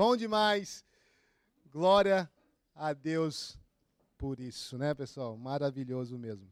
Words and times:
Bom 0.00 0.16
demais. 0.16 0.82
Glória 1.70 2.26
a 2.74 2.94
Deus 2.94 3.58
por 4.16 4.40
isso, 4.40 4.78
né, 4.78 4.94
pessoal? 4.94 5.36
Maravilhoso 5.36 6.16
mesmo. 6.18 6.50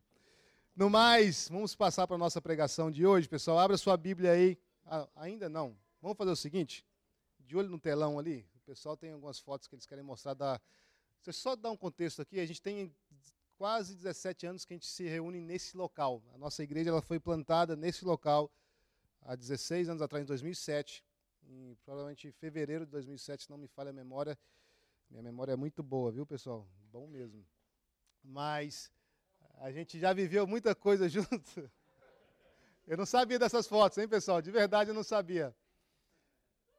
No 0.77 0.91
mais, 0.91 1.49
vamos 1.49 1.75
passar 1.75 2.07
para 2.07 2.17
a 2.17 2.19
nossa 2.19 2.43
pregação 2.43 2.91
de 2.91 3.07
hoje, 3.07 3.27
pessoal. 3.27 3.59
Abra 3.59 3.79
sua 3.79 3.97
Bíblia 3.97 4.33
aí. 4.33 4.59
Ah, 4.85 5.09
ainda 5.17 5.49
não. 5.49 5.75
Vamos 6.03 6.19
fazer 6.19 6.31
o 6.31 6.37
seguinte: 6.37 6.85
de 7.41 7.57
olho 7.57 7.71
no 7.71 7.81
telão 7.81 8.19
ali. 8.19 8.47
O 8.55 8.61
pessoal 8.67 8.99
tem 8.99 9.13
algumas 9.13 9.39
fotos 9.39 9.67
que 9.67 9.75
eles 9.75 9.87
querem 9.87 10.05
mostrar 10.05 10.35
da. 10.35 10.61
Só 11.31 11.57
dar 11.57 11.71
um 11.71 11.77
contexto 11.79 12.21
aqui. 12.21 12.41
A 12.41 12.45
gente 12.45 12.61
tem 12.61 12.95
quase 13.57 13.95
17 13.95 14.47
anos 14.47 14.67
que 14.67 14.75
a 14.75 14.77
gente 14.77 14.87
se 14.87 15.09
reúne 15.09 15.41
nesse 15.41 15.75
local. 15.75 16.23
A 16.35 16.37
nossa 16.37 16.63
igreja 16.63 16.91
ela 16.91 17.01
foi 17.01 17.19
plantada 17.19 17.75
nesse 17.75 18.05
local 18.05 18.53
há 19.23 19.35
16 19.35 19.89
anos 19.89 20.03
atrás, 20.03 20.23
em 20.23 20.27
2007. 20.27 21.03
Em, 21.49 21.75
provavelmente 21.85 22.29
em 22.29 22.33
fevereiro 22.33 22.85
de 22.85 22.93
2007, 22.93 23.45
se 23.45 23.51
não 23.51 23.57
me 23.57 23.67
falha 23.67 23.91
a 23.91 23.93
memória. 23.93 24.39
Minha 25.11 25.23
memória 25.23 25.53
é 25.53 25.57
muito 25.57 25.83
boa, 25.83 26.13
viu, 26.13 26.27
pessoal? 26.27 26.69
Bom 26.93 27.07
mesmo. 27.07 27.47
Mas 28.23 28.93
a 29.59 29.73
gente 29.73 29.99
já 29.99 30.13
viveu 30.13 30.47
muita 30.47 30.75
coisa 30.75 31.09
junto. 31.11 31.71
Eu 32.87 32.97
não 32.97 33.07
sabia 33.07 33.39
dessas 33.39 33.67
fotos, 33.67 33.99
hein, 33.99 34.09
pessoal? 34.09 34.43
De 34.43 34.51
verdade 34.51 34.91
eu 34.91 34.95
não 34.95 35.03
sabia. 35.03 35.55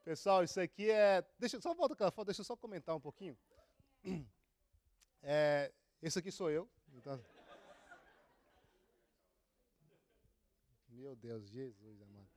Pessoal, 0.04 0.44
isso 0.44 0.60
aqui 0.60 0.90
é. 0.90 1.24
Deixa 1.38 1.60
só 1.60 1.74
volta 1.74 1.94
aquela 1.94 2.12
foto, 2.12 2.28
deixa 2.28 2.42
eu 2.42 2.46
só 2.46 2.56
comentar 2.56 2.96
um 2.96 3.02
pouquinho. 3.02 3.38
É, 5.22 5.70
esse 6.02 6.18
aqui 6.18 6.32
sou 6.32 6.50
eu. 6.50 6.66
Então... 6.94 7.22
Meu 10.88 11.14
Deus, 11.14 11.50
Jesus 11.50 12.02
amado. 12.02 12.29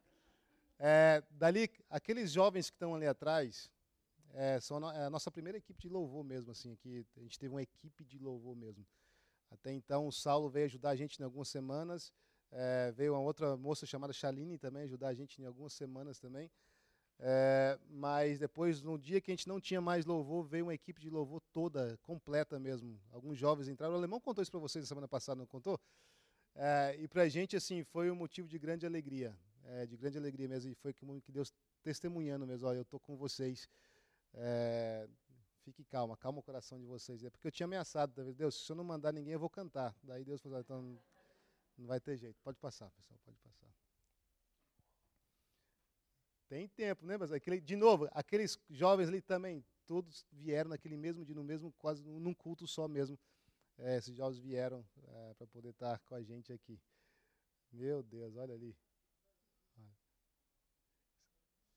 É, 0.85 1.23
dali, 1.31 1.71
aqueles 1.89 2.33
jovens 2.33 2.69
que 2.69 2.75
estão 2.75 2.97
ali 2.97 3.07
atrás, 3.07 3.71
é, 4.35 4.59
são 4.59 4.85
a, 4.85 4.93
é 4.93 5.05
a 5.05 5.11
nossa 5.11 5.31
primeira 5.31 5.57
equipe 5.57 5.81
de 5.81 5.89
louvor 5.89 6.25
mesmo, 6.25 6.51
assim, 6.51 6.73
aqui 6.73 7.07
a 7.17 7.21
gente 7.21 7.39
teve 7.39 7.55
uma 7.55 7.63
equipe 7.63 8.05
de 8.05 8.19
louvor 8.19 8.57
mesmo. 8.57 8.85
Até 9.49 9.73
então 9.73 10.09
o 10.09 10.13
Saulo 10.13 10.51
veio 10.51 10.67
ajudar 10.67 10.91
a 10.91 10.97
gente 10.97 11.21
em 11.21 11.23
algumas 11.23 11.49
semanas, 11.49 12.13
é, 12.51 12.91
veio 12.97 13.13
uma 13.13 13.21
outra 13.21 13.57
moça 13.57 13.87
chamada 13.87 14.13
Chaline 14.13 14.59
também 14.59 14.83
ajudar 14.83 15.11
a 15.11 15.15
gente 15.15 15.41
em 15.41 15.45
algumas 15.45 15.73
semanas 15.73 16.19
também. 16.19 16.51
É, 17.21 17.79
mas 17.89 18.41
depois, 18.41 18.83
no 18.83 18.99
dia 18.99 19.21
que 19.21 19.31
a 19.31 19.35
gente 19.35 19.47
não 19.47 19.61
tinha 19.61 19.81
mais 19.81 20.05
louvor, 20.05 20.45
veio 20.45 20.67
uma 20.67 20.75
equipe 20.75 21.01
de 21.01 21.09
louvor 21.09 21.41
toda, 21.53 21.97
completa 22.03 22.59
mesmo. 22.59 23.01
Alguns 23.13 23.39
jovens 23.39 23.69
entraram. 23.69 23.95
O 23.95 23.99
alemão 23.99 24.21
contou 24.21 24.43
isso 24.43 24.51
para 24.51 24.59
vocês 24.59 24.83
na 24.83 24.89
semana 24.89 25.07
passada, 25.07 25.39
não 25.39 25.47
contou? 25.47 25.79
É, 26.57 26.97
e 26.99 27.07
para 27.07 27.23
a 27.23 27.29
gente, 27.29 27.55
assim, 27.55 27.85
foi 27.85 28.11
um 28.11 28.17
motivo 28.17 28.49
de 28.49 28.59
grande 28.59 28.85
alegria. 28.85 29.39
É, 29.65 29.87
de 29.87 29.97
grande 29.97 30.19
alegria 30.19 30.49
mesmo. 30.49 30.71
E 30.71 30.75
foi 30.75 30.93
que, 30.93 31.05
Deus 31.31 31.53
testemunhando 31.83 32.47
mesmo. 32.47 32.67
Olha, 32.67 32.79
eu 32.79 32.83
estou 32.83 33.01
com 33.01 33.17
vocês. 33.17 33.69
É, 34.35 35.09
fique 35.63 35.85
calma, 35.85 36.17
calma 36.17 36.41
o 36.41 36.43
coração 36.43 36.79
de 36.79 36.87
vocês. 36.87 37.23
É 37.25 37.31
porque 37.31 37.47
eu 37.47 37.53
tinha 37.53 37.67
ameaçado, 37.67 38.33
Deus, 38.35 38.67
se 38.67 38.71
eu 38.71 38.77
não 38.77 38.85
mandar 38.85 39.13
ninguém, 39.13 39.33
eu 39.33 39.41
vou 39.41 39.51
cantar. 39.51 39.95
Daí 40.03 40.25
Deus 40.25 40.41
falou, 40.41 40.61
então 40.61 40.99
não 41.79 41.87
vai 41.87 42.01
ter 42.01 42.17
jeito. 42.17 42.41
Pode 42.43 42.59
passar, 42.59 42.91
pessoal, 42.91 43.19
pode 43.25 43.39
passar. 43.39 43.69
Tem 46.49 46.69
tempo, 46.69 47.07
né? 47.07 47.17
Mas 47.17 47.33
aquele, 47.33 47.61
de 47.61 47.77
novo, 47.77 48.09
aqueles 48.13 48.59
jovens 48.69 49.09
ali 49.09 49.23
também, 49.23 49.65
todos 49.87 50.27
vieram 50.31 50.71
naquele 50.71 50.97
mesmo 50.97 51.25
dia, 51.25 51.35
no 51.35 51.43
mesmo, 51.43 51.73
quase 51.79 52.03
num 52.05 52.35
culto 52.35 52.67
só 52.67 52.87
mesmo. 52.87 53.19
É, 53.79 53.97
esses 53.97 54.15
jovens 54.15 54.39
vieram 54.39 54.85
é, 55.03 55.35
para 55.35 55.47
poder 55.47 55.71
estar 55.71 55.99
com 56.01 56.15
a 56.15 56.23
gente 56.23 56.53
aqui. 56.53 56.79
Meu 57.73 58.03
Deus, 58.03 58.37
olha 58.37 58.55
ali. 58.55 58.77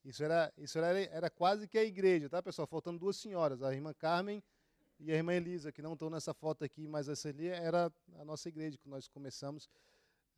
Isso 0.05 0.23
era, 0.23 0.53
isso 0.55 0.77
era, 0.77 0.99
era 0.99 1.29
quase 1.31 1.67
que 1.67 1.79
a 1.79 1.83
igreja, 1.83 2.29
tá, 2.29 2.41
pessoal? 2.41 2.67
Faltando 2.67 2.99
duas 2.99 3.17
senhoras, 3.17 3.63
a 3.63 3.73
irmã 3.73 3.91
Carmen 3.91 4.41
e 4.99 5.11
a 5.11 5.15
irmã 5.15 5.33
Elisa, 5.33 5.71
que 5.71 5.81
não 5.81 5.93
estão 5.93 6.11
nessa 6.11 6.31
foto 6.31 6.63
aqui, 6.63 6.87
mas 6.87 7.09
essa 7.09 7.27
ali 7.27 7.47
era 7.47 7.91
a 8.19 8.23
nossa 8.23 8.47
igreja 8.47 8.77
que 8.77 8.87
nós 8.87 9.07
começamos. 9.07 9.67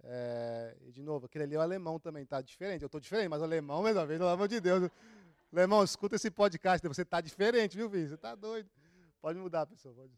É, 0.03 0.78
e 0.81 0.91
de 0.94 1.02
novo, 1.03 1.25
aquele 1.25 1.44
ali 1.44 1.56
é 1.56 1.58
o 1.58 1.62
alemão 1.62 2.00
também, 2.00 2.25
tá 2.25 2.41
diferente. 2.41 2.81
Eu 2.81 2.86
estou 2.86 3.02
diferente, 3.02 3.28
mas 3.28 3.41
o 3.41 3.44
alemão, 3.44 3.84
mais 3.84 3.94
vez, 3.94 4.18
pelo 4.18 4.30
amor 4.30 4.47
de 4.47 4.62
Deus. 4.62 4.90
Alemão, 5.52 5.84
escuta 5.84 6.16
esse 6.16 6.31
podcast, 6.31 6.88
você 6.88 7.02
está 7.02 7.20
diferente, 7.20 7.75
viu, 7.75 7.90
filho? 7.90 8.08
Você 8.08 8.16
está 8.16 8.36
doido. 8.36 8.70
Pode 9.20 9.38
mudar, 9.38 9.66
pessoal. 9.66 9.94
Pode. 9.94 10.14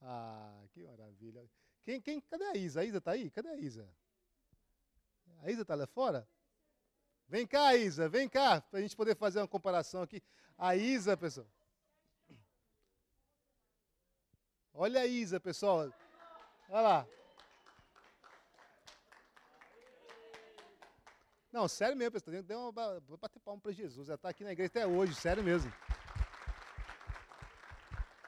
Ah, 0.00 0.64
que 0.72 0.82
maravilha. 0.82 1.48
Quem, 1.82 2.00
quem, 2.00 2.20
cadê 2.20 2.44
a 2.44 2.56
Isa? 2.56 2.80
A 2.80 2.84
Isa 2.84 2.98
está 2.98 3.12
aí? 3.12 3.30
Cadê 3.30 3.48
a 3.48 3.56
Isa? 3.56 3.88
A 5.42 5.50
Isa 5.50 5.62
está 5.62 5.76
lá 5.76 5.86
fora? 5.86 6.26
Vem 7.30 7.46
cá, 7.46 7.76
Isa, 7.76 8.08
vem 8.08 8.28
cá, 8.28 8.60
para 8.60 8.80
a 8.80 8.82
gente 8.82 8.96
poder 8.96 9.14
fazer 9.14 9.38
uma 9.38 9.46
comparação 9.46 10.02
aqui. 10.02 10.20
A 10.58 10.74
Isa, 10.74 11.16
pessoal. 11.16 11.46
Olha 14.74 15.02
a 15.02 15.06
Isa, 15.06 15.38
pessoal. 15.38 15.92
Olha 16.68 16.80
lá. 16.80 17.06
Não, 21.52 21.68
sério 21.68 21.96
mesmo, 21.96 22.10
pessoal. 22.10 22.42
Deu 22.42 22.58
uma, 22.58 22.98
vou 22.98 23.16
bater 23.16 23.38
palma 23.38 23.60
para 23.62 23.70
Jesus. 23.70 24.08
Ela 24.08 24.16
está 24.16 24.28
aqui 24.28 24.42
na 24.42 24.50
igreja 24.50 24.70
até 24.70 24.86
hoje, 24.88 25.14
sério 25.14 25.44
mesmo. 25.44 25.72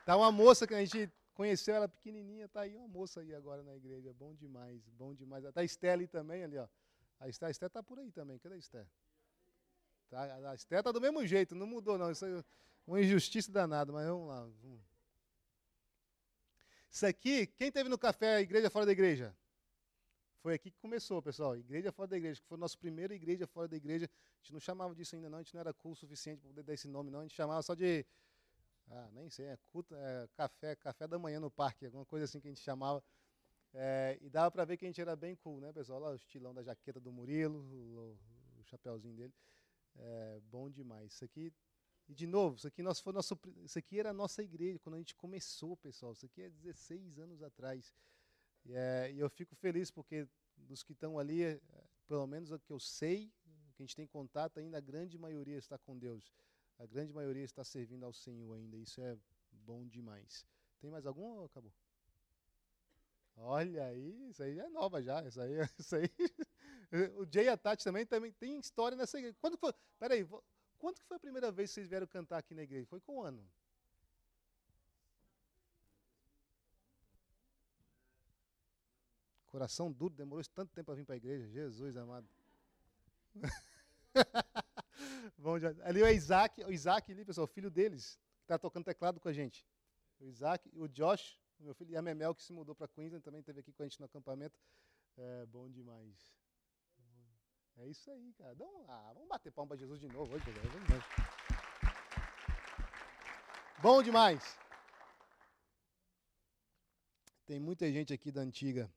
Tá 0.06 0.16
uma 0.16 0.30
moça 0.30 0.64
que 0.64 0.74
a 0.74 0.84
gente 0.84 1.12
conheceu, 1.34 1.74
ela 1.74 1.88
pequenininha, 1.88 2.48
tá 2.48 2.60
aí 2.60 2.76
uma 2.76 2.86
moça 2.86 3.18
aí 3.18 3.34
agora 3.34 3.64
na 3.64 3.74
igreja. 3.74 4.12
Bom 4.12 4.32
demais, 4.32 4.80
bom 4.90 5.12
demais. 5.12 5.42
Tá 5.52 5.60
a 5.60 5.64
Esté 5.64 5.90
ali 5.90 6.06
também, 6.06 6.44
ali, 6.44 6.56
ó. 6.56 6.68
A 7.22 7.28
Esté, 7.28 7.46
a 7.46 7.50
Esté 7.50 7.68
tá 7.68 7.82
por 7.82 7.98
aí 8.00 8.10
também. 8.10 8.38
Cadê 8.38 8.56
a 8.56 8.58
Esté? 8.58 8.84
Tá, 10.10 10.50
a 10.50 10.54
Esté 10.54 10.82
tá 10.82 10.90
do 10.90 11.00
mesmo 11.00 11.24
jeito, 11.24 11.54
não 11.54 11.66
mudou 11.66 11.96
não. 11.96 12.10
Isso 12.10 12.26
é 12.26 12.44
uma 12.86 13.00
injustiça 13.00 13.50
danada, 13.50 13.92
mas 13.92 14.06
vamos 14.06 14.28
lá. 14.28 14.48
Isso 16.90 17.06
aqui, 17.06 17.46
quem 17.46 17.70
teve 17.70 17.88
no 17.88 17.96
café, 17.96 18.40
igreja 18.40 18.68
fora 18.68 18.84
da 18.84 18.92
igreja? 18.92 19.34
Foi 20.40 20.54
aqui 20.54 20.72
que 20.72 20.78
começou, 20.80 21.22
pessoal. 21.22 21.56
Igreja 21.56 21.92
fora 21.92 22.08
da 22.08 22.16
igreja, 22.16 22.40
que 22.40 22.46
foi 22.48 22.56
a 22.56 22.60
nossa 22.60 22.76
primeira 22.76 23.14
igreja 23.14 23.46
fora 23.46 23.68
da 23.68 23.76
igreja. 23.76 24.06
A 24.06 24.38
gente 24.42 24.52
não 24.52 24.60
chamava 24.60 24.92
disso 24.92 25.14
ainda 25.14 25.30
não, 25.30 25.38
a 25.38 25.42
gente 25.42 25.54
não 25.54 25.60
era 25.60 25.72
cool 25.72 25.92
o 25.92 25.96
suficiente 25.96 26.40
para 26.40 26.48
poder 26.48 26.64
dar 26.64 26.74
esse 26.74 26.88
nome 26.88 27.08
não. 27.08 27.20
A 27.20 27.22
gente 27.22 27.36
chamava 27.36 27.62
só 27.62 27.76
de 27.76 28.04
ah, 28.90 29.08
nem 29.12 29.30
sei, 29.30 29.46
é, 29.46 29.58
culto, 29.70 29.94
é 29.94 30.28
café, 30.34 30.74
café 30.76 31.06
da 31.06 31.18
manhã 31.18 31.38
no 31.38 31.50
parque, 31.50 31.86
alguma 31.86 32.04
coisa 32.04 32.24
assim 32.24 32.40
que 32.40 32.48
a 32.48 32.50
gente 32.50 32.60
chamava. 32.60 33.02
É, 33.74 34.18
e 34.20 34.28
dava 34.28 34.50
para 34.50 34.64
ver 34.64 34.76
que 34.76 34.84
a 34.84 34.88
gente 34.88 35.00
era 35.00 35.16
bem 35.16 35.34
cool, 35.36 35.60
né, 35.60 35.72
pessoal? 35.72 35.98
Lá 35.98 36.10
o 36.10 36.14
estilão 36.14 36.52
da 36.52 36.62
jaqueta 36.62 37.00
do 37.00 37.10
Murilo, 37.10 37.58
o, 37.58 38.18
o 38.60 38.64
chapéuzinho 38.64 39.14
dele. 39.14 39.34
É, 39.96 40.40
bom 40.50 40.70
demais. 40.70 41.12
Isso 41.12 41.24
aqui, 41.24 41.52
e 42.08 42.14
de 42.14 42.26
novo, 42.26 42.56
isso 42.56 42.66
aqui, 42.66 42.82
nosso, 42.82 43.02
foi 43.02 43.12
nosso, 43.12 43.38
isso 43.62 43.78
aqui 43.78 43.98
era 43.98 44.10
a 44.10 44.12
nossa 44.12 44.42
igreja, 44.42 44.78
quando 44.78 44.96
a 44.96 44.98
gente 44.98 45.14
começou, 45.14 45.76
pessoal. 45.76 46.12
Isso 46.12 46.26
aqui 46.26 46.42
é 46.42 46.50
16 46.50 47.18
anos 47.18 47.42
atrás. 47.42 47.94
E, 48.64 48.74
é, 48.74 49.12
e 49.12 49.18
eu 49.18 49.30
fico 49.30 49.54
feliz 49.54 49.90
porque 49.90 50.28
dos 50.56 50.82
que 50.82 50.92
estão 50.92 51.18
ali, 51.18 51.42
é, 51.42 51.60
pelo 52.06 52.26
menos 52.26 52.50
o 52.50 52.58
que 52.58 52.72
eu 52.72 52.78
sei, 52.80 53.32
que 53.74 53.82
a 53.82 53.86
gente 53.86 53.96
tem 53.96 54.06
contato 54.06 54.58
ainda, 54.58 54.78
a 54.78 54.80
grande 54.80 55.18
maioria 55.18 55.56
está 55.56 55.78
com 55.78 55.98
Deus. 55.98 56.32
A 56.78 56.86
grande 56.86 57.12
maioria 57.12 57.44
está 57.44 57.64
servindo 57.64 58.04
ao 58.04 58.12
Senhor 58.12 58.54
ainda. 58.54 58.76
Isso 58.76 59.00
é 59.00 59.16
bom 59.50 59.86
demais. 59.86 60.44
Tem 60.80 60.90
mais 60.90 61.06
algum 61.06 61.22
ou 61.22 61.44
acabou? 61.44 61.72
Olha 63.36 63.86
aí, 63.86 64.28
isso 64.28 64.42
aí 64.42 64.58
é 64.58 64.68
nova 64.68 65.02
já. 65.02 65.22
Isso 65.26 65.40
aí, 65.40 65.52
isso 65.78 65.96
aí. 65.96 66.10
o 67.16 67.26
Jay 67.30 67.48
e 67.48 67.56
também, 67.76 68.06
também 68.06 68.32
tem 68.32 68.58
história 68.58 68.96
nessa 68.96 69.18
igreja. 69.18 69.36
Quando 69.40 69.56
foi? 69.56 69.72
Peraí, 69.98 70.26
quando 70.78 70.98
que 70.98 71.06
foi 71.06 71.16
a 71.16 71.20
primeira 71.20 71.50
vez 71.50 71.70
que 71.70 71.74
vocês 71.74 71.88
vieram 71.88 72.06
cantar 72.06 72.38
aqui 72.38 72.54
na 72.54 72.62
igreja? 72.62 72.86
Foi 72.86 73.00
com 73.00 73.18
o 73.18 73.22
ano? 73.22 73.44
Coração 79.46 79.92
duro, 79.92 80.14
demorou 80.14 80.42
tanto 80.54 80.72
tempo 80.72 80.86
para 80.86 80.94
vir 80.94 81.04
para 81.04 81.14
a 81.14 81.18
igreja. 81.18 81.46
Jesus 81.46 81.96
amado. 81.96 82.28
Bom, 85.36 85.56
ali 85.82 86.02
o 86.02 86.08
Isaac, 86.08 86.64
o 86.64 86.72
Isaac 86.72 87.12
ali, 87.12 87.24
pessoal, 87.24 87.46
filho 87.46 87.70
deles, 87.70 88.18
que 88.38 88.44
está 88.44 88.58
tocando 88.58 88.84
teclado 88.84 89.20
com 89.20 89.28
a 89.28 89.32
gente. 89.32 89.66
O 90.18 90.26
Isaac, 90.26 90.70
o 90.74 90.88
Josh, 90.88 91.38
o 91.62 91.66
meu 91.66 91.74
filho, 91.74 91.92
e 91.92 91.96
a 91.96 92.02
Memel, 92.02 92.34
que 92.34 92.42
se 92.42 92.52
mudou 92.52 92.74
para 92.74 92.88
Queensland, 92.88 93.22
também 93.22 93.40
esteve 93.40 93.60
aqui 93.60 93.72
com 93.72 93.82
a 93.82 93.86
gente 93.86 94.00
no 94.00 94.06
acampamento. 94.06 94.58
É 95.16 95.46
bom 95.46 95.70
demais. 95.70 96.34
É 97.76 97.88
isso 97.88 98.10
aí, 98.10 98.32
cara. 98.34 98.54
Vamos 98.54 98.86
lá, 98.86 99.12
vamos 99.12 99.28
bater 99.28 99.50
palma 99.50 99.68
para 99.68 99.78
Jesus 99.78 100.00
de 100.00 100.08
novo 100.08 100.34
hoje, 100.34 100.44
pessoal. 100.44 100.66
Bom 103.80 104.02
demais. 104.02 104.58
Tem 107.46 107.58
muita 107.58 107.90
gente 107.90 108.12
aqui 108.12 108.30
da 108.30 108.40
antiga 108.40 108.92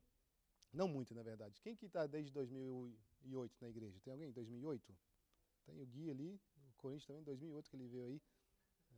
não 0.75 0.87
muito, 0.87 1.15
na 1.15 1.23
verdade. 1.23 1.59
Quem 1.61 1.75
que 1.75 1.85
está 1.85 2.05
desde 2.05 2.31
2008 2.31 3.55
na 3.61 3.69
igreja? 3.69 3.99
Tem 4.01 4.11
alguém? 4.11 4.31
2008? 4.31 4.93
Tem 5.65 5.81
o 5.81 5.85
Gui 5.85 6.11
ali, 6.11 6.39
o 6.69 6.73
Corinthians 6.75 7.07
também, 7.07 7.23
2008 7.23 7.69
que 7.69 7.75
ele 7.77 7.87
veio 7.87 8.05
aí. 8.05 8.21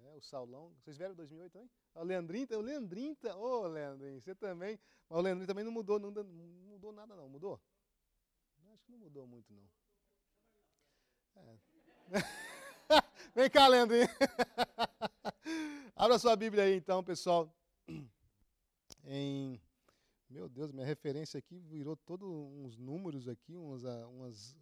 É, 0.04 0.16
o 0.16 0.22
Saulão. 0.22 0.74
Vocês 0.80 0.98
vieram 0.98 1.14
em 1.14 1.18
2008 1.18 1.52
também? 1.52 1.70
O 1.94 2.04
Leandrinho, 2.04 2.48
o 2.52 2.62
Leandrinho, 2.62 3.18
ô 3.36 3.62
oh, 3.64 3.68
Leandrinho, 3.68 4.22
você 4.22 4.36
também. 4.36 4.80
Mas 5.10 5.20
o 5.20 5.22
Leandrinho 5.22 5.48
também 5.48 5.64
não 5.64 5.72
mudou, 5.72 6.00
não, 6.00 6.12
não 6.12 6.24
mudou 6.24 6.92
nada 6.92 7.16
não, 7.16 7.28
mudou? 7.30 7.60
Acho 8.74 8.86
que 8.86 8.92
não 8.92 9.00
mudou 9.00 9.26
muito 9.26 9.54
não. 9.54 9.70
É. 11.36 11.58
Vem 13.34 13.50
cá, 13.50 13.68
Leandro. 13.68 13.96
Abra 15.96 16.20
sua 16.20 16.36
Bíblia 16.36 16.64
aí, 16.64 16.76
então, 16.76 17.04
pessoal. 17.04 17.52
Em. 19.06 19.62
Meu 20.30 20.50
Deus, 20.50 20.72
minha 20.72 20.86
referência 20.86 21.38
aqui 21.38 21.58
virou 21.58 21.96
todos 21.96 22.28
uns 22.28 22.78
números 22.78 23.30
aqui, 23.30 23.56
umas, 23.56 23.84
umas, 23.84 24.58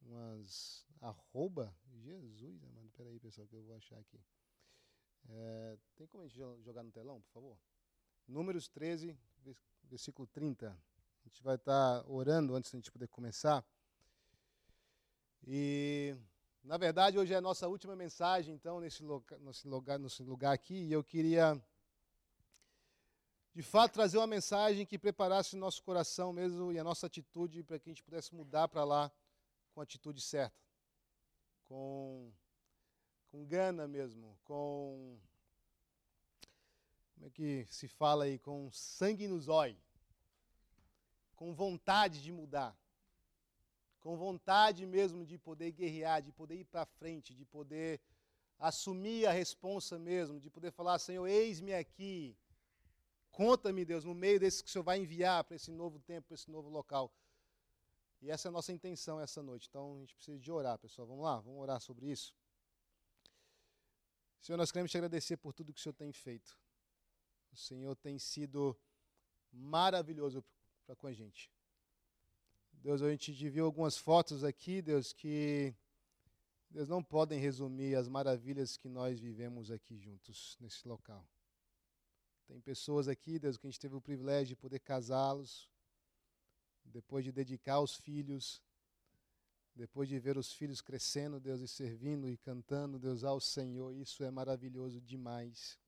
umas 0.00 0.86
arroba. 1.00 1.74
Jesus, 2.02 2.62
mano. 2.62 2.90
Peraí, 2.96 3.18
pessoal, 3.18 3.46
que 3.48 3.56
eu 3.56 3.62
vou 3.62 3.74
achar 3.74 3.98
aqui. 3.98 4.20
É, 5.28 5.78
tem 5.96 6.06
como 6.06 6.22
a 6.22 6.26
gente 6.26 6.38
jogar 6.62 6.82
no 6.82 6.90
telão, 6.90 7.20
por 7.22 7.32
favor? 7.32 7.58
Números 8.26 8.68
13, 8.68 9.16
versículo 9.84 10.26
30. 10.28 10.68
A 10.68 11.28
gente 11.28 11.42
vai 11.42 11.56
estar 11.56 12.04
orando 12.08 12.54
antes 12.54 12.70
de 12.70 12.76
a 12.76 12.80
gente 12.80 12.92
poder 12.92 13.08
começar. 13.08 13.64
E, 15.46 16.16
na 16.62 16.76
verdade, 16.76 17.18
hoje 17.18 17.32
é 17.32 17.36
a 17.36 17.40
nossa 17.40 17.68
última 17.68 17.94
mensagem, 17.94 18.54
então, 18.54 18.80
nesse, 18.80 19.02
loca, 19.02 19.38
nesse, 19.38 19.68
lugar, 19.68 19.98
nesse 19.98 20.22
lugar 20.22 20.52
aqui. 20.52 20.74
E 20.74 20.92
eu 20.92 21.02
queria, 21.02 21.60
de 23.54 23.62
fato, 23.62 23.92
trazer 23.92 24.18
uma 24.18 24.26
mensagem 24.26 24.86
que 24.86 24.98
preparasse 24.98 25.54
o 25.54 25.58
nosso 25.58 25.82
coração 25.82 26.32
mesmo 26.32 26.72
e 26.72 26.78
a 26.78 26.84
nossa 26.84 27.06
atitude 27.06 27.62
para 27.62 27.78
que 27.78 27.88
a 27.88 27.92
gente 27.92 28.02
pudesse 28.02 28.34
mudar 28.34 28.68
para 28.68 28.84
lá 28.84 29.12
com 29.74 29.80
a 29.80 29.84
atitude 29.84 30.20
certa. 30.20 30.56
Com 31.64 32.32
com 33.34 33.44
gana 33.44 33.88
mesmo, 33.88 34.38
com. 34.44 35.18
Como 37.14 37.26
é 37.26 37.30
que 37.30 37.66
se 37.68 37.88
fala 37.88 38.24
aí? 38.26 38.38
Com 38.38 38.70
sangue 38.70 39.26
nos 39.26 39.48
olhos, 39.48 39.82
com 41.34 41.52
vontade 41.52 42.22
de 42.22 42.30
mudar, 42.30 42.78
com 43.98 44.16
vontade 44.16 44.86
mesmo 44.86 45.26
de 45.26 45.36
poder 45.36 45.72
guerrear, 45.72 46.22
de 46.22 46.30
poder 46.30 46.60
ir 46.60 46.64
para 46.64 46.86
frente, 46.86 47.34
de 47.34 47.44
poder 47.44 48.00
assumir 48.56 49.26
a 49.26 49.32
responsa 49.32 49.98
mesmo, 49.98 50.38
de 50.38 50.48
poder 50.48 50.70
falar: 50.70 51.00
Senhor, 51.00 51.26
eis-me 51.26 51.74
aqui. 51.74 52.36
Conta-me, 53.32 53.84
Deus, 53.84 54.04
no 54.04 54.14
meio 54.14 54.38
desse 54.38 54.62
que 54.62 54.68
o 54.68 54.72
Senhor 54.72 54.84
vai 54.84 55.00
enviar 55.00 55.42
para 55.42 55.56
esse 55.56 55.72
novo 55.72 55.98
tempo, 55.98 56.28
para 56.28 56.36
esse 56.36 56.48
novo 56.48 56.68
local. 56.68 57.12
E 58.22 58.30
essa 58.30 58.46
é 58.46 58.50
a 58.50 58.52
nossa 58.52 58.72
intenção 58.72 59.20
essa 59.20 59.42
noite. 59.42 59.66
Então 59.68 59.96
a 59.96 59.98
gente 59.98 60.14
precisa 60.14 60.38
de 60.38 60.52
orar, 60.52 60.78
pessoal. 60.78 61.08
Vamos 61.08 61.24
lá, 61.24 61.40
vamos 61.40 61.60
orar 61.60 61.80
sobre 61.80 62.06
isso. 62.06 62.32
Senhor, 64.44 64.58
nós 64.58 64.70
queremos 64.70 64.90
te 64.90 64.98
agradecer 64.98 65.38
por 65.38 65.54
tudo 65.54 65.72
que 65.72 65.80
o 65.80 65.82
Senhor 65.82 65.94
tem 65.94 66.12
feito. 66.12 66.54
O 67.50 67.56
Senhor 67.56 67.96
tem 67.96 68.18
sido 68.18 68.78
maravilhoso 69.50 70.44
para 70.84 70.94
com 70.94 71.06
a 71.06 71.14
gente. 71.14 71.50
Deus, 72.70 73.00
a 73.00 73.10
gente 73.10 73.32
viu 73.48 73.64
algumas 73.64 73.96
fotos 73.96 74.44
aqui, 74.44 74.82
Deus, 74.82 75.14
que 75.14 75.74
Deus 76.68 76.90
não 76.90 77.02
podem 77.02 77.40
resumir 77.40 77.94
as 77.94 78.06
maravilhas 78.06 78.76
que 78.76 78.86
nós 78.86 79.18
vivemos 79.18 79.70
aqui 79.70 79.96
juntos 79.96 80.58
nesse 80.60 80.86
local. 80.86 81.26
Tem 82.46 82.60
pessoas 82.60 83.08
aqui, 83.08 83.38
Deus, 83.38 83.56
que 83.56 83.66
a 83.66 83.70
gente 83.70 83.80
teve 83.80 83.94
o 83.94 84.00
privilégio 84.02 84.48
de 84.48 84.56
poder 84.56 84.80
casá-los, 84.80 85.70
depois 86.84 87.24
de 87.24 87.32
dedicar 87.32 87.80
os 87.80 87.94
filhos, 87.94 88.60
depois 89.74 90.08
de 90.08 90.18
ver 90.18 90.38
os 90.38 90.52
filhos 90.52 90.80
crescendo, 90.80 91.40
Deus, 91.40 91.60
e 91.60 91.66
servindo 91.66 92.28
e 92.28 92.36
cantando, 92.36 92.98
Deus, 92.98 93.24
ao 93.24 93.40
Senhor, 93.40 93.92
isso 93.94 94.22
é 94.22 94.30
maravilhoso 94.30 95.00
demais. 95.00 95.78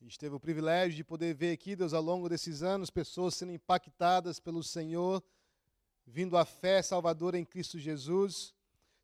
A 0.00 0.04
gente 0.04 0.18
teve 0.18 0.34
o 0.34 0.40
privilégio 0.40 0.96
de 0.96 1.04
poder 1.04 1.34
ver 1.34 1.52
aqui, 1.52 1.76
Deus, 1.76 1.92
ao 1.92 2.02
longo 2.02 2.28
desses 2.28 2.62
anos, 2.62 2.90
pessoas 2.90 3.34
sendo 3.34 3.52
impactadas 3.52 4.40
pelo 4.40 4.62
Senhor, 4.62 5.22
vindo 6.06 6.36
à 6.36 6.44
fé 6.44 6.82
salvadora 6.82 7.38
em 7.38 7.44
Cristo 7.44 7.78
Jesus, 7.78 8.54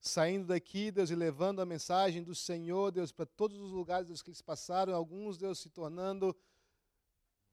saindo 0.00 0.46
daqui, 0.46 0.90
Deus, 0.90 1.10
e 1.10 1.14
levando 1.14 1.60
a 1.60 1.66
mensagem 1.66 2.22
do 2.22 2.34
Senhor, 2.34 2.90
Deus, 2.90 3.12
para 3.12 3.26
todos 3.26 3.58
os 3.58 3.70
lugares 3.70 4.08
Deus, 4.08 4.22
que 4.22 4.30
eles 4.30 4.42
passaram, 4.42 4.94
alguns, 4.94 5.36
Deus, 5.36 5.58
se 5.58 5.68
tornando, 5.68 6.34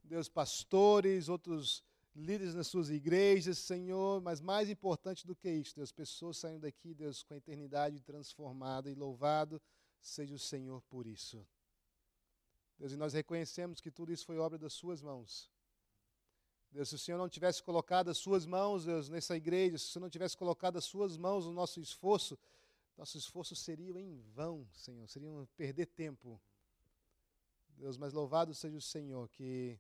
Deus, 0.01 0.29
pastores, 0.29 1.27
outros 1.27 1.83
líderes 2.17 2.55
nas 2.55 2.67
suas 2.67 2.89
igrejas, 2.89 3.59
Senhor, 3.59 4.19
mas 4.21 4.41
mais 4.41 4.69
importante 4.69 5.25
do 5.25 5.35
que 5.35 5.49
isso, 5.49 5.75
Deus, 5.75 5.91
pessoas 5.91 6.37
saindo 6.37 6.61
daqui, 6.61 6.93
Deus, 6.93 7.21
com 7.23 7.35
a 7.35 7.37
eternidade 7.37 8.01
transformada 8.01 8.89
e 8.89 8.95
louvado 8.95 9.61
seja 10.01 10.33
o 10.33 10.39
Senhor 10.39 10.81
por 10.83 11.05
isso. 11.05 11.45
Deus, 12.77 12.91
e 12.91 12.97
nós 12.97 13.13
reconhecemos 13.13 13.79
que 13.79 13.91
tudo 13.91 14.11
isso 14.11 14.25
foi 14.25 14.37
obra 14.37 14.57
das 14.57 14.73
suas 14.73 15.01
mãos. 15.01 15.51
Deus, 16.71 16.89
se 16.89 16.95
o 16.95 16.99
Senhor 16.99 17.17
não 17.17 17.29
tivesse 17.29 17.61
colocado 17.61 18.09
as 18.09 18.17
suas 18.17 18.45
mãos, 18.45 18.85
Deus, 18.85 19.09
nessa 19.09 19.35
igreja, 19.35 19.77
se 19.77 19.85
o 19.85 19.87
Senhor 19.89 20.01
não 20.03 20.09
tivesse 20.09 20.35
colocado 20.35 20.77
as 20.77 20.85
suas 20.85 21.17
mãos 21.17 21.45
no 21.45 21.53
nosso 21.53 21.79
esforço, 21.79 22.37
nosso 22.97 23.17
esforço 23.17 23.55
seria 23.55 23.99
em 23.99 24.19
vão, 24.33 24.67
Senhor, 24.73 25.07
seria 25.07 25.29
um 25.29 25.45
perder 25.55 25.85
tempo. 25.87 26.41
Deus, 27.69 27.95
mas 27.95 28.11
louvado 28.11 28.55
seja 28.55 28.75
o 28.75 28.81
Senhor 28.81 29.29
que 29.29 29.79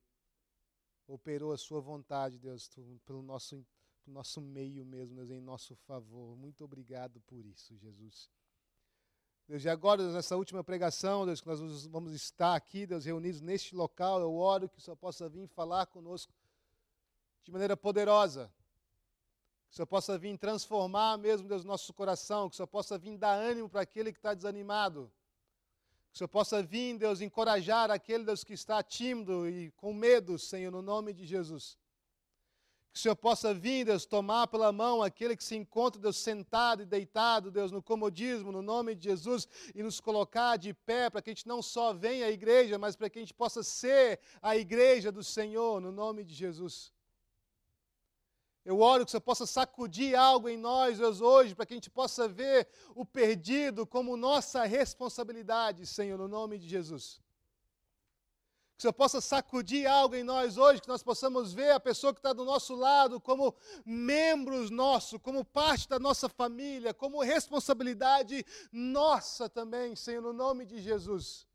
operou 1.07 1.53
a 1.53 1.57
sua 1.57 1.79
vontade, 1.79 2.37
Deus, 2.37 2.69
pelo 3.05 3.21
nosso, 3.21 3.65
pelo 4.03 4.13
nosso 4.13 4.41
meio 4.41 4.85
mesmo, 4.85 5.15
Deus, 5.15 5.29
em 5.31 5.39
nosso 5.39 5.75
favor. 5.75 6.35
Muito 6.35 6.63
obrigado 6.63 7.21
por 7.21 7.45
isso, 7.45 7.75
Jesus. 7.77 8.29
Deus, 9.47 9.63
e 9.63 9.69
agora, 9.69 10.03
Deus, 10.03 10.13
nessa 10.13 10.35
última 10.35 10.61
pregação, 10.61 11.25
Deus, 11.25 11.39
que 11.39 11.47
nós 11.47 11.85
vamos 11.85 12.11
estar 12.11 12.53
aqui, 12.53 12.85
Deus, 12.85 13.05
reunidos 13.05 13.39
neste 13.39 13.73
local, 13.73 14.19
eu 14.19 14.35
oro 14.35 14.67
que 14.67 14.77
o 14.77 14.81
Senhor 14.81 14.97
possa 14.97 15.29
vir 15.29 15.47
falar 15.47 15.85
conosco 15.85 16.33
de 17.43 17.51
maneira 17.51 17.77
poderosa. 17.77 18.51
Que 19.69 19.73
o 19.73 19.75
Senhor 19.77 19.87
possa 19.87 20.17
vir 20.17 20.37
transformar 20.37 21.17
mesmo, 21.17 21.47
Deus, 21.47 21.63
nosso 21.63 21.93
coração, 21.93 22.49
que 22.49 22.55
o 22.55 22.57
Senhor 22.57 22.67
possa 22.67 22.97
vir 22.97 23.17
dar 23.17 23.35
ânimo 23.35 23.69
para 23.69 23.81
aquele 23.81 24.11
que 24.11 24.19
está 24.19 24.33
desanimado. 24.33 25.09
Que 26.17 26.23
o 26.23 26.25
Senhor 26.25 26.29
possa 26.29 26.63
vir, 26.63 26.97
Deus, 26.97 27.21
encorajar 27.21 27.91
aquele, 27.91 28.23
Deus, 28.23 28.43
que 28.43 28.53
está 28.53 28.81
tímido 28.81 29.47
e 29.47 29.69
com 29.77 29.93
medo, 29.93 30.39
Senhor, 30.39 30.71
no 30.71 30.81
nome 30.81 31.13
de 31.13 31.27
Jesus. 31.27 31.77
Que 32.91 32.97
o 32.97 33.01
Senhor 33.03 33.15
possa 33.15 33.53
vir, 33.53 33.85
Deus, 33.85 34.03
tomar 34.03 34.47
pela 34.47 34.71
mão 34.71 35.03
aquele 35.03 35.37
que 35.37 35.43
se 35.43 35.55
encontra, 35.55 36.01
Deus, 36.01 36.17
sentado 36.17 36.81
e 36.81 36.87
deitado, 36.87 37.51
Deus, 37.51 37.71
no 37.71 37.83
comodismo, 37.83 38.51
no 38.51 38.63
nome 38.63 38.95
de 38.95 39.03
Jesus, 39.03 39.47
e 39.75 39.83
nos 39.83 39.99
colocar 39.99 40.57
de 40.57 40.73
pé 40.73 41.07
para 41.07 41.21
que 41.21 41.29
a 41.29 41.33
gente 41.33 41.47
não 41.47 41.61
só 41.61 41.93
venha 41.93 42.25
à 42.25 42.31
igreja, 42.31 42.79
mas 42.79 42.95
para 42.95 43.11
que 43.11 43.19
a 43.19 43.21
gente 43.21 43.35
possa 43.35 43.61
ser 43.61 44.19
a 44.41 44.57
igreja 44.57 45.11
do 45.11 45.23
Senhor, 45.23 45.79
no 45.79 45.91
nome 45.91 46.23
de 46.23 46.33
Jesus. 46.33 46.91
Eu 48.67 48.81
oro 48.81 49.05
que 49.05 49.11
você 49.11 49.19
possa 49.21 49.45
sacudir 49.45 50.13
algo 50.13 50.49
em 50.49 50.57
nós, 50.57 50.97
Deus, 50.97 51.21
hoje, 51.21 51.55
para 51.55 51.65
que 51.65 51.73
a 51.73 51.77
gente 51.77 51.89
possa 51.89 52.27
ver 52.27 52.67
o 52.93 53.05
perdido 53.05 53.87
como 53.87 54.17
nossa 54.17 54.65
responsabilidade, 54.65 55.85
Senhor, 55.85 56.17
no 56.17 56.27
nome 56.27 56.59
de 56.59 56.67
Jesus. 56.67 57.21
Que 58.75 58.81
você 58.83 58.91
possa 58.91 59.21
sacudir 59.21 59.87
algo 59.87 60.15
em 60.15 60.23
nós 60.23 60.57
hoje, 60.57 60.81
que 60.81 60.87
nós 60.89 61.01
possamos 61.01 61.53
ver 61.53 61.71
a 61.71 61.79
pessoa 61.79 62.13
que 62.13 62.19
está 62.19 62.33
do 62.33 62.43
nosso 62.43 62.75
lado 62.75 63.21
como 63.21 63.55
membros 63.85 64.69
nossos, 64.69 65.17
como 65.21 65.45
parte 65.45 65.87
da 65.87 65.97
nossa 65.97 66.27
família, 66.27 66.93
como 66.93 67.21
responsabilidade 67.21 68.45
nossa 68.69 69.47
também, 69.47 69.95
Senhor, 69.95 70.21
no 70.21 70.33
nome 70.33 70.65
de 70.65 70.81
Jesus. 70.81 71.46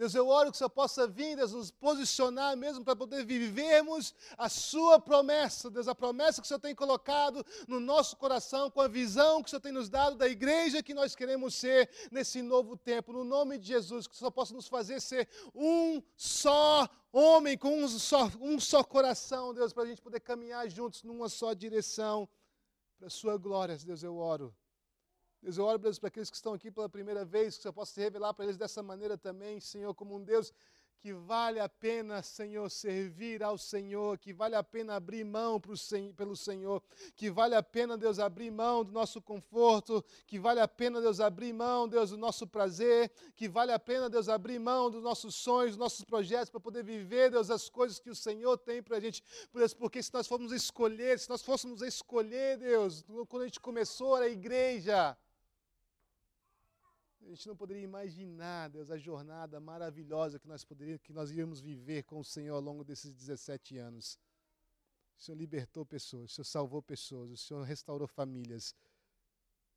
Deus, 0.00 0.14
eu 0.14 0.28
oro 0.28 0.50
que 0.50 0.54
o 0.54 0.58
Senhor 0.58 0.70
possa 0.70 1.06
vir, 1.06 1.36
Deus, 1.36 1.52
nos 1.52 1.70
posicionar 1.70 2.56
mesmo 2.56 2.82
para 2.82 2.96
poder 2.96 3.22
vivermos 3.22 4.14
a 4.38 4.48
Sua 4.48 4.98
promessa, 4.98 5.70
Deus, 5.70 5.88
a 5.88 5.94
promessa 5.94 6.40
que 6.40 6.46
o 6.46 6.48
Senhor 6.48 6.58
tem 6.58 6.74
colocado 6.74 7.44
no 7.68 7.78
nosso 7.78 8.16
coração, 8.16 8.70
com 8.70 8.80
a 8.80 8.88
visão 8.88 9.42
que 9.42 9.48
o 9.48 9.50
Senhor 9.50 9.60
tem 9.60 9.72
nos 9.72 9.90
dado 9.90 10.16
da 10.16 10.26
igreja 10.26 10.82
que 10.82 10.94
nós 10.94 11.14
queremos 11.14 11.54
ser 11.54 11.90
nesse 12.10 12.40
novo 12.40 12.78
tempo. 12.78 13.12
No 13.12 13.24
nome 13.24 13.58
de 13.58 13.66
Jesus, 13.66 14.06
que 14.06 14.14
o 14.14 14.16
Senhor 14.16 14.30
possa 14.30 14.54
nos 14.54 14.66
fazer 14.66 15.02
ser 15.02 15.28
um 15.54 16.02
só 16.16 16.88
homem, 17.12 17.58
com 17.58 17.84
um 17.84 17.86
só, 17.86 18.30
um 18.40 18.58
só 18.58 18.82
coração, 18.82 19.52
Deus, 19.52 19.70
para 19.70 19.82
a 19.82 19.86
gente 19.86 20.00
poder 20.00 20.20
caminhar 20.20 20.66
juntos 20.70 21.02
numa 21.02 21.28
só 21.28 21.52
direção. 21.52 22.26
Para 22.96 23.08
a 23.08 23.10
Sua 23.10 23.36
glória, 23.36 23.76
Deus, 23.76 24.02
eu 24.02 24.16
oro. 24.16 24.56
Deus, 25.42 25.56
eu 25.56 25.64
oro, 25.64 25.78
Deus, 25.78 25.98
para 25.98 26.08
aqueles 26.08 26.28
que 26.28 26.36
estão 26.36 26.52
aqui 26.52 26.70
pela 26.70 26.88
primeira 26.88 27.24
vez, 27.24 27.56
que 27.56 27.62
você 27.62 27.72
possa 27.72 27.92
se 27.94 28.00
revelar 28.00 28.34
para 28.34 28.44
eles 28.44 28.56
dessa 28.56 28.82
maneira 28.82 29.16
também, 29.16 29.58
Senhor, 29.58 29.94
como 29.94 30.16
um 30.16 30.22
Deus 30.22 30.52
que 31.00 31.14
vale 31.14 31.58
a 31.58 31.68
pena, 31.68 32.22
Senhor, 32.22 32.70
servir 32.70 33.42
ao 33.42 33.56
Senhor, 33.56 34.18
que 34.18 34.34
vale 34.34 34.54
a 34.54 34.62
pena 34.62 34.96
abrir 34.96 35.24
mão 35.24 35.58
pro, 35.58 35.72
pelo 36.14 36.36
Senhor, 36.36 36.82
que 37.16 37.30
vale 37.30 37.54
a 37.54 37.62
pena, 37.62 37.96
Deus, 37.96 38.18
abrir 38.18 38.50
mão 38.50 38.84
do 38.84 38.92
nosso 38.92 39.20
conforto, 39.22 40.04
que 40.26 40.38
vale 40.38 40.60
a 40.60 40.68
pena, 40.68 41.00
Deus, 41.00 41.18
abrir 41.18 41.54
mão, 41.54 41.88
Deus, 41.88 42.10
do 42.10 42.18
nosso 42.18 42.46
prazer, 42.46 43.10
que 43.34 43.48
vale 43.48 43.72
a 43.72 43.78
pena, 43.78 44.10
Deus, 44.10 44.28
abrir 44.28 44.58
mão 44.58 44.90
dos 44.90 45.02
nossos 45.02 45.34
sonhos, 45.34 45.70
dos 45.70 45.78
nossos 45.78 46.04
projetos, 46.04 46.50
para 46.50 46.60
poder 46.60 46.84
viver, 46.84 47.30
Deus, 47.30 47.50
as 47.50 47.70
coisas 47.70 47.98
que 47.98 48.10
o 48.10 48.14
Senhor 48.14 48.58
tem 48.58 48.82
para 48.82 48.98
a 48.98 49.00
gente. 49.00 49.24
Porque 49.78 50.02
se 50.02 50.12
nós 50.12 50.26
formos 50.26 50.52
escolher, 50.52 51.18
se 51.18 51.30
nós 51.30 51.42
fôssemos 51.42 51.80
escolher, 51.80 52.58
Deus, 52.58 53.02
quando 53.26 53.44
a 53.44 53.46
gente 53.46 53.60
começou 53.60 54.16
a 54.16 54.28
igreja, 54.28 55.16
a 57.22 57.28
gente 57.28 57.46
não 57.46 57.56
poderia 57.56 57.82
imaginar, 57.82 58.68
Deus, 58.70 58.90
a 58.90 58.96
jornada 58.96 59.60
maravilhosa 59.60 60.38
que 60.38 60.48
nós, 60.48 60.64
poderíamos, 60.64 61.02
que 61.02 61.12
nós 61.12 61.30
íamos 61.30 61.60
viver 61.60 62.04
com 62.04 62.18
o 62.18 62.24
Senhor 62.24 62.54
ao 62.54 62.60
longo 62.60 62.82
desses 62.82 63.12
17 63.12 63.76
anos. 63.78 64.18
O 65.18 65.22
Senhor 65.22 65.36
libertou 65.36 65.84
pessoas, 65.84 66.30
o 66.30 66.34
Senhor 66.34 66.44
salvou 66.44 66.82
pessoas, 66.82 67.30
o 67.30 67.36
Senhor 67.36 67.62
restaurou 67.62 68.08
famílias. 68.08 68.74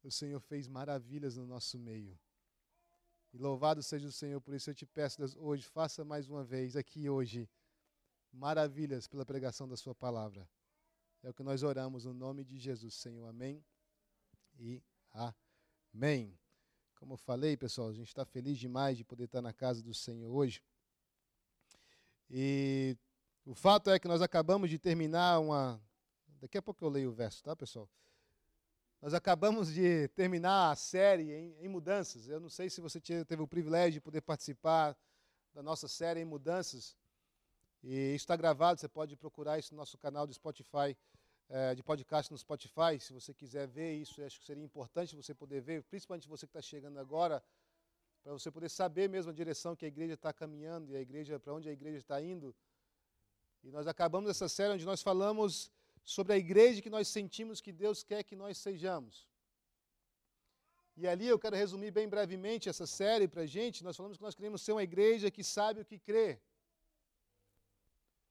o 0.03 0.11
Senhor 0.11 0.39
fez 0.39 0.67
maravilhas 0.67 1.37
no 1.37 1.45
nosso 1.45 1.77
meio. 1.77 2.17
E 3.33 3.37
louvado 3.37 3.81
seja 3.81 4.07
o 4.07 4.11
Senhor, 4.11 4.39
por 4.41 4.53
isso 4.53 4.69
eu 4.69 4.75
te 4.75 4.85
peço, 4.85 5.17
Deus, 5.17 5.35
hoje, 5.35 5.63
faça 5.63 6.05
mais 6.05 6.29
uma 6.29 6.43
vez 6.43 6.75
aqui 6.75 7.09
hoje 7.09 7.49
maravilhas 8.31 9.07
pela 9.07 9.25
pregação 9.25 9.67
da 9.67 9.77
Sua 9.77 9.95
palavra. 9.95 10.47
É 11.21 11.29
o 11.29 11.33
que 11.33 11.43
nós 11.43 11.63
oramos 11.63 12.05
no 12.05 12.13
nome 12.13 12.43
de 12.43 12.57
Jesus, 12.57 12.95
Senhor. 12.95 13.25
Amém 13.27 13.63
e 14.59 14.83
amém. 15.93 16.37
Como 17.03 17.15
eu 17.15 17.17
falei, 17.17 17.57
pessoal, 17.57 17.89
a 17.89 17.93
gente 17.93 18.07
está 18.07 18.23
feliz 18.23 18.57
demais 18.57 18.95
de 18.95 19.03
poder 19.03 19.25
estar 19.25 19.41
na 19.41 19.51
casa 19.51 19.83
do 19.83 19.93
Senhor 19.93 20.33
hoje. 20.33 20.63
E 22.29 22.95
o 23.45 23.53
fato 23.53 23.89
é 23.89 23.99
que 23.99 24.07
nós 24.07 24.21
acabamos 24.21 24.69
de 24.69 24.79
terminar 24.79 25.39
uma. 25.39 25.81
Daqui 26.39 26.57
a 26.57 26.61
pouco 26.61 26.85
eu 26.85 26.87
leio 26.87 27.09
o 27.09 27.13
verso, 27.13 27.43
tá, 27.43 27.57
pessoal? 27.57 27.89
Nós 29.01 29.13
acabamos 29.13 29.73
de 29.73 30.07
terminar 30.15 30.71
a 30.71 30.77
série 30.77 31.29
em, 31.29 31.57
em 31.59 31.67
mudanças. 31.67 32.29
Eu 32.29 32.39
não 32.39 32.49
sei 32.49 32.69
se 32.69 32.79
você 32.79 33.01
teve 33.01 33.41
o 33.41 33.47
privilégio 33.47 33.95
de 33.95 33.99
poder 33.99 34.21
participar 34.21 34.95
da 35.53 35.61
nossa 35.61 35.89
série 35.89 36.21
em 36.21 36.25
mudanças. 36.25 36.95
E 37.83 38.15
está 38.15 38.37
gravado, 38.37 38.79
você 38.79 38.87
pode 38.87 39.17
procurar 39.17 39.59
isso 39.59 39.73
no 39.73 39.77
nosso 39.77 39.97
canal 39.97 40.25
do 40.25 40.33
Spotify, 40.33 40.95
é, 41.55 41.75
de 41.75 41.83
podcast 41.83 42.31
no 42.31 42.37
Spotify. 42.37 42.99
Se 42.99 43.13
você 43.13 43.31
quiser 43.31 43.67
ver 43.67 43.93
isso, 43.93 44.23
acho 44.23 44.39
que 44.39 44.45
seria 44.45 44.63
importante 44.63 45.15
você 45.15 45.35
poder 45.35 45.61
ver, 45.61 45.83
principalmente 45.83 46.27
você 46.27 46.47
que 46.47 46.49
está 46.49 46.61
chegando 46.61 46.97
agora, 46.99 47.43
para 48.23 48.33
você 48.33 48.49
poder 48.49 48.69
saber 48.69 49.07
mesmo 49.07 49.29
a 49.29 49.35
direção 49.41 49.75
que 49.75 49.85
a 49.85 49.87
igreja 49.87 50.15
está 50.15 50.33
caminhando 50.33 50.91
e 50.91 50.95
a 50.95 51.01
igreja 51.01 51.39
para 51.39 51.53
onde 51.53 51.69
a 51.69 51.71
igreja 51.71 51.99
está 51.99 52.19
indo. 52.19 52.55
E 53.63 53.69
nós 53.69 53.85
acabamos 53.85 54.31
essa 54.31 54.49
série 54.49 54.73
onde 54.73 54.85
nós 54.85 55.03
falamos 55.03 55.71
sobre 56.03 56.33
a 56.33 56.37
igreja 56.37 56.81
que 56.81 56.89
nós 56.89 57.07
sentimos 57.07 57.61
que 57.61 57.71
Deus 57.71 58.01
quer 58.03 58.23
que 58.23 58.35
nós 58.35 58.57
sejamos. 58.57 59.27
E 60.97 61.07
ali 61.07 61.27
eu 61.27 61.37
quero 61.37 61.55
resumir 61.55 61.91
bem 61.91 62.07
brevemente 62.09 62.67
essa 62.67 62.87
série 62.87 63.27
para 63.27 63.43
a 63.43 63.45
gente. 63.45 63.83
Nós 63.83 63.95
falamos 63.95 64.17
que 64.17 64.23
nós 64.23 64.33
queremos 64.33 64.61
ser 64.63 64.71
uma 64.71 64.83
igreja 64.83 65.29
que 65.29 65.43
sabe 65.43 65.81
o 65.81 65.85
que 65.85 65.99
crê. 65.99 66.39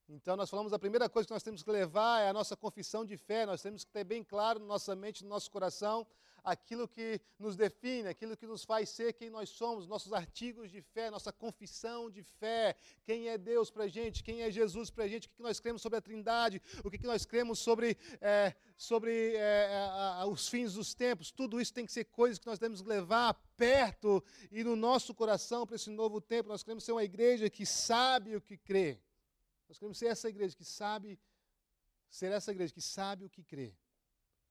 Então, 0.08 0.36
nós 0.36 0.50
falamos 0.50 0.72
a 0.72 0.78
primeira 0.78 1.08
coisa 1.08 1.26
que 1.26 1.32
nós 1.32 1.42
temos 1.42 1.62
que 1.62 1.70
levar 1.70 2.20
é 2.20 2.28
a 2.28 2.32
nossa 2.32 2.56
confissão 2.56 3.04
de 3.04 3.16
fé. 3.16 3.46
Nós 3.46 3.62
temos 3.62 3.84
que 3.84 3.90
ter 3.90 4.04
bem 4.04 4.22
claro 4.22 4.58
na 4.58 4.66
nossa 4.66 4.94
mente, 4.94 5.22
no 5.22 5.30
nosso 5.30 5.50
coração, 5.50 6.06
aquilo 6.44 6.88
que 6.88 7.20
nos 7.38 7.56
define, 7.56 8.08
aquilo 8.08 8.36
que 8.36 8.46
nos 8.46 8.64
faz 8.64 8.88
ser 8.88 9.12
quem 9.12 9.30
nós 9.30 9.48
somos, 9.48 9.86
nossos 9.86 10.12
artigos 10.12 10.70
de 10.70 10.82
fé, 10.82 11.10
nossa 11.10 11.32
confissão 11.32 12.10
de 12.10 12.22
fé. 12.22 12.74
Quem 13.04 13.28
é 13.28 13.38
Deus 13.38 13.70
para 13.70 13.84
a 13.84 13.88
gente, 13.88 14.24
quem 14.24 14.42
é 14.42 14.50
Jesus 14.50 14.90
para 14.90 15.04
a 15.04 15.08
gente, 15.08 15.28
o 15.28 15.30
que 15.30 15.42
nós 15.42 15.60
cremos 15.60 15.80
sobre 15.80 15.98
a 15.98 16.02
Trindade, 16.02 16.60
o 16.84 16.90
que 16.90 17.06
nós 17.06 17.24
cremos 17.24 17.60
sobre, 17.60 17.96
é, 18.20 18.54
sobre 18.76 19.34
é, 19.36 19.66
a, 19.68 20.22
a, 20.22 20.26
os 20.26 20.48
fins 20.48 20.74
dos 20.74 20.94
tempos. 20.94 21.30
Tudo 21.30 21.60
isso 21.60 21.72
tem 21.72 21.86
que 21.86 21.92
ser 21.92 22.04
coisas 22.06 22.38
que 22.38 22.46
nós 22.46 22.58
temos 22.58 22.82
que 22.82 22.88
levar 22.88 23.34
perto 23.56 24.22
e 24.50 24.64
no 24.64 24.74
nosso 24.74 25.14
coração 25.14 25.64
para 25.64 25.76
esse 25.76 25.90
novo 25.90 26.20
tempo. 26.20 26.48
Nós 26.48 26.62
queremos 26.62 26.84
ser 26.84 26.92
uma 26.92 27.04
igreja 27.04 27.48
que 27.48 27.64
sabe 27.64 28.34
o 28.34 28.40
que 28.40 28.56
crê. 28.56 28.98
Nós 29.72 29.78
queremos 29.78 29.96
ser 29.96 30.08
essa 30.08 30.28
igreja 30.28 30.54
que 30.54 30.66
sabe, 30.66 31.18
ser 32.10 32.30
essa 32.30 32.50
igreja 32.50 32.74
que 32.74 32.82
sabe 32.82 33.24
o 33.24 33.30
que 33.30 33.42
crê. 33.42 33.74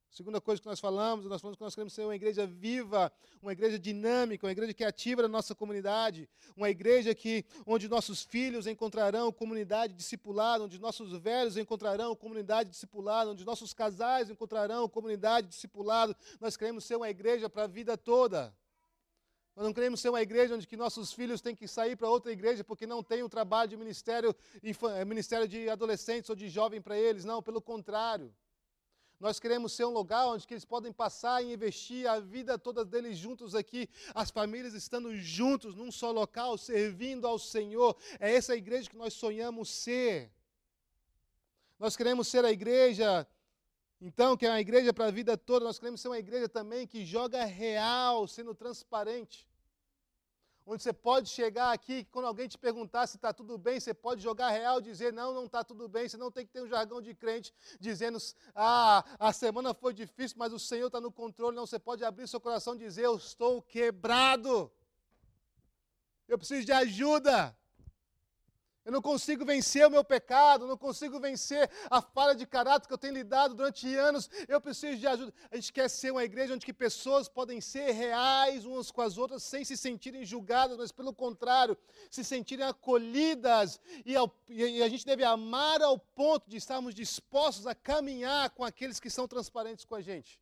Segunda 0.09 0.41
coisa 0.41 0.59
que 0.59 0.67
nós 0.67 0.79
falamos, 0.79 1.27
nós 1.27 1.39
falamos 1.39 1.59
que 1.59 1.63
nós 1.63 1.75
queremos 1.75 1.93
ser 1.93 2.05
uma 2.05 2.15
igreja 2.15 2.47
viva, 2.47 3.13
uma 3.39 3.51
igreja 3.51 3.77
dinâmica, 3.77 4.47
uma 4.47 4.51
igreja 4.51 4.73
que 4.73 4.83
ativa 4.83 5.21
na 5.21 5.27
nossa 5.27 5.53
comunidade, 5.53 6.27
uma 6.57 6.71
igreja 6.71 7.13
que 7.13 7.45
onde 7.67 7.87
nossos 7.87 8.23
filhos 8.23 8.65
encontrarão 8.65 9.31
comunidade 9.31 9.93
discipulada, 9.93 10.63
onde 10.63 10.79
nossos 10.79 11.11
velhos 11.19 11.55
encontrarão 11.55 12.15
comunidade 12.15 12.71
discipulada, 12.71 13.29
onde 13.29 13.45
nossos 13.45 13.75
casais 13.75 14.27
encontrarão 14.27 14.89
comunidade 14.89 15.49
discipulada. 15.49 16.17
Nós 16.39 16.57
queremos 16.57 16.83
ser 16.83 16.95
uma 16.95 17.11
igreja 17.11 17.47
para 17.47 17.65
a 17.65 17.67
vida 17.67 17.95
toda. 17.95 18.51
Nós 19.61 19.67
não 19.67 19.73
queremos 19.75 19.99
ser 19.99 20.09
uma 20.09 20.23
igreja 20.23 20.55
onde 20.55 20.65
que 20.65 20.75
nossos 20.75 21.13
filhos 21.13 21.39
têm 21.39 21.55
que 21.55 21.67
sair 21.67 21.95
para 21.95 22.09
outra 22.09 22.31
igreja 22.31 22.63
porque 22.63 22.87
não 22.87 23.03
tem 23.03 23.21
um 23.21 23.29
trabalho 23.29 23.69
de 23.69 23.77
ministério, 23.77 24.35
eh, 24.63 25.05
ministério 25.05 25.47
de 25.47 25.69
adolescentes 25.69 26.31
ou 26.31 26.35
de 26.35 26.49
jovem 26.49 26.81
para 26.81 26.97
eles. 26.97 27.23
Não, 27.23 27.43
pelo 27.43 27.61
contrário. 27.61 28.33
Nós 29.19 29.39
queremos 29.39 29.73
ser 29.73 29.85
um 29.85 29.91
lugar 29.91 30.25
onde 30.25 30.47
que 30.47 30.55
eles 30.55 30.65
podem 30.65 30.91
passar 30.91 31.43
e 31.43 31.53
investir 31.53 32.07
a 32.09 32.19
vida 32.19 32.57
toda 32.57 32.83
deles 32.83 33.19
juntos 33.19 33.53
aqui, 33.53 33.87
as 34.15 34.31
famílias 34.31 34.73
estando 34.73 35.15
juntos 35.15 35.75
num 35.75 35.91
só 35.91 36.09
local, 36.09 36.57
servindo 36.57 37.27
ao 37.27 37.37
Senhor. 37.37 37.95
É 38.19 38.33
essa 38.33 38.55
igreja 38.55 38.89
que 38.89 38.97
nós 38.97 39.13
sonhamos 39.13 39.69
ser. 39.69 40.31
Nós 41.77 41.95
queremos 41.95 42.27
ser 42.27 42.43
a 42.43 42.51
igreja 42.51 43.27
então, 44.01 44.35
que 44.35 44.47
é 44.47 44.49
uma 44.49 44.59
igreja 44.59 44.91
para 44.91 45.05
a 45.05 45.11
vida 45.11 45.37
toda, 45.37 45.65
nós 45.65 45.77
queremos 45.77 46.01
ser 46.01 46.07
uma 46.07 46.17
igreja 46.17 46.49
também 46.49 46.87
que 46.87 47.05
joga 47.05 47.45
real, 47.45 48.27
sendo 48.27 48.55
transparente. 48.55 49.50
Onde 50.71 50.83
você 50.83 50.93
pode 50.93 51.27
chegar 51.27 51.73
aqui, 51.73 52.05
quando 52.13 52.27
alguém 52.27 52.47
te 52.47 52.57
perguntar 52.57 53.05
se 53.05 53.17
está 53.17 53.33
tudo 53.33 53.57
bem, 53.57 53.77
você 53.77 53.93
pode 53.93 54.21
jogar 54.23 54.51
real 54.51 54.79
e 54.79 54.83
dizer, 54.83 55.11
não, 55.11 55.33
não 55.33 55.43
está 55.43 55.65
tudo 55.65 55.89
bem. 55.89 56.07
Você 56.07 56.15
não 56.15 56.31
tem 56.31 56.45
que 56.45 56.53
ter 56.53 56.61
um 56.61 56.67
jargão 56.69 57.01
de 57.01 57.13
crente 57.13 57.53
dizendo, 57.77 58.17
ah, 58.55 59.03
a 59.19 59.33
semana 59.33 59.73
foi 59.73 59.93
difícil, 59.93 60.37
mas 60.39 60.53
o 60.53 60.57
Senhor 60.57 60.87
está 60.87 61.01
no 61.01 61.11
controle. 61.11 61.57
Não, 61.57 61.67
você 61.67 61.77
pode 61.77 62.05
abrir 62.05 62.25
seu 62.25 62.39
coração 62.39 62.73
e 62.75 62.77
dizer, 62.77 63.03
eu 63.03 63.17
estou 63.17 63.61
quebrado. 63.61 64.71
Eu 66.25 66.37
preciso 66.37 66.65
de 66.65 66.71
ajuda. 66.71 67.53
Eu 68.83 68.91
não 68.91 69.01
consigo 69.01 69.45
vencer 69.45 69.85
o 69.85 69.91
meu 69.91 70.03
pecado, 70.03 70.67
não 70.67 70.77
consigo 70.77 71.19
vencer 71.19 71.69
a 71.89 72.01
falha 72.01 72.33
de 72.33 72.47
caráter 72.47 72.87
que 72.87 72.93
eu 72.93 72.97
tenho 72.97 73.13
lidado 73.13 73.53
durante 73.53 73.95
anos. 73.95 74.29
Eu 74.47 74.59
preciso 74.59 74.97
de 74.97 75.05
ajuda. 75.05 75.33
A 75.51 75.55
gente 75.55 75.71
quer 75.71 75.87
ser 75.87 76.11
uma 76.11 76.23
igreja 76.23 76.53
onde 76.53 76.65
que 76.65 76.73
pessoas 76.73 77.27
podem 77.27 77.61
ser 77.61 77.91
reais 77.91 78.65
umas 78.65 78.89
com 78.89 79.01
as 79.01 79.17
outras 79.17 79.43
sem 79.43 79.63
se 79.63 79.77
sentirem 79.77 80.25
julgadas, 80.25 80.77
mas 80.77 80.91
pelo 80.91 81.13
contrário, 81.13 81.77
se 82.09 82.23
sentirem 82.23 82.65
acolhidas. 82.65 83.79
E, 84.03 84.15
ao, 84.15 84.35
e 84.49 84.81
a 84.81 84.89
gente 84.89 85.05
deve 85.05 85.23
amar 85.23 85.81
ao 85.81 85.99
ponto 85.99 86.49
de 86.49 86.57
estarmos 86.57 86.95
dispostos 86.95 87.67
a 87.67 87.75
caminhar 87.75 88.49
com 88.49 88.63
aqueles 88.63 88.99
que 88.99 89.09
são 89.09 89.27
transparentes 89.27 89.85
com 89.85 89.93
a 89.93 90.01
gente. 90.01 90.39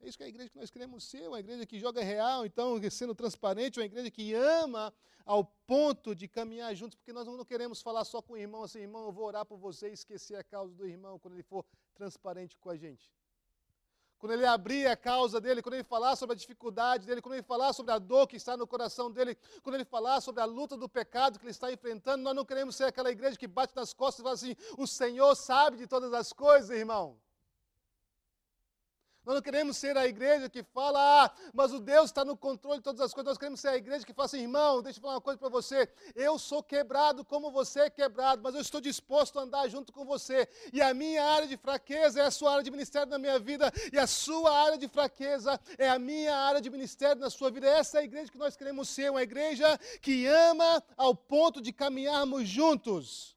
É 0.00 0.08
isso 0.08 0.16
que 0.16 0.22
é 0.22 0.26
a 0.26 0.28
igreja 0.28 0.48
que 0.48 0.58
nós 0.58 0.70
queremos 0.70 1.04
ser, 1.04 1.28
uma 1.28 1.40
igreja 1.40 1.66
que 1.66 1.78
joga 1.78 2.02
real, 2.02 2.46
então, 2.46 2.80
sendo 2.90 3.14
transparente, 3.14 3.80
uma 3.80 3.86
igreja 3.86 4.10
que 4.10 4.32
ama 4.32 4.94
ao 5.26 5.44
ponto 5.66 6.14
de 6.14 6.28
caminhar 6.28 6.74
juntos, 6.74 6.96
porque 6.96 7.12
nós 7.12 7.26
não 7.26 7.44
queremos 7.44 7.82
falar 7.82 8.04
só 8.04 8.22
com 8.22 8.34
o 8.34 8.36
irmão 8.36 8.62
assim, 8.62 8.78
irmão, 8.78 9.06
eu 9.06 9.12
vou 9.12 9.26
orar 9.26 9.44
por 9.44 9.58
você 9.58 9.90
e 9.90 9.92
esquecer 9.92 10.36
a 10.36 10.44
causa 10.44 10.72
do 10.74 10.86
irmão 10.86 11.18
quando 11.18 11.34
ele 11.34 11.42
for 11.42 11.64
transparente 11.94 12.56
com 12.58 12.70
a 12.70 12.76
gente. 12.76 13.12
Quando 14.18 14.32
ele 14.32 14.46
abrir 14.46 14.86
a 14.86 14.96
causa 14.96 15.40
dele, 15.40 15.62
quando 15.62 15.74
ele 15.74 15.84
falar 15.84 16.16
sobre 16.16 16.34
a 16.34 16.36
dificuldade 16.36 17.06
dele, 17.06 17.20
quando 17.20 17.34
ele 17.34 17.42
falar 17.42 17.72
sobre 17.72 17.92
a 17.92 17.98
dor 17.98 18.26
que 18.26 18.36
está 18.36 18.56
no 18.56 18.66
coração 18.66 19.10
dele, 19.10 19.36
quando 19.62 19.76
ele 19.76 19.84
falar 19.84 20.20
sobre 20.20 20.40
a 20.40 20.44
luta 20.44 20.76
do 20.76 20.88
pecado 20.88 21.38
que 21.38 21.44
ele 21.44 21.52
está 21.52 21.72
enfrentando, 21.72 22.22
nós 22.22 22.34
não 22.34 22.44
queremos 22.44 22.74
ser 22.74 22.84
aquela 22.84 23.10
igreja 23.10 23.38
que 23.38 23.46
bate 23.46 23.76
nas 23.76 23.92
costas 23.92 24.20
e 24.20 24.22
fala 24.22 24.34
assim: 24.34 24.56
o 24.76 24.86
Senhor 24.88 25.34
sabe 25.36 25.76
de 25.76 25.86
todas 25.86 26.12
as 26.12 26.32
coisas, 26.32 26.70
irmão. 26.70 27.16
Nós 29.24 29.34
não 29.34 29.42
queremos 29.42 29.76
ser 29.76 29.96
a 29.96 30.06
igreja 30.06 30.48
que 30.48 30.62
fala, 30.62 31.24
ah, 31.24 31.30
mas 31.52 31.72
o 31.72 31.80
Deus 31.80 32.06
está 32.06 32.24
no 32.24 32.36
controle 32.36 32.78
de 32.78 32.84
todas 32.84 33.00
as 33.00 33.12
coisas. 33.12 33.28
Nós 33.28 33.38
queremos 33.38 33.60
ser 33.60 33.68
a 33.68 33.76
igreja 33.76 34.06
que 34.06 34.14
fala 34.14 34.24
assim, 34.26 34.40
irmão, 34.40 34.80
deixa 34.80 34.98
eu 34.98 35.02
falar 35.02 35.14
uma 35.14 35.20
coisa 35.20 35.38
para 35.38 35.50
você. 35.50 35.86
Eu 36.14 36.38
sou 36.38 36.62
quebrado 36.62 37.24
como 37.24 37.50
você 37.50 37.80
é 37.80 37.90
quebrado, 37.90 38.40
mas 38.42 38.54
eu 38.54 38.60
estou 38.60 38.80
disposto 38.80 39.38
a 39.38 39.42
andar 39.42 39.68
junto 39.68 39.92
com 39.92 40.04
você. 40.04 40.48
E 40.72 40.80
a 40.80 40.94
minha 40.94 41.22
área 41.24 41.46
de 41.46 41.58
fraqueza 41.58 42.20
é 42.20 42.24
a 42.24 42.30
sua 42.30 42.52
área 42.52 42.64
de 42.64 42.70
ministério 42.70 43.08
na 43.10 43.18
minha 43.18 43.38
vida, 43.38 43.70
e 43.92 43.98
a 43.98 44.06
sua 44.06 44.50
área 44.50 44.78
de 44.78 44.88
fraqueza 44.88 45.60
é 45.76 45.90
a 45.90 45.98
minha 45.98 46.34
área 46.34 46.60
de 46.60 46.70
ministério 46.70 47.20
na 47.20 47.28
sua 47.28 47.50
vida. 47.50 47.68
Essa 47.68 47.98
é 47.98 48.00
a 48.00 48.04
igreja 48.04 48.32
que 48.32 48.38
nós 48.38 48.56
queremos 48.56 48.88
ser, 48.88 49.10
uma 49.10 49.22
igreja 49.22 49.78
que 50.00 50.26
ama 50.26 50.82
ao 50.96 51.14
ponto 51.14 51.60
de 51.60 51.72
caminharmos 51.72 52.48
juntos. 52.48 53.36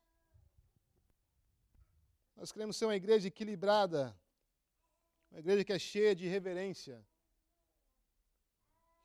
Nós 2.38 2.52
queremos 2.52 2.78
ser 2.78 2.86
uma 2.86 2.96
igreja 2.96 3.28
equilibrada 3.28 4.16
uma 5.32 5.40
igreja 5.40 5.64
que 5.64 5.74
é 5.74 5.80
cheia 5.80 6.14
de 6.14 6.28
reverência, 6.28 7.04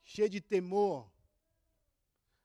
cheia 0.04 0.28
de 0.28 0.40
temor, 0.40 1.11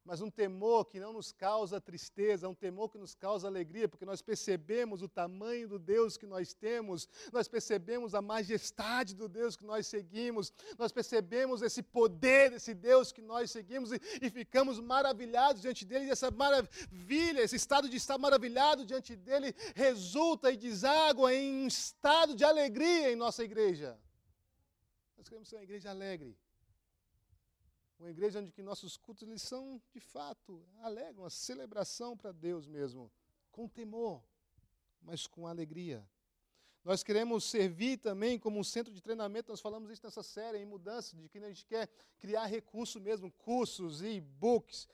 mas 0.03 0.21
um 0.21 0.29
temor 0.29 0.85
que 0.85 0.99
não 0.99 1.13
nos 1.13 1.31
causa 1.31 1.79
tristeza, 1.79 2.49
um 2.49 2.55
temor 2.55 2.89
que 2.89 2.97
nos 2.97 3.13
causa 3.13 3.47
alegria, 3.47 3.87
porque 3.87 4.05
nós 4.05 4.21
percebemos 4.21 5.01
o 5.01 5.07
tamanho 5.07 5.67
do 5.67 5.77
Deus 5.77 6.17
que 6.17 6.25
nós 6.25 6.53
temos, 6.53 7.07
nós 7.31 7.47
percebemos 7.47 8.15
a 8.15 8.21
majestade 8.21 9.15
do 9.15 9.29
Deus 9.29 9.55
que 9.55 9.65
nós 9.65 9.85
seguimos, 9.85 10.51
nós 10.77 10.91
percebemos 10.91 11.61
esse 11.61 11.83
poder 11.83 12.49
desse 12.51 12.73
Deus 12.73 13.11
que 13.11 13.21
nós 13.21 13.51
seguimos 13.51 13.91
e, 13.91 14.01
e 14.21 14.29
ficamos 14.29 14.79
maravilhados 14.79 15.61
diante 15.61 15.85
dele, 15.85 16.05
e 16.05 16.11
essa 16.11 16.31
maravilha, 16.31 17.41
esse 17.41 17.55
estado 17.55 17.87
de 17.87 17.97
estar 17.97 18.17
maravilhado 18.17 18.85
diante 18.85 19.15
dele, 19.15 19.53
resulta 19.75 20.51
e 20.51 20.57
deságua 20.57 21.33
em 21.33 21.63
um 21.63 21.67
estado 21.67 22.35
de 22.35 22.43
alegria 22.43 23.11
em 23.11 23.15
nossa 23.15 23.43
igreja. 23.43 23.99
Nós 25.15 25.29
queremos 25.29 25.47
ser 25.47 25.57
uma 25.57 25.63
igreja 25.63 25.91
alegre 25.91 26.35
uma 28.01 28.09
igreja 28.09 28.39
onde 28.39 28.51
que 28.51 28.63
nossos 28.63 28.97
cultos 28.97 29.27
eles 29.27 29.43
são, 29.43 29.79
de 29.93 29.99
fato, 29.99 30.65
alegres, 30.81 31.19
uma 31.19 31.29
celebração 31.29 32.17
para 32.17 32.31
Deus 32.31 32.65
mesmo, 32.65 33.11
com 33.51 33.67
temor, 33.67 34.23
mas 35.03 35.27
com 35.27 35.45
alegria. 35.45 36.03
Nós 36.83 37.03
queremos 37.03 37.43
servir 37.43 37.97
também 37.97 38.39
como 38.39 38.59
um 38.59 38.63
centro 38.63 38.91
de 38.91 38.99
treinamento. 39.01 39.51
Nós 39.51 39.61
falamos 39.61 39.91
isso 39.91 40.01
nessa 40.03 40.23
série 40.23 40.57
em 40.57 40.65
mudança, 40.65 41.15
de 41.15 41.29
que 41.29 41.37
a 41.37 41.47
gente 41.47 41.63
quer 41.63 41.87
criar 42.19 42.47
recurso 42.47 42.99
mesmo, 42.99 43.31
cursos, 43.33 44.01
e-books. 44.01 44.87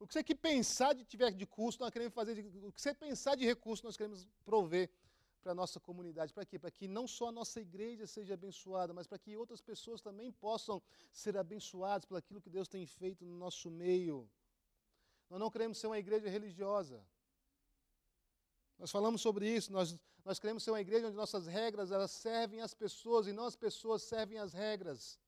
O 0.00 0.06
que 0.06 0.14
você 0.14 0.24
que 0.24 0.34
pensar 0.34 0.94
de 0.94 1.04
tiver 1.04 1.30
de 1.30 1.44
curso, 1.44 1.78
nós 1.78 1.90
queremos 1.90 2.14
fazer. 2.14 2.32
O 2.62 2.72
que 2.72 2.80
você 2.80 2.94
pensar 2.94 3.34
de 3.36 3.44
recurso, 3.44 3.84
nós 3.84 3.98
queremos 3.98 4.26
prover 4.46 4.90
para 5.44 5.52
a 5.52 5.60
nossa 5.62 5.78
comunidade. 5.78 6.32
Para 6.32 6.46
quê? 6.46 6.58
Para 6.58 6.70
que 6.70 6.88
não 6.88 7.06
só 7.06 7.28
a 7.28 7.32
nossa 7.40 7.60
igreja 7.60 8.06
seja 8.06 8.32
abençoada, 8.34 8.94
mas 8.98 9.06
para 9.06 9.18
que 9.18 9.36
outras 9.36 9.60
pessoas 9.60 10.00
também 10.00 10.32
possam 10.32 10.82
ser 11.12 11.36
abençoadas 11.36 12.06
por 12.06 12.16
aquilo 12.16 12.40
que 12.40 12.48
Deus 12.56 12.66
tem 12.66 12.84
feito 12.86 13.24
no 13.26 13.36
nosso 13.36 13.70
meio. 13.70 14.16
Nós 15.28 15.38
não 15.38 15.50
queremos 15.50 15.76
ser 15.78 15.88
uma 15.88 15.98
igreja 15.98 16.28
religiosa. 16.28 16.98
Nós 18.78 18.90
falamos 18.90 19.20
sobre 19.20 19.48
isso, 19.56 19.70
nós, 19.70 19.96
nós 20.24 20.38
queremos 20.38 20.64
ser 20.64 20.70
uma 20.70 20.80
igreja 20.80 21.06
onde 21.06 21.16
nossas 21.16 21.46
regras 21.46 21.92
elas 21.92 22.10
servem 22.10 22.60
as 22.60 22.74
pessoas 22.74 23.26
e 23.26 23.32
não 23.32 23.44
as 23.44 23.54
pessoas 23.54 24.02
servem 24.02 24.38
as 24.38 24.52
regras. 24.52 25.20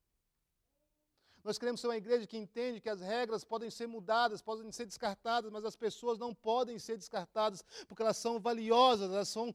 Nós 1.45 1.59
queremos 1.59 1.81
ser 1.81 1.87
uma 1.87 1.97
igreja 1.97 2.27
que 2.27 2.37
entende 2.37 2.81
que 2.81 2.89
as 2.89 3.01
regras 3.01 3.45
podem 3.45 3.71
ser 3.71 3.87
mudadas, 3.87 4.43
podem 4.43 4.73
ser 4.73 4.85
descartadas, 4.85 5.53
mas 5.53 5.65
as 5.65 5.77
pessoas 5.77 6.19
não 6.19 6.35
podem 6.35 6.77
ser 6.77 6.97
descartadas, 6.97 7.63
porque 7.87 8.03
elas 8.03 8.17
são 8.17 8.41
valiosas, 8.41 9.13
elas 9.13 9.29
são 9.29 9.55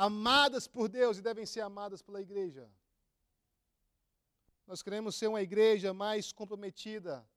amadas 0.00 0.66
por 0.66 0.88
Deus 0.88 1.18
e 1.18 1.22
devem 1.22 1.44
ser 1.44 1.60
amadas 1.60 2.00
pela 2.00 2.22
igreja. 2.22 2.66
Nós 4.66 4.82
queremos 4.82 5.14
ser 5.14 5.26
uma 5.26 5.42
igreja 5.42 5.92
mais 5.92 6.32
comprometida 6.32 7.28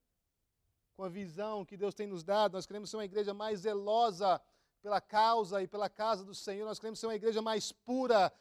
com 0.96 1.04
a 1.04 1.10
visão 1.10 1.66
que 1.66 1.76
Deus 1.76 1.94
tem 1.94 2.08
nos 2.08 2.24
dado, 2.24 2.54
nós 2.54 2.66
queremos 2.66 2.90
ser 2.90 2.96
uma 2.96 3.04
igreja 3.04 3.34
mais 3.34 3.60
zelosa 3.60 4.42
pela 4.82 5.02
causa 5.02 5.62
e 5.62 5.68
pela 5.68 5.90
casa 5.90 6.24
do 6.24 6.34
Senhor. 6.34 6.66
Nós 6.66 6.80
queremos 6.80 7.00
ser 7.02 7.08
uma 7.08 7.16
igreja 7.16 7.42
mais 7.42 7.74
pura, 7.74 8.32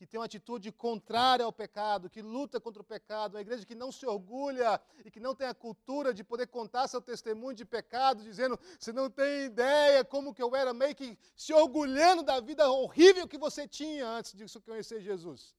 que 0.00 0.06
tem 0.06 0.18
uma 0.18 0.24
atitude 0.24 0.72
contrária 0.72 1.44
ao 1.44 1.52
pecado, 1.52 2.08
que 2.08 2.22
luta 2.22 2.58
contra 2.58 2.80
o 2.80 2.84
pecado, 2.84 3.34
uma 3.34 3.42
igreja 3.42 3.66
que 3.66 3.74
não 3.74 3.92
se 3.92 4.06
orgulha 4.06 4.80
e 5.04 5.10
que 5.10 5.20
não 5.20 5.34
tem 5.34 5.46
a 5.46 5.52
cultura 5.52 6.14
de 6.14 6.24
poder 6.24 6.46
contar 6.46 6.88
seu 6.88 7.02
testemunho 7.02 7.54
de 7.54 7.66
pecado, 7.66 8.22
dizendo: 8.22 8.58
você 8.78 8.94
não 8.94 9.10
tem 9.10 9.44
ideia 9.44 10.02
como 10.02 10.32
que 10.32 10.42
eu 10.42 10.56
era, 10.56 10.72
meio 10.72 10.94
que 10.94 11.18
se 11.36 11.52
orgulhando 11.52 12.22
da 12.22 12.40
vida 12.40 12.66
horrível 12.70 13.28
que 13.28 13.36
você 13.36 13.68
tinha 13.68 14.08
antes 14.08 14.32
de 14.32 14.46
conhecer 14.60 15.02
Jesus. 15.02 15.54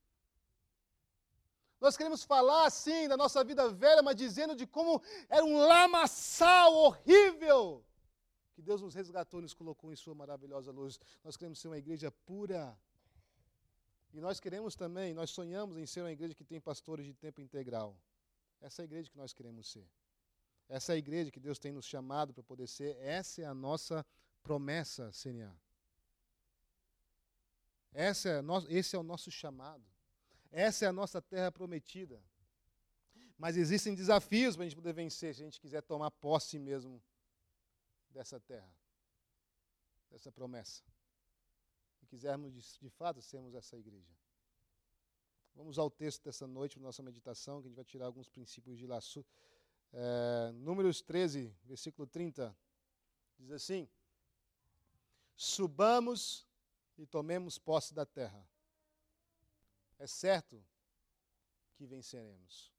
Nós 1.80 1.96
queremos 1.96 2.24
falar 2.24 2.66
assim 2.66 3.08
da 3.08 3.16
nossa 3.16 3.44
vida 3.44 3.70
velha, 3.70 4.02
mas 4.02 4.16
dizendo 4.16 4.56
de 4.56 4.66
como 4.66 5.04
era 5.30 5.46
um 5.46 5.56
lamaçal 5.60 6.74
horrível 6.74 7.86
que 8.56 8.64
Deus 8.64 8.82
nos 8.82 8.96
resgatou 8.96 9.40
e 9.40 9.44
nos 9.44 9.54
colocou 9.54 9.94
em 9.94 9.96
Sua 9.96 10.16
maravilhosa 10.16 10.72
luz. 10.72 11.00
Nós 11.24 11.38
queremos 11.38 11.60
ser 11.60 11.68
uma 11.68 11.78
igreja 11.78 12.10
pura. 12.26 12.76
E 14.14 14.20
nós 14.20 14.40
queremos 14.40 14.76
também, 14.76 15.14
nós 15.14 15.30
sonhamos 15.30 15.78
em 15.78 15.86
ser 15.86 16.02
uma 16.02 16.12
igreja 16.12 16.36
que 16.36 16.44
tem 16.44 16.60
pastores 16.60 17.06
de 17.06 17.14
tempo 17.14 17.40
integral. 17.40 17.98
Essa 18.60 18.82
é 18.82 18.84
a 18.84 18.86
igreja 18.86 19.10
que 19.10 19.18
nós 19.18 19.34
queremos 19.34 19.72
ser. 19.72 19.88
Essa 20.68 20.94
é 20.94 20.96
a 20.96 20.98
igreja 20.98 21.32
que 21.32 21.40
Deus 21.40 21.58
tem 21.58 21.72
nos 21.72 21.86
chamado 21.86 22.34
para 22.34 22.44
poder 22.44 22.68
ser. 22.68 22.96
Essa 22.98 23.42
é 23.42 23.46
a 23.46 23.54
nossa 23.54 24.06
promessa, 24.44 25.12
CNA. 25.12 25.56
Essa 27.94 28.30
é 28.30 28.42
no, 28.42 28.58
esse 28.70 28.96
é 28.96 29.00
o 29.00 29.04
nosso 29.04 29.32
chamado. 29.32 29.86
Essa 30.52 30.86
é 30.86 30.88
a 30.88 30.94
nossa 30.94 31.22
terra 31.22 31.52
prometida. 31.52 32.22
Mas 33.38 33.58
existem 33.58 33.96
desafios 33.96 34.56
para 34.56 34.66
a 34.66 34.68
gente 34.68 34.76
poder 34.76 34.94
vencer, 34.94 35.34
se 35.34 35.42
a 35.42 35.46
gente 35.46 35.60
quiser 35.60 35.82
tomar 35.82 36.12
posse 36.12 36.60
mesmo 36.60 37.02
dessa 38.10 38.40
terra, 38.40 38.72
dessa 40.10 40.32
promessa. 40.32 40.84
Quisermos 42.12 42.52
de, 42.52 42.62
de 42.82 42.90
fato 42.90 43.22
sermos 43.22 43.56
essa 43.56 43.78
igreja. 43.78 44.14
Vamos 45.56 45.80
ao 45.80 45.90
texto 45.90 46.26
dessa 46.26 46.46
noite, 46.46 46.76
para 46.76 46.84
nossa 46.84 47.02
meditação, 47.02 47.62
que 47.62 47.68
a 47.68 47.70
gente 47.70 47.78
vai 47.78 47.86
tirar 47.86 48.06
alguns 48.06 48.28
princípios 48.28 48.78
de 48.78 48.86
lá. 48.86 49.00
É, 49.94 50.52
números 50.56 51.02
13, 51.02 51.56
versículo 51.64 52.06
30, 52.06 52.54
diz 53.40 53.52
assim: 53.52 53.90
Subamos 55.38 56.46
e 56.98 57.06
tomemos 57.06 57.58
posse 57.58 57.94
da 57.94 58.06
terra. 58.06 58.46
É 59.98 60.06
certo 60.06 60.62
que 61.76 61.86
venceremos. 61.86 62.74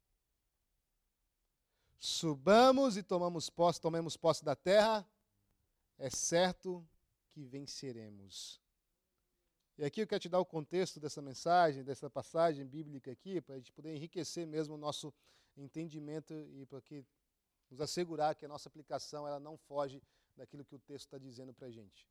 Subamos 1.98 2.98
e 2.98 3.02
tomamos 3.02 3.48
posse, 3.48 3.80
tomemos 3.80 4.14
posse 4.14 4.44
da 4.44 4.54
terra, 4.54 5.08
é 5.98 6.10
certo 6.10 6.86
que 7.30 7.42
venceremos. 7.42 8.61
E 9.78 9.84
aqui 9.84 10.02
eu 10.02 10.06
quero 10.06 10.20
te 10.20 10.28
dar 10.28 10.38
o 10.38 10.44
contexto 10.44 11.00
dessa 11.00 11.22
mensagem, 11.22 11.82
dessa 11.82 12.10
passagem 12.10 12.66
bíblica 12.66 13.10
aqui, 13.10 13.40
para 13.40 13.54
a 13.54 13.58
gente 13.58 13.72
poder 13.72 13.94
enriquecer 13.94 14.46
mesmo 14.46 14.74
o 14.74 14.78
nosso 14.78 15.12
entendimento 15.56 16.34
e 16.34 16.66
para 16.66 16.80
que 16.80 17.04
nos 17.70 17.80
assegurar 17.80 18.34
que 18.34 18.44
a 18.44 18.48
nossa 18.48 18.68
aplicação 18.68 19.26
ela 19.26 19.40
não 19.40 19.56
foge 19.56 20.02
daquilo 20.36 20.64
que 20.64 20.74
o 20.74 20.78
texto 20.78 21.06
está 21.06 21.18
dizendo 21.18 21.54
para 21.54 21.68
a 21.68 21.70
gente. 21.70 22.06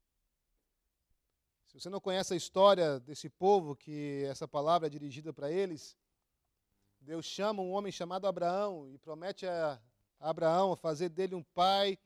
Se 1.67 1.79
você 1.79 1.89
não 1.89 2.01
conhece 2.01 2.33
a 2.33 2.37
história 2.37 2.99
desse 2.99 3.29
povo, 3.29 3.75
que 3.75 4.23
essa 4.25 4.47
palavra 4.47 4.87
é 4.87 4.89
dirigida 4.89 5.31
para 5.31 5.51
eles, 5.51 5.95
Deus 6.99 7.25
chama 7.25 7.61
um 7.61 7.71
homem 7.71 7.91
chamado 7.91 8.27
Abraão 8.27 8.89
e 8.89 8.97
promete 8.97 9.45
a 9.45 9.81
Abraão 10.19 10.75
fazer 10.75 11.09
dele 11.09 11.35
um 11.35 11.43
pai 11.43 11.97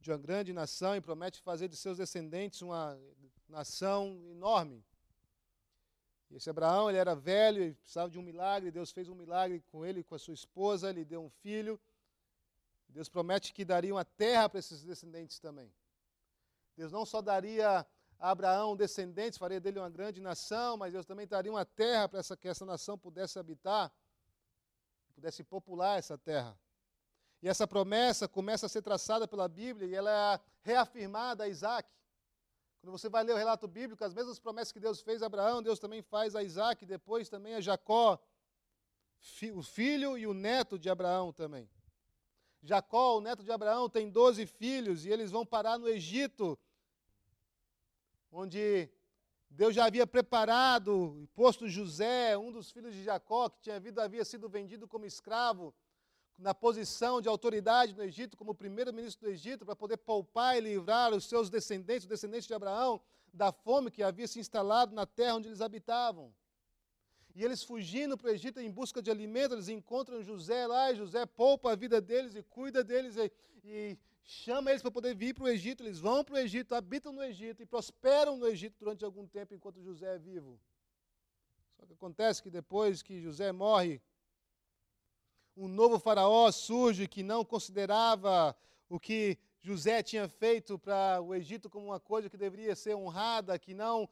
de 0.00 0.10
uma 0.10 0.18
grande 0.18 0.52
nação 0.52 0.94
e 0.94 1.00
promete 1.00 1.40
fazer 1.40 1.68
de 1.68 1.76
seus 1.76 1.96
descendentes 1.96 2.60
uma 2.60 3.00
nação 3.48 4.20
enorme. 4.28 4.84
E 6.30 6.36
esse 6.36 6.50
Abraão, 6.50 6.88
ele 6.88 6.98
era 6.98 7.14
velho, 7.14 7.62
ele 7.62 7.74
precisava 7.74 8.10
de 8.10 8.18
um 8.18 8.22
milagre, 8.22 8.70
Deus 8.70 8.90
fez 8.90 9.08
um 9.08 9.14
milagre 9.14 9.62
com 9.70 9.84
ele, 9.84 10.02
com 10.02 10.14
a 10.14 10.18
sua 10.18 10.34
esposa, 10.34 10.90
lhe 10.90 11.04
deu 11.04 11.22
um 11.22 11.30
filho. 11.30 11.80
Deus 12.88 13.08
promete 13.08 13.52
que 13.52 13.64
daria 13.64 13.94
uma 13.94 14.04
terra 14.04 14.48
para 14.48 14.58
esses 14.58 14.82
descendentes 14.82 15.38
também. 15.38 15.72
Deus 16.76 16.92
não 16.92 17.06
só 17.06 17.22
daria 17.22 17.86
a 18.18 18.30
Abraão 18.30 18.76
descendentes, 18.76 19.38
faria 19.38 19.60
dele 19.60 19.78
uma 19.78 19.90
grande 19.90 20.20
nação, 20.20 20.76
mas 20.76 20.92
Deus 20.92 21.06
também 21.06 21.26
daria 21.26 21.52
uma 21.52 21.64
terra 21.64 22.08
para 22.08 22.20
essa, 22.20 22.36
que 22.36 22.48
essa 22.48 22.64
nação 22.64 22.98
pudesse 22.98 23.38
habitar, 23.38 23.92
pudesse 25.14 25.44
popular 25.44 25.98
essa 25.98 26.16
terra. 26.16 26.58
E 27.42 27.48
essa 27.48 27.66
promessa 27.66 28.26
começa 28.26 28.66
a 28.66 28.68
ser 28.68 28.82
traçada 28.82 29.28
pela 29.28 29.48
Bíblia 29.48 29.86
e 29.86 29.94
ela 29.94 30.10
é 30.34 30.40
reafirmada 30.62 31.44
a 31.44 31.48
Isaac. 31.48 31.88
Quando 32.86 32.98
você 33.00 33.08
vai 33.08 33.24
ler 33.24 33.32
o 33.32 33.36
relato 33.36 33.66
bíblico, 33.66 34.04
as 34.04 34.14
mesmas 34.14 34.38
promessas 34.38 34.70
que 34.70 34.78
Deus 34.78 35.00
fez 35.00 35.20
a 35.20 35.26
Abraão, 35.26 35.60
Deus 35.60 35.80
também 35.80 36.02
faz 36.02 36.36
a 36.36 36.44
Isaac, 36.44 36.86
depois 36.86 37.28
também 37.28 37.56
a 37.56 37.60
Jacó, 37.60 38.16
o 39.52 39.60
filho 39.60 40.16
e 40.16 40.24
o 40.24 40.32
neto 40.32 40.78
de 40.78 40.88
Abraão 40.88 41.32
também. 41.32 41.68
Jacó, 42.62 43.18
o 43.18 43.20
neto 43.20 43.42
de 43.42 43.50
Abraão, 43.50 43.90
tem 43.90 44.08
12 44.08 44.46
filhos 44.46 45.04
e 45.04 45.08
eles 45.10 45.32
vão 45.32 45.44
parar 45.44 45.80
no 45.80 45.88
Egito, 45.88 46.56
onde 48.30 48.88
Deus 49.50 49.74
já 49.74 49.86
havia 49.86 50.06
preparado 50.06 51.16
e 51.18 51.26
posto 51.26 51.68
José, 51.68 52.38
um 52.38 52.52
dos 52.52 52.70
filhos 52.70 52.94
de 52.94 53.02
Jacó, 53.02 53.48
que 53.48 53.62
tinha 53.62 53.80
vindo, 53.80 54.00
havia 54.00 54.24
sido 54.24 54.48
vendido 54.48 54.86
como 54.86 55.04
escravo, 55.04 55.74
na 56.38 56.54
posição 56.54 57.20
de 57.20 57.28
autoridade 57.28 57.94
no 57.94 58.02
Egito, 58.02 58.36
como 58.36 58.54
primeiro-ministro 58.54 59.26
do 59.26 59.32
Egito, 59.32 59.64
para 59.64 59.74
poder 59.74 59.96
poupar 59.96 60.56
e 60.56 60.60
livrar 60.60 61.12
os 61.14 61.24
seus 61.24 61.48
descendentes, 61.48 62.04
os 62.04 62.08
descendentes 62.08 62.46
de 62.46 62.54
Abraão, 62.54 63.00
da 63.32 63.52
fome 63.52 63.90
que 63.90 64.02
havia 64.02 64.26
se 64.26 64.38
instalado 64.38 64.94
na 64.94 65.06
terra 65.06 65.36
onde 65.36 65.48
eles 65.48 65.60
habitavam. 65.60 66.32
E 67.34 67.44
eles 67.44 67.62
fugindo 67.62 68.16
para 68.16 68.28
o 68.28 68.30
Egito 68.30 68.60
em 68.60 68.70
busca 68.70 69.02
de 69.02 69.10
alimento, 69.10 69.54
eles 69.54 69.68
encontram 69.68 70.22
José 70.22 70.66
lá, 70.66 70.90
e 70.90 70.96
José 70.96 71.24
poupa 71.26 71.72
a 71.72 71.76
vida 71.76 72.00
deles 72.00 72.34
e 72.34 72.42
cuida 72.42 72.82
deles 72.82 73.16
e, 73.16 73.30
e 73.64 73.98
chama 74.24 74.70
eles 74.70 74.82
para 74.82 74.90
poder 74.90 75.14
vir 75.14 75.34
para 75.34 75.44
o 75.44 75.48
Egito. 75.48 75.82
Eles 75.82 75.98
vão 75.98 76.24
para 76.24 76.34
o 76.34 76.38
Egito, 76.38 76.74
habitam 76.74 77.12
no 77.12 77.22
Egito 77.22 77.62
e 77.62 77.66
prosperam 77.66 78.36
no 78.36 78.46
Egito 78.46 78.76
durante 78.78 79.04
algum 79.04 79.26
tempo 79.26 79.54
enquanto 79.54 79.82
José 79.82 80.14
é 80.14 80.18
vivo. 80.18 80.58
Só 81.78 81.84
que 81.84 81.92
acontece 81.92 82.42
que 82.42 82.50
depois 82.50 83.02
que 83.02 83.20
José 83.20 83.52
morre, 83.52 84.00
um 85.56 85.68
novo 85.68 85.98
faraó 85.98 86.50
surge 86.52 87.08
que 87.08 87.22
não 87.22 87.44
considerava 87.44 88.54
o 88.88 89.00
que 89.00 89.38
José 89.62 90.02
tinha 90.02 90.28
feito 90.28 90.78
para 90.78 91.20
o 91.20 91.34
Egito 91.34 91.70
como 91.70 91.86
uma 91.86 91.98
coisa 91.98 92.28
que 92.28 92.36
deveria 92.36 92.76
ser 92.76 92.94
honrada, 92.94 93.58
que 93.58 93.74
não 93.74 94.08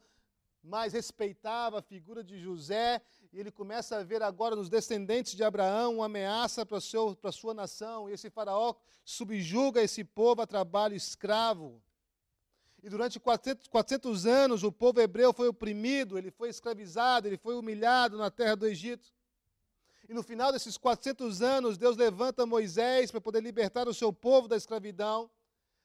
mais 0.61 0.93
respeitava 0.93 1.79
a 1.79 1.81
figura 1.81 2.23
de 2.23 2.39
José, 2.39 2.99
e 3.31 3.39
ele 3.39 3.51
começa 3.51 3.97
a 3.97 4.03
ver 4.03 4.23
agora 4.23 4.55
nos 4.55 4.67
descendentes 4.67 5.35
de 5.35 5.43
Abraão 5.43 5.97
uma 5.97 6.05
ameaça 6.05 6.65
para, 6.65 6.77
a 6.77 7.31
sua 7.31 7.53
nação, 7.53 8.09
e 8.09 8.13
esse 8.13 8.29
faraó 8.31 8.73
subjuga 9.03 9.83
esse 9.83 10.03
povo 10.03 10.41
a 10.41 10.47
trabalho 10.47 10.95
escravo. 10.95 11.79
E 12.81 12.89
durante 12.89 13.19
400, 13.19 13.67
400 13.67 14.25
anos 14.25 14.63
o 14.63 14.71
povo 14.71 14.99
hebreu 14.99 15.31
foi 15.31 15.47
oprimido, 15.47 16.17
ele 16.17 16.31
foi 16.31 16.49
escravizado, 16.49 17.27
ele 17.27 17.37
foi 17.37 17.55
humilhado 17.55 18.17
na 18.17 18.31
terra 18.31 18.55
do 18.55 18.67
Egito. 18.67 19.14
E 20.07 20.13
no 20.13 20.21
final 20.21 20.51
desses 20.51 20.77
400 20.77 21.41
anos, 21.41 21.77
Deus 21.77 21.97
levanta 21.97 22.45
Moisés 22.45 23.09
para 23.09 23.19
poder 23.19 23.41
libertar 23.41 23.87
o 23.87 23.93
seu 23.93 24.13
povo 24.13 24.47
da 24.47 24.55
escravidão, 24.55 25.29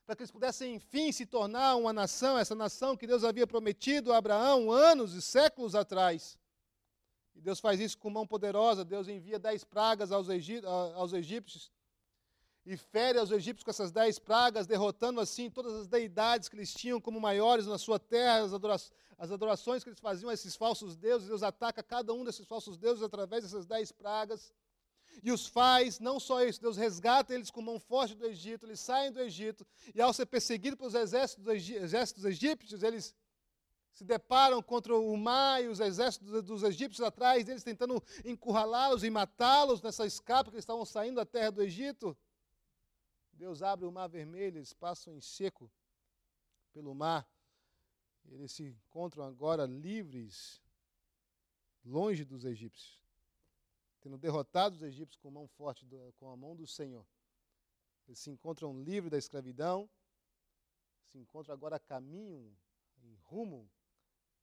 para 0.05 0.15
que 0.15 0.23
eles 0.23 0.31
pudessem, 0.31 0.75
enfim, 0.75 1.11
se 1.11 1.25
tornar 1.25 1.77
uma 1.77 1.93
nação, 1.93 2.39
essa 2.39 2.55
nação 2.55 2.97
que 2.97 3.07
Deus 3.07 3.25
havia 3.25 3.47
prometido 3.47 4.13
a 4.13 4.19
Abraão 4.19 4.71
anos 4.71 5.15
e 5.15 5.23
séculos 5.23 5.75
atrás. 5.75 6.39
E 7.35 7.41
Deus 7.41 7.61
faz 7.61 7.81
isso 7.81 7.97
com 7.97 8.11
mão 8.11 8.27
poderosa. 8.27 8.85
Deus 8.85 9.09
envia 9.09 9.39
dez 9.39 9.65
pragas 9.65 10.13
aos, 10.13 10.29
aos 10.95 11.13
egípcios 11.13 11.71
e 12.67 12.77
fere 12.77 13.19
aos 13.19 13.31
egípcios 13.31 13.65
com 13.65 13.71
essas 13.71 13.91
dez 13.91 14.19
pragas, 14.19 14.67
derrotando 14.67 15.21
assim 15.21 15.51
todas 15.51 15.75
as 15.75 15.89
deidades 15.89 16.49
que 16.49 16.57
eles 16.57 16.73
tinham 16.73 17.01
como 17.01 17.21
maiores 17.21 17.67
na 17.67 17.79
sua 17.79 17.99
terra, 17.99 18.45
as, 18.45 18.53
adora 18.53 18.77
as 19.19 19.31
adorações 19.31 19.83
que 19.83 19.91
eles 19.91 20.01
faziam 20.01 20.31
a 20.31 20.35
esses 20.35 20.57
falsos 20.57 20.97
deuses. 20.97 21.29
Deus 21.29 21.43
ataca 21.43 21.83
cada 21.83 22.13
um 22.13 22.25
desses 22.25 22.47
falsos 22.47 22.79
deuses 22.79 23.03
através 23.03 23.43
dessas 23.43 23.67
dez 23.67 23.93
pragas. 23.93 24.53
E 25.23 25.33
os 25.33 25.47
faz, 25.47 25.99
não 25.99 26.21
só 26.21 26.43
isso, 26.45 26.61
Deus 26.61 26.77
resgata 26.77 27.35
eles 27.35 27.51
com 27.51 27.61
mão 27.61 27.81
forte 27.81 28.15
do 28.15 28.25
Egito, 28.25 28.65
eles 28.65 28.81
saem 28.81 29.11
do 29.11 29.21
Egito, 29.21 29.67
e 29.95 30.01
ao 30.01 30.13
ser 30.13 30.25
perseguidos 30.25 30.79
pelos 30.79 30.95
exércitos, 30.95 31.47
exércitos 31.69 32.25
egípcios, 32.25 32.83
eles 32.83 33.15
se 33.93 34.05
deparam 34.05 34.63
contra 34.63 34.97
o 34.97 35.17
mar 35.17 35.63
e 35.63 35.69
os 35.69 35.81
exércitos 35.81 36.43
dos 36.45 36.63
egípcios 36.63 37.05
atrás 37.07 37.45
deles, 37.45 37.65
tentando 37.65 38.03
encurralá-los 38.25 39.03
e 39.03 39.11
matá-los 39.11 39.83
nessa 39.83 40.07
escapa 40.07 40.51
que 40.51 40.57
eles 40.57 40.63
estavam 40.63 40.85
saindo 40.85 41.17
da 41.17 41.27
terra 41.27 41.51
do 41.51 41.63
Egito. 41.63 42.17
Deus 43.41 43.63
abre 43.63 43.87
o 43.87 43.91
mar 43.91 44.07
vermelho, 44.07 44.59
eles 44.59 44.75
passam 44.75 45.15
em 45.15 45.21
seco 45.23 45.73
pelo 46.75 46.95
mar. 46.95 47.27
Eles 48.27 48.53
se 48.53 48.65
encontram 48.65 49.25
agora 49.25 49.65
livres, 49.65 50.61
longe 51.83 52.23
dos 52.23 52.45
egípcios, 52.45 53.03
tendo 54.03 54.19
derrotado 54.19 54.77
os 54.77 54.83
egípcios 54.83 55.17
com 55.23 55.31
mão 55.31 55.49
forte, 55.49 55.87
com 56.19 56.29
a 56.29 56.37
mão 56.37 56.55
do 56.55 56.67
Senhor. 56.67 57.07
Eles 58.07 58.19
se 58.19 58.31
encontram 58.31 58.79
livres 58.79 59.11
da 59.11 59.17
escravidão, 59.17 59.89
se 61.07 61.17
encontram 61.17 61.55
agora 61.55 61.77
a 61.77 61.81
caminho, 61.81 62.55
em 63.03 63.15
rumo 63.23 63.71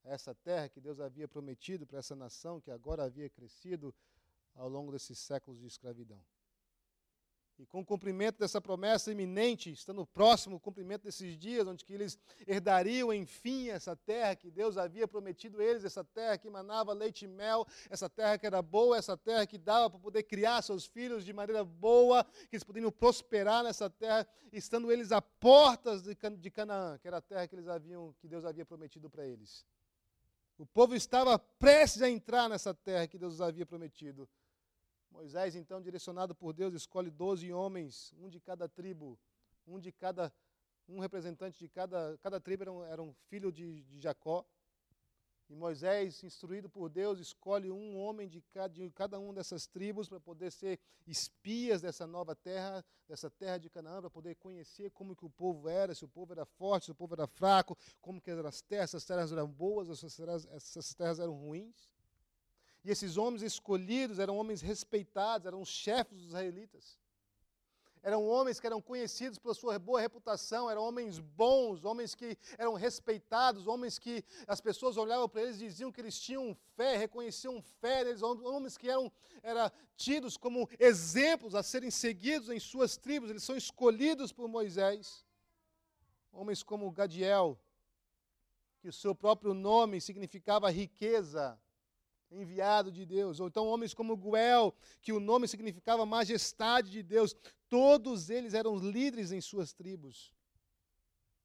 a 0.05 0.09
essa 0.09 0.33
terra 0.33 0.69
que 0.69 0.81
Deus 0.81 0.99
havia 0.99 1.27
prometido 1.27 1.85
para 1.85 1.99
essa 1.99 2.15
nação 2.15 2.59
que 2.59 2.71
agora 2.71 3.03
havia 3.03 3.29
crescido 3.29 3.93
ao 4.55 4.67
longo 4.67 4.91
desses 4.91 5.19
séculos 5.19 5.59
de 5.59 5.67
escravidão. 5.67 6.25
E 7.59 7.65
com 7.65 7.79
o 7.79 7.85
cumprimento 7.85 8.37
dessa 8.37 8.61
promessa 8.61 9.11
iminente, 9.11 9.71
estando 9.71 10.05
próximo 10.05 10.57
o 10.57 10.59
cumprimento 10.59 11.03
desses 11.03 11.35
dias, 11.35 11.67
onde 11.67 11.83
que 11.83 11.91
eles 11.91 12.19
herdariam, 12.45 13.11
enfim, 13.11 13.69
essa 13.69 13.95
terra 13.95 14.35
que 14.35 14.51
Deus 14.51 14.77
havia 14.77 15.07
prometido 15.07 15.59
a 15.59 15.63
eles, 15.63 15.83
essa 15.83 16.03
terra 16.03 16.37
que 16.37 16.47
manava 16.51 16.93
leite 16.93 17.25
e 17.25 17.27
mel, 17.27 17.65
essa 17.89 18.07
terra 18.07 18.37
que 18.37 18.45
era 18.45 18.61
boa, 18.61 18.95
essa 18.95 19.17
terra 19.17 19.47
que 19.47 19.57
dava 19.57 19.89
para 19.89 19.99
poder 19.99 20.23
criar 20.23 20.61
seus 20.61 20.85
filhos 20.85 21.25
de 21.25 21.33
maneira 21.33 21.63
boa, 21.63 22.23
que 22.47 22.55
eles 22.55 22.63
poderiam 22.63 22.91
prosperar 22.91 23.63
nessa 23.63 23.89
terra, 23.89 24.27
estando 24.53 24.91
eles 24.91 25.11
a 25.11 25.19
portas 25.19 26.03
de 26.03 26.51
Canaã, 26.51 26.99
que 26.99 27.07
era 27.07 27.17
a 27.17 27.21
terra 27.21 27.47
que 27.47 27.55
eles 27.55 27.67
haviam, 27.67 28.13
que 28.19 28.27
Deus 28.27 28.45
havia 28.45 28.65
prometido 28.65 29.09
para 29.09 29.25
eles. 29.25 29.65
O 30.59 30.65
povo 30.65 30.95
estava 30.95 31.39
prestes 31.39 32.03
a 32.03 32.09
entrar 32.09 32.49
nessa 32.49 32.73
terra 32.73 33.07
que 33.07 33.17
Deus 33.17 33.41
havia 33.41 33.65
prometido. 33.65 34.29
Moisés, 35.17 35.55
então, 35.55 35.81
direcionado 35.81 36.35
por 36.35 36.53
Deus, 36.53 36.75
escolhe 36.75 37.09
doze 37.09 37.51
homens, 37.51 38.13
um 38.19 38.29
de 38.29 38.39
cada 38.39 38.69
tribo, 38.69 39.17
um 39.65 39.79
de 39.79 39.91
cada, 39.91 40.31
um 40.87 40.99
representante 40.99 41.57
de 41.57 41.67
cada, 41.67 42.15
cada 42.21 42.39
tribo 42.39 42.61
era 42.61 42.71
um, 42.71 42.83
era 42.83 43.01
um 43.01 43.11
filho 43.27 43.51
de, 43.51 43.81
de 43.85 43.99
Jacó. 43.99 44.45
E 45.49 45.55
Moisés, 45.55 46.23
instruído 46.23 46.69
por 46.69 46.87
Deus, 46.87 47.19
escolhe 47.19 47.71
um 47.71 47.97
homem 47.97 48.29
de 48.29 48.41
cada, 48.53 48.71
de 48.71 48.91
cada 48.91 49.17
uma 49.17 49.33
dessas 49.33 49.65
tribos 49.65 50.07
para 50.07 50.19
poder 50.19 50.51
ser 50.51 50.79
espias 51.07 51.81
dessa 51.81 52.05
nova 52.05 52.35
terra, 52.35 52.85
dessa 53.07 53.27
terra 53.27 53.57
de 53.57 53.71
Canaã, 53.71 54.01
para 54.01 54.11
poder 54.11 54.35
conhecer 54.35 54.91
como 54.91 55.15
que 55.15 55.25
o 55.25 55.31
povo 55.31 55.67
era, 55.67 55.95
se 55.95 56.05
o 56.05 56.07
povo 56.07 56.31
era 56.31 56.45
forte, 56.45 56.85
se 56.85 56.91
o 56.91 56.95
povo 56.95 57.15
era 57.15 57.25
fraco, 57.25 57.75
como 58.01 58.21
que 58.21 58.29
eram 58.29 58.47
as 58.47 58.61
terras, 58.61 58.91
essas 58.91 59.03
terras 59.05 59.31
eram 59.31 59.47
boas, 59.47 59.89
essas 59.89 60.15
terras, 60.15 60.45
essas 60.51 60.93
terras 60.93 61.19
eram 61.19 61.33
ruins. 61.33 61.89
E 62.87 62.89
esses 62.89 63.17
homens 63.17 63.41
escolhidos 63.41 64.17
eram 64.17 64.37
homens 64.37 64.61
respeitados, 64.61 65.45
eram 65.45 65.59
os 65.59 65.67
chefes 65.67 66.19
dos 66.19 66.27
israelitas. 66.27 66.97
Eram 68.01 68.25
homens 68.25 68.61
que 68.61 68.65
eram 68.65 68.81
conhecidos 68.81 69.37
pela 69.37 69.53
sua 69.53 69.77
boa 69.77 69.99
reputação, 69.99 70.69
eram 70.69 70.83
homens 70.83 71.19
bons, 71.19 71.83
homens 71.83 72.15
que 72.15 72.37
eram 72.57 72.75
respeitados, 72.75 73.67
homens 73.67 73.99
que 73.99 74.23
as 74.47 74.61
pessoas 74.61 74.95
olhavam 74.95 75.27
para 75.27 75.41
eles 75.41 75.57
e 75.57 75.67
diziam 75.67 75.91
que 75.91 75.99
eles 75.99 76.17
tinham 76.17 76.55
fé, 76.77 76.95
reconheciam 76.95 77.61
fé 77.61 78.05
neles, 78.05 78.21
homens 78.23 78.77
que 78.77 78.89
eram, 78.89 79.11
eram 79.43 79.69
tidos 79.97 80.37
como 80.37 80.69
exemplos 80.79 81.55
a 81.55 81.63
serem 81.63 81.91
seguidos 81.91 82.49
em 82.49 82.57
suas 82.57 82.95
tribos, 82.95 83.29
eles 83.29 83.43
são 83.43 83.57
escolhidos 83.57 84.31
por 84.31 84.47
Moisés. 84.47 85.25
Homens 86.31 86.63
como 86.63 86.89
Gadiel, 86.89 87.59
que 88.79 88.87
o 88.87 88.93
seu 88.93 89.13
próprio 89.13 89.53
nome 89.53 89.99
significava 89.99 90.69
riqueza, 90.69 91.59
enviado 92.31 92.91
de 92.91 93.05
Deus, 93.05 93.39
ou 93.39 93.47
então 93.47 93.67
homens 93.67 93.93
como 93.93 94.17
Guel, 94.17 94.75
que 95.01 95.13
o 95.13 95.19
nome 95.19 95.47
significava 95.47 96.05
majestade 96.05 96.91
de 96.91 97.01
Deus, 97.01 97.35
todos 97.69 98.29
eles 98.29 98.53
eram 98.53 98.77
líderes 98.77 99.31
em 99.31 99.41
suas 99.41 99.73
tribos. 99.73 100.33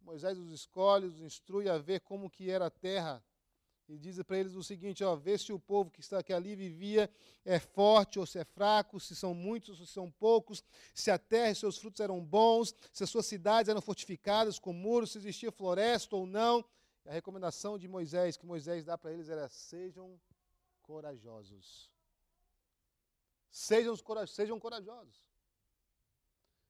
Moisés 0.01 0.39
os 0.39 0.51
escolhe, 0.51 1.07
os 1.07 1.21
instrui 1.21 1.69
a 1.69 1.79
ver 1.79 2.01
como 2.01 2.29
que 2.29 2.51
era 2.51 2.67
a 2.67 2.71
terra, 2.71 3.23
e 3.89 3.99
diz 3.99 4.21
para 4.23 4.39
eles 4.39 4.55
o 4.55 4.63
seguinte, 4.63 5.05
ó, 5.05 5.15
vê 5.15 5.37
se 5.37 5.53
o 5.53 5.59
povo 5.59 5.91
que 5.91 6.01
está 6.01 6.21
aqui 6.21 6.33
ali 6.33 6.55
vivia 6.55 7.11
é 7.45 7.59
forte 7.59 8.19
ou 8.19 8.25
se 8.25 8.39
é 8.39 8.45
fraco, 8.45 8.99
se 8.99 9.15
são 9.15 9.35
muitos 9.35 9.81
ou 9.81 9.87
se 9.87 9.93
são 9.93 10.11
poucos, 10.11 10.65
se 10.95 11.11
a 11.11 11.19
terra 11.19 11.51
e 11.51 11.55
seus 11.55 11.77
frutos 11.77 12.01
eram 12.01 12.25
bons, 12.25 12.75
se 12.93 13.05
as 13.05 13.11
suas 13.11 13.27
cidades 13.27 13.69
eram 13.69 13.83
fortificadas 13.83 14.59
com 14.59 14.73
muros, 14.73 15.13
se 15.13 15.19
existia 15.19 15.53
floresta 15.53 16.17
ou 16.17 16.27
não. 16.27 16.65
E 17.05 17.09
a 17.11 17.13
recomendação 17.13 17.77
de 17.77 17.87
Moisés, 17.87 18.37
que 18.37 18.47
Moisés 18.47 18.85
dá 18.85 18.97
para 18.97 19.13
eles 19.13 19.29
era: 19.29 19.49
sejam 19.49 20.19
corajosos. 20.83 21.91
Sejam, 23.51 23.95
sejam 24.27 24.59
corajosos. 24.59 25.23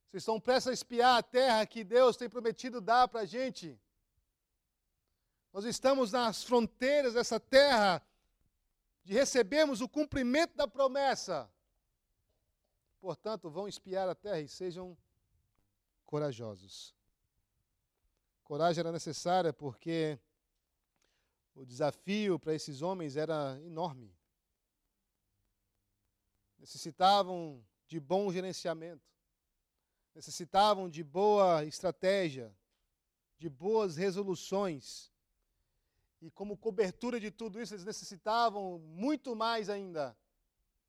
Vocês 0.07 0.23
estão 0.23 0.41
prestes 0.41 0.69
a 0.69 0.73
espiar 0.73 1.17
a 1.19 1.23
terra 1.23 1.67
que 1.67 1.83
Deus 1.83 2.17
tem 2.17 2.29
prometido 2.29 2.81
dar 2.81 3.09
para 3.09 3.21
a 3.21 3.25
gente. 3.25 3.81
Nós 5.53 5.65
estamos 5.65 6.13
nas 6.13 6.45
fronteiras 6.45 7.15
dessa 7.15 7.41
terra 7.41 8.05
de 9.05 9.13
recebermos 9.15 9.81
o 9.81 9.89
cumprimento 9.89 10.55
da 10.55 10.69
promessa. 10.69 11.51
Portanto, 13.01 13.51
vão 13.51 13.67
espiar 13.67 14.09
a 14.09 14.15
terra 14.15 14.41
e 14.41 14.49
sejam 14.49 14.97
corajosos. 16.05 16.95
Coragem 18.45 18.81
era 18.81 18.93
necessária 18.93 19.53
porque 19.53 20.19
o 21.55 21.65
desafio 21.65 22.39
para 22.39 22.55
esses 22.55 22.83
homens 22.83 23.17
era 23.17 23.61
enorme. 23.65 24.15
Necessitavam 26.59 27.65
de 27.87 28.01
bom 28.01 28.33
gerenciamento, 28.33 29.11
necessitavam 30.15 30.89
de 30.89 31.03
boa 31.03 31.65
estratégia, 31.65 32.57
de 33.39 33.49
boas 33.49 33.97
resoluções. 33.97 35.13
E 36.21 36.31
como 36.31 36.57
cobertura 36.57 37.19
de 37.19 37.31
tudo 37.31 37.61
isso, 37.61 37.75
eles 37.75 37.85
necessitavam 37.85 38.79
muito 38.79 39.35
mais 39.35 39.69
ainda 39.69 40.17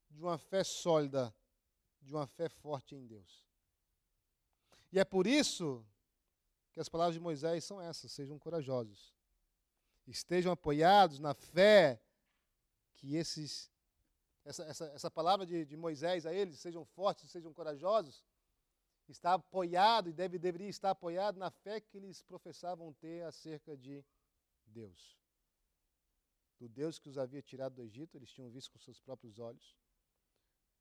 de 0.10 0.22
uma 0.22 0.38
fé 0.38 0.64
sólida, 0.64 1.34
de 2.02 2.14
uma 2.14 2.28
fé 2.28 2.48
forte 2.48 2.96
em 2.96 3.06
Deus. 3.06 3.44
E 4.92 5.00
é 5.00 5.04
por 5.04 5.26
isso 5.26 5.84
que 6.72 6.80
as 6.80 6.88
palavras 6.88 7.16
de 7.16 7.20
Moisés 7.20 7.64
são 7.66 7.82
essas: 7.82 8.12
sejam 8.12 8.38
corajosos 8.38 9.14
estejam 10.08 10.52
apoiados 10.52 11.20
na 11.20 11.34
fé 11.34 12.02
que 12.96 13.16
esses 13.16 13.72
essa, 14.46 14.64
essa, 14.66 14.86
essa 14.88 15.12
palavra 15.12 15.46
de, 15.46 15.66
de 15.66 15.78
Moisés 15.78 16.26
a 16.26 16.34
eles, 16.34 16.60
sejam 16.60 16.84
fortes, 16.84 17.32
sejam 17.32 17.54
corajosos, 17.54 18.26
está 19.08 19.34
apoiado 19.34 20.10
e 20.10 20.14
deve, 20.14 20.38
deveria 20.38 20.70
estar 20.70 20.92
apoiado 20.92 21.38
na 21.38 21.50
fé 21.50 21.80
que 21.80 21.98
eles 21.98 22.22
professavam 22.22 22.94
ter 22.94 23.24
acerca 23.24 23.76
de 23.78 24.04
Deus. 24.66 25.18
Do 26.60 26.68
Deus 26.70 27.00
que 27.00 27.10
os 27.10 27.18
havia 27.18 27.42
tirado 27.42 27.76
do 27.76 27.82
Egito, 27.82 28.18
eles 28.18 28.32
tinham 28.32 28.50
visto 28.50 28.72
com 28.72 28.80
seus 28.80 29.00
próprios 29.00 29.40
olhos. 29.40 29.78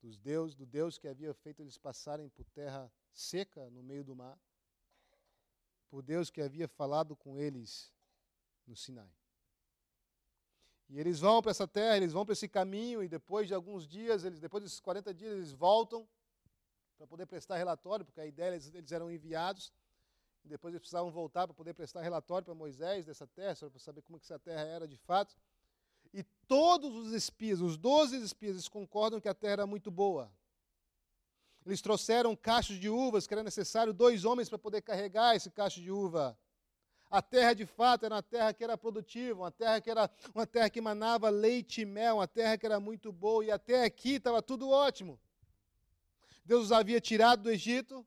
Dos 0.01 0.17
Deus, 0.17 0.53
do 0.55 0.65
Deus 0.65 0.97
que 0.97 1.07
havia 1.07 1.33
feito 1.33 1.61
eles 1.61 1.77
passarem 1.77 2.29
por 2.29 2.45
terra 2.49 2.91
seca 3.13 3.69
no 3.69 3.81
meio 3.81 4.03
do 4.03 4.15
mar. 4.15 4.37
Por 5.89 6.01
Deus 6.01 6.29
que 6.29 6.41
havia 6.41 6.67
falado 6.67 7.15
com 7.15 7.39
eles 7.39 7.92
no 8.67 8.75
Sinai. 8.75 9.11
E 10.89 10.99
eles 10.99 11.19
vão 11.19 11.41
para 11.41 11.51
essa 11.51 11.67
terra, 11.67 11.97
eles 11.97 12.13
vão 12.13 12.25
para 12.25 12.33
esse 12.33 12.47
caminho, 12.47 13.03
e 13.03 13.07
depois 13.07 13.47
de 13.47 13.53
alguns 13.53 13.87
dias, 13.87 14.23
eles, 14.23 14.39
depois 14.39 14.63
desses 14.63 14.79
40 14.79 15.13
dias, 15.13 15.31
eles 15.33 15.51
voltam 15.51 16.07
para 16.97 17.07
poder 17.07 17.25
prestar 17.25 17.57
relatório, 17.57 18.05
porque 18.05 18.21
a 18.21 18.25
ideia 18.25 18.49
eles, 18.51 18.71
eles 18.73 18.91
eram 18.91 19.09
enviados, 19.09 19.73
e 20.45 20.47
depois 20.47 20.73
eles 20.73 20.81
precisavam 20.81 21.11
voltar 21.11 21.47
para 21.47 21.53
poder 21.53 21.73
prestar 21.73 22.01
relatório 22.01 22.45
para 22.45 22.53
Moisés 22.53 23.05
dessa 23.05 23.25
terra, 23.25 23.55
para 23.55 23.79
saber 23.79 24.01
como 24.01 24.19
que 24.19 24.25
essa 24.25 24.37
terra 24.37 24.61
era 24.61 24.87
de 24.87 24.97
fato. 24.97 25.35
E 26.13 26.23
todos 26.47 26.93
os 26.93 27.11
espias, 27.13 27.59
os 27.59 27.77
12 27.77 28.21
espias, 28.21 28.67
concordam 28.67 29.19
que 29.19 29.27
a 29.27 29.33
terra 29.33 29.53
era 29.53 29.67
muito 29.67 29.89
boa. 29.89 30.31
Eles 31.65 31.81
trouxeram 31.81 32.35
cachos 32.35 32.77
de 32.77 32.89
uvas, 32.89 33.25
que 33.25 33.33
era 33.33 33.41
necessário 33.41 33.93
dois 33.93 34.25
homens 34.25 34.49
para 34.49 34.59
poder 34.59 34.81
carregar 34.81 35.35
esse 35.35 35.49
cacho 35.49 35.81
de 35.81 35.89
uva. 35.89 36.37
A 37.13 37.21
terra, 37.21 37.53
de 37.53 37.67
fato, 37.67 38.07
era 38.07 38.15
uma 38.15 38.23
terra 38.23 38.51
que 38.55 38.63
era 38.63 38.75
produtiva, 38.75 39.39
uma 39.39 39.51
terra 39.51 39.79
que 39.79 39.87
era 39.87 40.09
uma 40.33 40.47
terra 40.47 40.67
que 40.67 40.81
manava 40.81 41.29
leite 41.29 41.81
e 41.81 41.85
mel, 41.85 42.15
uma 42.15 42.27
terra 42.27 42.57
que 42.57 42.65
era 42.65 42.79
muito 42.79 43.11
boa, 43.11 43.45
e 43.45 43.51
até 43.51 43.83
aqui 43.83 44.15
estava 44.15 44.41
tudo 44.41 44.67
ótimo. 44.67 45.19
Deus 46.43 46.63
os 46.63 46.71
havia 46.71 46.99
tirado 46.99 47.43
do 47.43 47.51
Egito, 47.51 48.03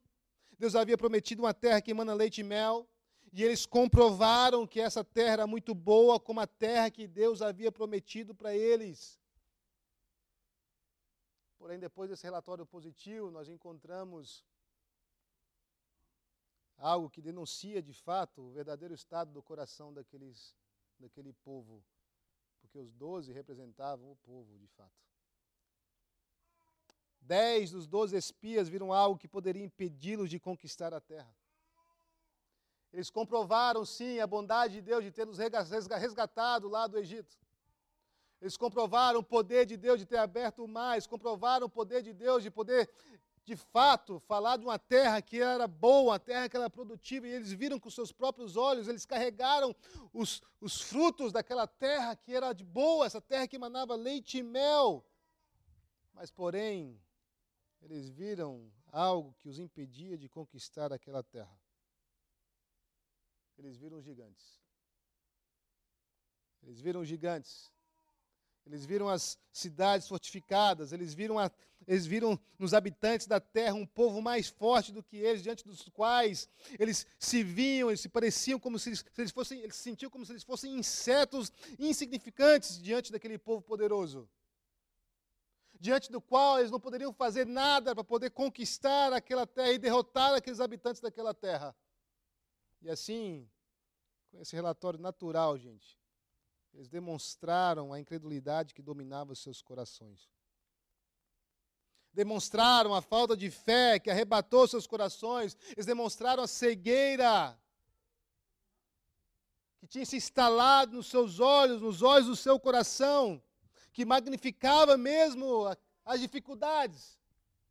Deus 0.59 0.75
havia 0.75 0.99
prometido 0.99 1.41
uma 1.41 1.55
terra 1.55 1.81
que 1.81 1.93
emana 1.93 2.15
leite 2.15 2.41
e 2.41 2.43
mel, 2.45 2.85
e 3.33 3.45
eles 3.45 3.65
comprovaram 3.65 4.67
que 4.67 4.81
essa 4.81 5.05
terra 5.05 5.35
era 5.35 5.47
muito 5.47 5.73
boa, 5.73 6.19
como 6.19 6.41
a 6.41 6.47
terra 6.49 6.91
que 6.91 7.07
Deus 7.07 7.43
havia 7.43 7.71
prometido 7.71 8.35
para 8.35 8.57
eles. 8.57 9.21
Porém, 11.57 11.79
depois 11.79 12.11
desse 12.11 12.25
relatório 12.25 12.67
positivo, 12.67 13.31
nós 13.31 13.49
encontramos 13.49 14.45
algo 16.79 17.11
que 17.11 17.23
denuncia 17.23 17.83
de 17.83 17.93
fato 17.93 18.43
o 18.43 18.51
verdadeiro 18.51 18.95
estado 18.95 19.33
do 19.33 19.43
coração 19.43 19.93
daqueles, 19.93 20.55
daquele 20.99 21.33
povo, 21.33 21.83
porque 22.61 22.79
os 22.79 22.93
doze 22.93 23.33
representavam 23.33 24.13
o 24.13 24.17
povo 24.17 24.59
de 24.59 24.67
fato. 24.69 25.07
Dez 27.21 27.73
dos 27.73 27.87
doze 27.87 28.17
espias 28.17 28.69
viram 28.69 28.93
algo 28.93 29.19
que 29.19 29.27
poderia 29.27 29.65
impedi-los 29.65 30.31
de 30.31 30.39
conquistar 30.39 30.95
a 30.95 31.01
terra. 31.01 31.35
Eles 32.93 33.11
comprovaram, 33.11 33.85
sim, 33.85 34.21
a 34.21 34.27
bondade 34.27 34.75
de 34.75 34.81
Deus 34.81 35.03
de 35.03 35.11
ter 35.11 35.27
nos 35.27 35.39
resgatado 35.39 36.69
lá 36.69 36.87
do 36.87 36.99
Egito. 36.99 37.37
Eles 38.41 38.57
comprovaram 38.57 39.21
o 39.21 39.25
poder 39.25 39.67
de 39.67 39.77
Deus 39.77 39.99
de 39.99 40.07
ter 40.07 40.19
aberto 40.19 40.63
o 40.63 40.69
mar, 40.69 40.95
eles 40.95 41.07
comprovaram 41.07 41.67
o 41.67 41.71
poder 41.71 42.03
de 42.03 42.13
Deus 42.13 42.43
de 42.43 42.51
poder, 42.51 42.89
de 43.47 43.55
fato, 43.55 44.19
falar 44.19 44.57
de 44.57 44.65
uma 44.65 44.77
terra 44.77 45.23
que 45.23 45.41
era 45.41 45.69
boa, 45.69 46.13
uma 46.13 46.19
terra 46.19 46.49
que 46.49 46.57
era 46.57 46.69
produtiva, 46.69 47.29
e 47.29 47.31
eles 47.31 47.53
viram 47.53 47.79
com 47.79 47.89
seus 47.89 48.11
próprios 48.11 48.57
olhos, 48.57 48.89
eles 48.89 49.07
carregaram 49.07 49.75
os, 50.13 50.43
os 50.61 50.81
frutos 50.81 51.33
daquela 51.33 51.65
terra 51.65 52.17
que 52.17 52.35
era 52.35 52.53
de 52.53 52.65
boa, 52.65 53.07
essa 53.07 53.21
terra 53.21 53.47
que 53.47 53.55
emanava 53.55 53.95
leite 53.95 54.39
e 54.39 54.43
mel. 54.43 55.07
Mas, 56.13 56.29
porém, 56.29 57.01
eles 57.81 58.11
viram 58.11 58.69
algo 58.91 59.33
que 59.39 59.49
os 59.49 59.61
impedia 59.61 60.19
de 60.19 60.29
conquistar 60.29 60.93
aquela 60.93 61.23
terra. 61.23 61.57
Eles 63.57 63.77
viram 63.77 64.03
gigantes. 64.03 64.61
Eles 66.65 66.81
viram 66.81 67.05
gigantes. 67.05 67.71
Eles 68.67 68.85
viram 68.85 69.09
as 69.09 69.39
cidades 69.53 70.09
fortificadas, 70.09 70.91
eles 70.93 71.15
viram, 71.15 71.39
a, 71.39 71.49
eles 71.87 72.05
viram 72.05 72.39
nos 72.59 72.75
habitantes 72.75 73.27
da 73.27 73.39
terra 73.39 73.75
um 73.75 73.87
povo 73.87 74.21
mais 74.21 74.49
forte 74.49 74.91
do 74.91 75.03
que 75.03 75.17
eles, 75.17 75.43
diante 75.43 75.65
dos 75.65 75.89
quais 75.91 76.49
eles 76.79 77.07
se 77.19 77.45
viam, 77.45 77.89
eles 77.89 78.01
se 78.01 78.09
pareciam 78.09 78.59
como 78.59 78.79
se 78.79 78.89
eles, 78.89 79.01
se 79.01 79.21
eles 79.21 79.31
fossem, 79.31 79.61
eles 79.61 79.77
se 79.77 79.83
sentiam 79.83 80.11
como 80.11 80.27
se 80.27 80.33
eles 80.33 80.43
fossem 80.43 80.77
insetos 80.77 81.53
insignificantes 81.79 82.83
diante 82.83 83.13
daquele 83.13 83.39
povo 83.39 83.63
poderoso. 83.63 84.29
Diante 85.79 86.11
do 86.11 86.21
qual 86.21 86.59
eles 86.59 86.71
não 86.71 86.81
poderiam 86.81 87.13
fazer 87.13 87.47
nada 87.47 87.95
para 87.95 88.03
poder 88.03 88.31
conquistar 88.31 89.13
aquela 89.13 89.47
terra 89.47 89.73
e 89.73 89.79
derrotar 89.79 90.35
aqueles 90.35 90.59
habitantes 90.59 91.01
daquela 91.01 91.35
terra. 91.35 91.77
E 92.81 92.89
assim, 92.89 93.49
com 94.31 94.41
esse 94.41 94.57
relatório 94.57 94.99
natural, 94.99 95.57
gente, 95.57 95.99
eles 96.73 96.89
demonstraram 96.89 97.93
a 97.93 98.01
incredulidade 98.01 98.75
que 98.75 98.83
dominava 98.83 99.33
os 99.33 99.39
seus 99.39 99.63
corações. 99.63 100.29
Demonstraram 102.17 102.95
a 102.95 103.03
falta 103.03 103.37
de 103.37 103.51
fé 103.51 103.99
que 103.99 104.09
arrebatou 104.09 104.67
seus 104.67 104.87
corações. 104.87 105.55
Eles 105.73 105.85
demonstraram 105.85 106.43
a 106.43 106.47
cegueira 106.49 107.55
que 109.79 109.87
tinha 109.87 110.07
se 110.07 110.17
instalado 110.17 110.97
nos 110.97 111.09
seus 111.09 111.41
olhos, 111.41 111.83
nos 111.83 112.01
olhos 112.01 112.27
do 112.27 112.35
seu 112.35 112.59
coração, 112.59 113.43
que 113.93 114.07
magnificava 114.07 114.97
mesmo 114.97 115.67
as 116.07 116.19
dificuldades, 116.19 117.19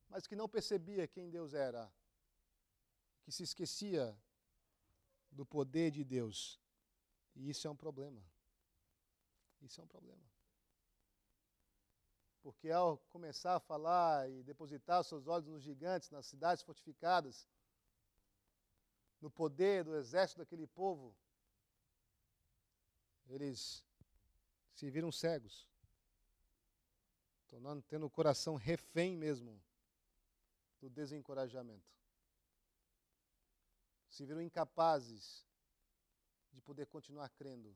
mas 0.08 0.27
que 0.27 0.36
não 0.36 0.47
percebia 0.47 1.08
quem 1.08 1.27
Deus 1.27 1.55
era, 1.55 1.91
que 3.23 3.31
se 3.31 3.41
esquecia 3.41 4.15
do 5.31 5.43
poder 5.43 5.89
de 5.89 6.03
Deus. 6.03 6.62
E 7.36 7.49
isso 7.49 7.67
é 7.67 7.71
um 7.71 7.75
problema. 7.75 8.23
Isso 9.60 9.81
é 9.81 9.84
um 9.84 9.88
problema. 9.88 10.35
Porque 12.45 12.69
ao 12.69 12.99
começar 13.10 13.55
a 13.55 13.60
falar 13.60 14.29
e 14.29 14.43
depositar 14.43 15.01
os 15.01 15.08
seus 15.08 15.25
olhos 15.25 15.47
nos 15.47 15.63
gigantes, 15.63 16.12
nas 16.12 16.27
cidades 16.27 16.63
fortificadas, 16.63 17.49
no 19.19 19.31
poder 19.31 19.84
do 19.84 19.95
exército 19.95 20.41
daquele 20.41 20.67
povo, 20.67 21.17
eles 23.27 23.84
se 24.75 24.91
viram 24.91 25.12
cegos, 25.12 25.67
tornando, 27.47 27.81
tendo 27.81 28.05
o 28.05 28.12
coração 28.12 28.53
refém 28.53 29.17
mesmo 29.17 29.60
do 30.79 30.88
desencorajamento. 30.88 31.91
Se 34.08 34.23
viram 34.23 34.39
incapazes 34.39 35.43
de 36.53 36.62
poder 36.62 36.86
continuar 36.86 37.27
crendo 37.31 37.75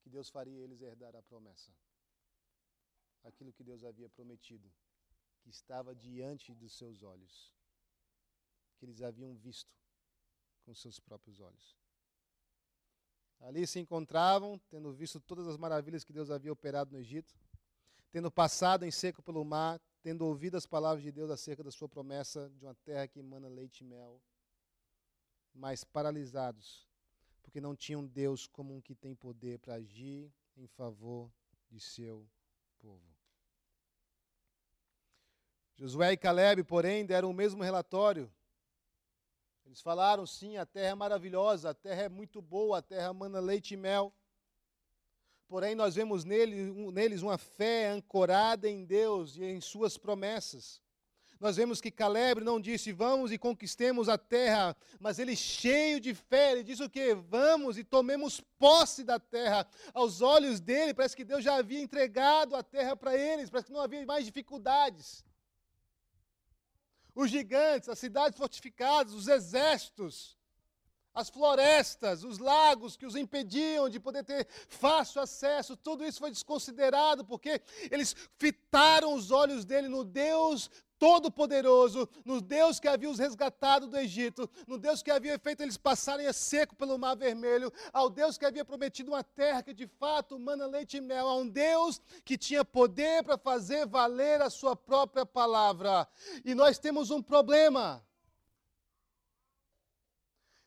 que 0.00 0.08
Deus 0.08 0.30
faria 0.30 0.60
eles 0.60 0.80
herdar 0.80 1.14
a 1.14 1.22
promessa. 1.22 1.70
Aquilo 3.26 3.52
que 3.52 3.64
Deus 3.64 3.84
havia 3.84 4.08
prometido, 4.08 4.72
que 5.42 5.50
estava 5.50 5.94
diante 5.94 6.54
dos 6.54 6.72
seus 6.76 7.02
olhos, 7.02 7.52
que 8.76 8.84
eles 8.86 9.02
haviam 9.02 9.34
visto 9.34 9.70
com 10.64 10.74
seus 10.74 10.98
próprios 11.00 11.40
olhos. 11.40 11.76
Ali 13.40 13.66
se 13.66 13.78
encontravam, 13.78 14.58
tendo 14.70 14.92
visto 14.92 15.20
todas 15.20 15.46
as 15.46 15.56
maravilhas 15.56 16.04
que 16.04 16.12
Deus 16.12 16.30
havia 16.30 16.52
operado 16.52 16.92
no 16.92 16.98
Egito, 16.98 17.34
tendo 18.10 18.30
passado 18.30 18.84
em 18.84 18.90
seco 18.90 19.22
pelo 19.22 19.44
mar, 19.44 19.80
tendo 20.02 20.24
ouvido 20.24 20.56
as 20.56 20.66
palavras 20.66 21.02
de 21.02 21.12
Deus 21.12 21.30
acerca 21.30 21.62
da 21.62 21.70
sua 21.70 21.88
promessa 21.88 22.48
de 22.50 22.64
uma 22.64 22.74
terra 22.76 23.08
que 23.08 23.18
emana 23.18 23.48
leite 23.48 23.80
e 23.80 23.84
mel, 23.84 24.22
mas 25.52 25.84
paralisados 25.84 26.86
porque 27.46 27.60
não 27.60 27.76
tinham 27.76 28.04
Deus 28.04 28.46
como 28.46 28.74
um 28.74 28.82
que 28.82 28.94
tem 28.94 29.14
poder 29.14 29.60
para 29.60 29.74
agir 29.74 30.30
em 30.56 30.66
favor 30.66 31.32
de 31.70 31.80
seu 31.80 32.28
povo. 32.80 33.15
Josué 35.76 36.12
e 36.12 36.16
Caleb, 36.16 36.64
porém, 36.64 37.04
deram 37.04 37.30
o 37.30 37.34
mesmo 37.34 37.62
relatório. 37.62 38.32
Eles 39.66 39.82
falaram: 39.82 40.24
sim, 40.26 40.56
a 40.56 40.64
terra 40.64 40.92
é 40.92 40.94
maravilhosa, 40.94 41.70
a 41.70 41.74
terra 41.74 42.04
é 42.04 42.08
muito 42.08 42.40
boa, 42.40 42.78
a 42.78 42.82
terra 42.82 43.12
mana 43.12 43.40
leite 43.40 43.74
e 43.74 43.76
mel. 43.76 44.10
Porém, 45.46 45.74
nós 45.74 45.94
vemos 45.94 46.24
neles 46.24 47.20
uma 47.20 47.36
fé 47.36 47.88
ancorada 47.90 48.68
em 48.68 48.84
Deus 48.84 49.36
e 49.36 49.44
em 49.44 49.60
Suas 49.60 49.98
promessas. 49.98 50.80
Nós 51.38 51.56
vemos 51.56 51.82
que 51.82 51.90
Caleb 51.90 52.40
não 52.40 52.58
disse, 52.58 52.90
vamos 52.90 53.30
e 53.30 53.36
conquistemos 53.36 54.08
a 54.08 54.16
terra, 54.16 54.74
mas 54.98 55.18
ele, 55.18 55.36
cheio 55.36 56.00
de 56.00 56.14
fé, 56.14 56.52
ele 56.52 56.64
diz 56.64 56.80
o 56.80 56.88
quê? 56.88 57.14
Vamos 57.14 57.76
e 57.76 57.84
tomemos 57.84 58.40
posse 58.58 59.04
da 59.04 59.20
terra. 59.20 59.66
Aos 59.92 60.22
olhos 60.22 60.58
dele, 60.58 60.94
parece 60.94 61.14
que 61.14 61.24
Deus 61.24 61.44
já 61.44 61.56
havia 61.56 61.80
entregado 61.80 62.56
a 62.56 62.62
terra 62.62 62.96
para 62.96 63.14
eles, 63.14 63.50
parece 63.50 63.66
que 63.66 63.72
não 63.74 63.82
havia 63.82 64.04
mais 64.06 64.24
dificuldades. 64.24 65.25
Os 67.16 67.30
gigantes, 67.30 67.88
as 67.88 67.98
cidades 67.98 68.38
fortificadas, 68.38 69.14
os 69.14 69.26
exércitos, 69.26 70.36
as 71.14 71.30
florestas, 71.30 72.22
os 72.22 72.36
lagos 72.38 72.94
que 72.94 73.06
os 73.06 73.16
impediam 73.16 73.88
de 73.88 73.98
poder 73.98 74.22
ter 74.22 74.46
fácil 74.68 75.22
acesso, 75.22 75.74
tudo 75.74 76.04
isso 76.04 76.18
foi 76.18 76.30
desconsiderado 76.30 77.24
porque 77.24 77.62
eles 77.90 78.14
fitaram 78.36 79.14
os 79.14 79.30
olhos 79.30 79.64
dele 79.64 79.88
no 79.88 80.04
Deus 80.04 80.70
Todo-Poderoso, 80.98 82.08
no 82.24 82.40
Deus 82.40 82.80
que 82.80 82.88
havia 82.88 83.10
os 83.10 83.18
resgatado 83.18 83.86
do 83.86 83.98
Egito, 83.98 84.48
no 84.66 84.78
Deus 84.78 85.02
que 85.02 85.10
havia 85.10 85.38
feito 85.38 85.62
eles 85.62 85.76
passarem 85.76 86.26
a 86.26 86.32
seco 86.32 86.74
pelo 86.74 86.98
Mar 86.98 87.16
Vermelho, 87.16 87.72
ao 87.92 88.08
Deus 88.08 88.38
que 88.38 88.46
havia 88.46 88.64
prometido 88.64 89.10
uma 89.10 89.24
terra 89.24 89.62
que 89.62 89.74
de 89.74 89.86
fato 89.86 90.38
mana 90.38 90.66
leite 90.66 90.98
e 90.98 91.00
mel, 91.00 91.28
a 91.28 91.36
um 91.36 91.48
Deus 91.48 92.00
que 92.24 92.38
tinha 92.38 92.64
poder 92.64 93.24
para 93.24 93.36
fazer 93.36 93.86
valer 93.86 94.40
a 94.40 94.48
sua 94.48 94.76
própria 94.76 95.26
palavra. 95.26 96.08
E 96.44 96.54
nós 96.54 96.78
temos 96.78 97.10
um 97.10 97.20
problema. 97.20 98.05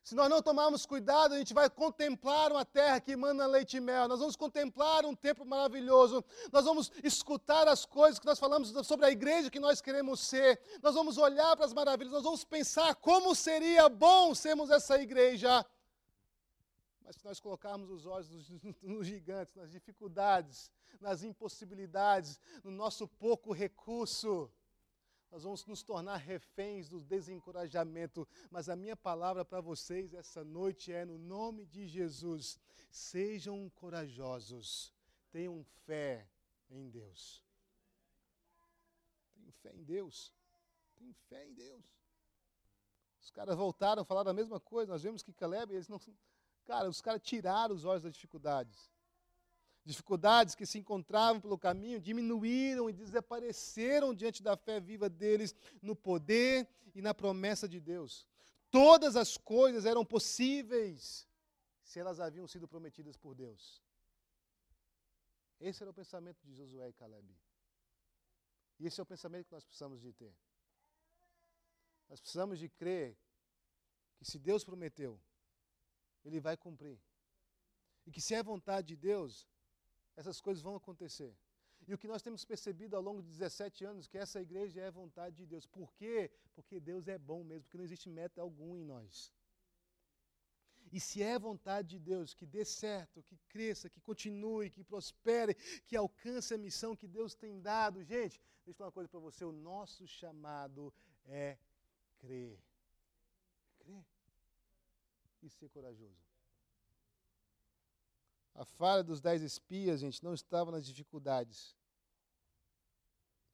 Se 0.09 0.15
nós 0.15 0.27
não 0.27 0.41
tomarmos 0.41 0.87
cuidado, 0.87 1.35
a 1.35 1.37
gente 1.37 1.53
vai 1.53 1.69
contemplar 1.69 2.51
uma 2.51 2.65
terra 2.65 2.99
que 2.99 3.11
emana 3.11 3.45
leite 3.45 3.77
e 3.77 3.79
mel. 3.79 4.07
Nós 4.07 4.17
vamos 4.17 4.35
contemplar 4.35 5.05
um 5.05 5.13
tempo 5.15 5.45
maravilhoso. 5.45 6.25
Nós 6.51 6.65
vamos 6.65 6.91
escutar 7.03 7.67
as 7.67 7.85
coisas 7.85 8.17
que 8.17 8.25
nós 8.25 8.39
falamos 8.39 8.73
sobre 8.87 9.05
a 9.05 9.11
igreja 9.11 9.51
que 9.51 9.59
nós 9.59 9.81
queremos 9.81 10.21
ser. 10.21 10.59
Nós 10.81 10.95
vamos 10.95 11.19
olhar 11.19 11.55
para 11.55 11.67
as 11.67 11.73
maravilhas. 11.73 12.11
Nós 12.11 12.23
vamos 12.23 12.43
pensar 12.43 12.95
como 12.95 13.35
seria 13.35 13.87
bom 13.87 14.33
sermos 14.33 14.71
essa 14.71 14.99
igreja. 14.99 15.63
Mas 17.03 17.17
se 17.17 17.23
nós 17.23 17.39
colocarmos 17.39 17.91
os 17.91 18.07
olhos 18.07 18.31
nos, 18.31 18.49
nos 18.81 19.05
gigantes, 19.05 19.53
nas 19.53 19.69
dificuldades, 19.69 20.71
nas 20.99 21.21
impossibilidades, 21.21 22.39
no 22.63 22.71
nosso 22.71 23.07
pouco 23.07 23.53
recurso, 23.53 24.51
nós 25.31 25.43
vamos 25.43 25.65
nos 25.65 25.83
tornar 25.83 26.17
reféns 26.17 26.89
do 26.89 27.01
desencorajamento. 27.01 28.27
Mas 28.49 28.67
a 28.67 28.75
minha 28.75 28.95
palavra 28.95 29.45
para 29.45 29.61
vocês 29.61 30.13
essa 30.13 30.43
noite 30.43 30.91
é: 30.91 31.05
no 31.05 31.17
nome 31.17 31.65
de 31.65 31.87
Jesus, 31.87 32.59
sejam 32.89 33.69
corajosos, 33.69 34.93
tenham 35.31 35.63
fé 35.85 36.27
em 36.69 36.89
Deus. 36.89 37.43
Tenham 39.35 39.51
fé 39.51 39.73
em 39.73 39.83
Deus. 39.83 40.33
Tenham 40.95 41.13
fé 41.13 41.45
em 41.45 41.53
Deus. 41.53 41.85
Os 43.21 43.29
caras 43.29 43.55
voltaram, 43.55 44.03
falaram 44.03 44.31
a 44.31 44.33
mesma 44.33 44.59
coisa. 44.59 44.91
Nós 44.91 45.03
vemos 45.03 45.21
que 45.21 45.33
Caleb, 45.33 45.73
eles 45.73 45.87
não. 45.87 45.99
Cara, 46.65 46.89
os 46.89 47.01
caras 47.01 47.21
tiraram 47.21 47.75
os 47.75 47.85
olhos 47.85 48.03
das 48.03 48.13
dificuldades 48.13 48.89
dificuldades 49.89 50.53
que 50.53 50.67
se 50.67 50.77
encontravam 50.77 51.41
pelo 51.41 51.57
caminho 51.57 51.99
diminuíram 51.99 52.87
e 52.89 52.93
desapareceram 52.93 54.13
diante 54.13 54.43
da 54.43 54.55
fé 54.55 54.79
viva 54.79 55.09
deles 55.09 55.55
no 55.81 55.95
poder 55.95 56.67
e 56.93 57.01
na 57.01 57.13
promessa 57.13 57.67
de 57.67 57.79
Deus. 57.79 58.27
Todas 58.69 59.15
as 59.15 59.35
coisas 59.35 59.85
eram 59.85 60.05
possíveis 60.05 61.27
se 61.83 61.99
elas 61.99 62.19
haviam 62.19 62.47
sido 62.47 62.67
prometidas 62.67 63.17
por 63.17 63.33
Deus. 63.33 63.81
Esse 65.59 65.81
era 65.81 65.89
o 65.89 65.93
pensamento 65.93 66.39
de 66.45 66.53
Josué 66.53 66.89
e 66.89 66.93
Caleb. 66.93 67.27
E 68.79 68.85
esse 68.85 68.99
é 68.99 69.03
o 69.03 69.05
pensamento 69.13 69.47
que 69.47 69.53
nós 69.53 69.65
precisamos 69.65 69.99
de 69.99 70.13
ter. 70.13 70.33
Nós 72.07 72.19
precisamos 72.21 72.59
de 72.59 72.69
crer 72.69 73.17
que 74.17 74.25
se 74.25 74.37
Deus 74.37 74.63
prometeu, 74.63 75.19
Ele 76.23 76.39
vai 76.39 76.55
cumprir. 76.55 76.99
E 78.05 78.11
que 78.11 78.21
se 78.21 78.35
é 78.35 78.43
vontade 78.43 78.87
de 78.87 78.95
Deus, 78.95 79.47
essas 80.19 80.41
coisas 80.41 80.61
vão 80.61 80.75
acontecer. 80.75 81.33
E 81.87 81.93
o 81.93 81.97
que 81.97 82.07
nós 82.07 82.21
temos 82.21 82.43
percebido 82.43 82.95
ao 82.95 83.01
longo 83.01 83.21
de 83.23 83.29
17 83.29 83.85
anos, 83.85 84.05
que 84.05 84.17
essa 84.17 84.41
igreja 84.41 84.81
é 84.81 84.91
vontade 84.91 85.37
de 85.37 85.45
Deus. 85.45 85.65
Por 85.65 85.93
quê? 85.93 86.29
Porque 86.53 86.77
Deus 86.79 87.07
é 87.07 87.17
bom 87.17 87.41
mesmo, 87.43 87.63
porque 87.63 87.77
não 87.77 87.85
existe 87.85 88.09
meta 88.09 88.41
algum 88.41 88.75
em 88.75 88.83
nós. 88.83 89.33
E 90.91 90.99
se 90.99 91.23
é 91.23 91.37
vontade 91.39 91.87
de 91.89 91.99
Deus 91.99 92.33
que 92.33 92.45
dê 92.45 92.65
certo, 92.65 93.23
que 93.23 93.37
cresça, 93.47 93.89
que 93.89 94.01
continue, 94.01 94.69
que 94.69 94.83
prospere, 94.83 95.53
que 95.87 95.95
alcance 95.95 96.53
a 96.53 96.57
missão 96.57 96.95
que 96.95 97.07
Deus 97.07 97.33
tem 97.33 97.61
dado, 97.61 98.03
gente, 98.03 98.41
deixa 98.65 98.71
eu 98.71 98.73
falar 98.73 98.87
uma 98.87 98.97
coisa 98.99 99.09
para 99.09 99.19
você: 99.19 99.45
o 99.45 99.51
nosso 99.51 100.05
chamado 100.07 100.93
é 101.25 101.57
crer. 102.17 102.59
Crer 103.79 104.05
e 105.41 105.49
ser 105.49 105.69
corajoso. 105.69 106.28
A 108.55 108.65
falha 108.65 109.03
dos 109.03 109.21
dez 109.21 109.41
espias, 109.41 109.99
gente, 110.01 110.23
não 110.23 110.33
estava 110.33 110.71
nas 110.71 110.85
dificuldades. 110.85 111.75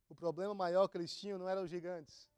O 0.09 0.15
problema 0.15 0.53
maior 0.53 0.87
que 0.87 0.97
eles 0.97 1.15
tinham 1.15 1.37
não 1.37 1.49
eram 1.49 1.63
os 1.63 1.69
gigantes. 1.69 2.29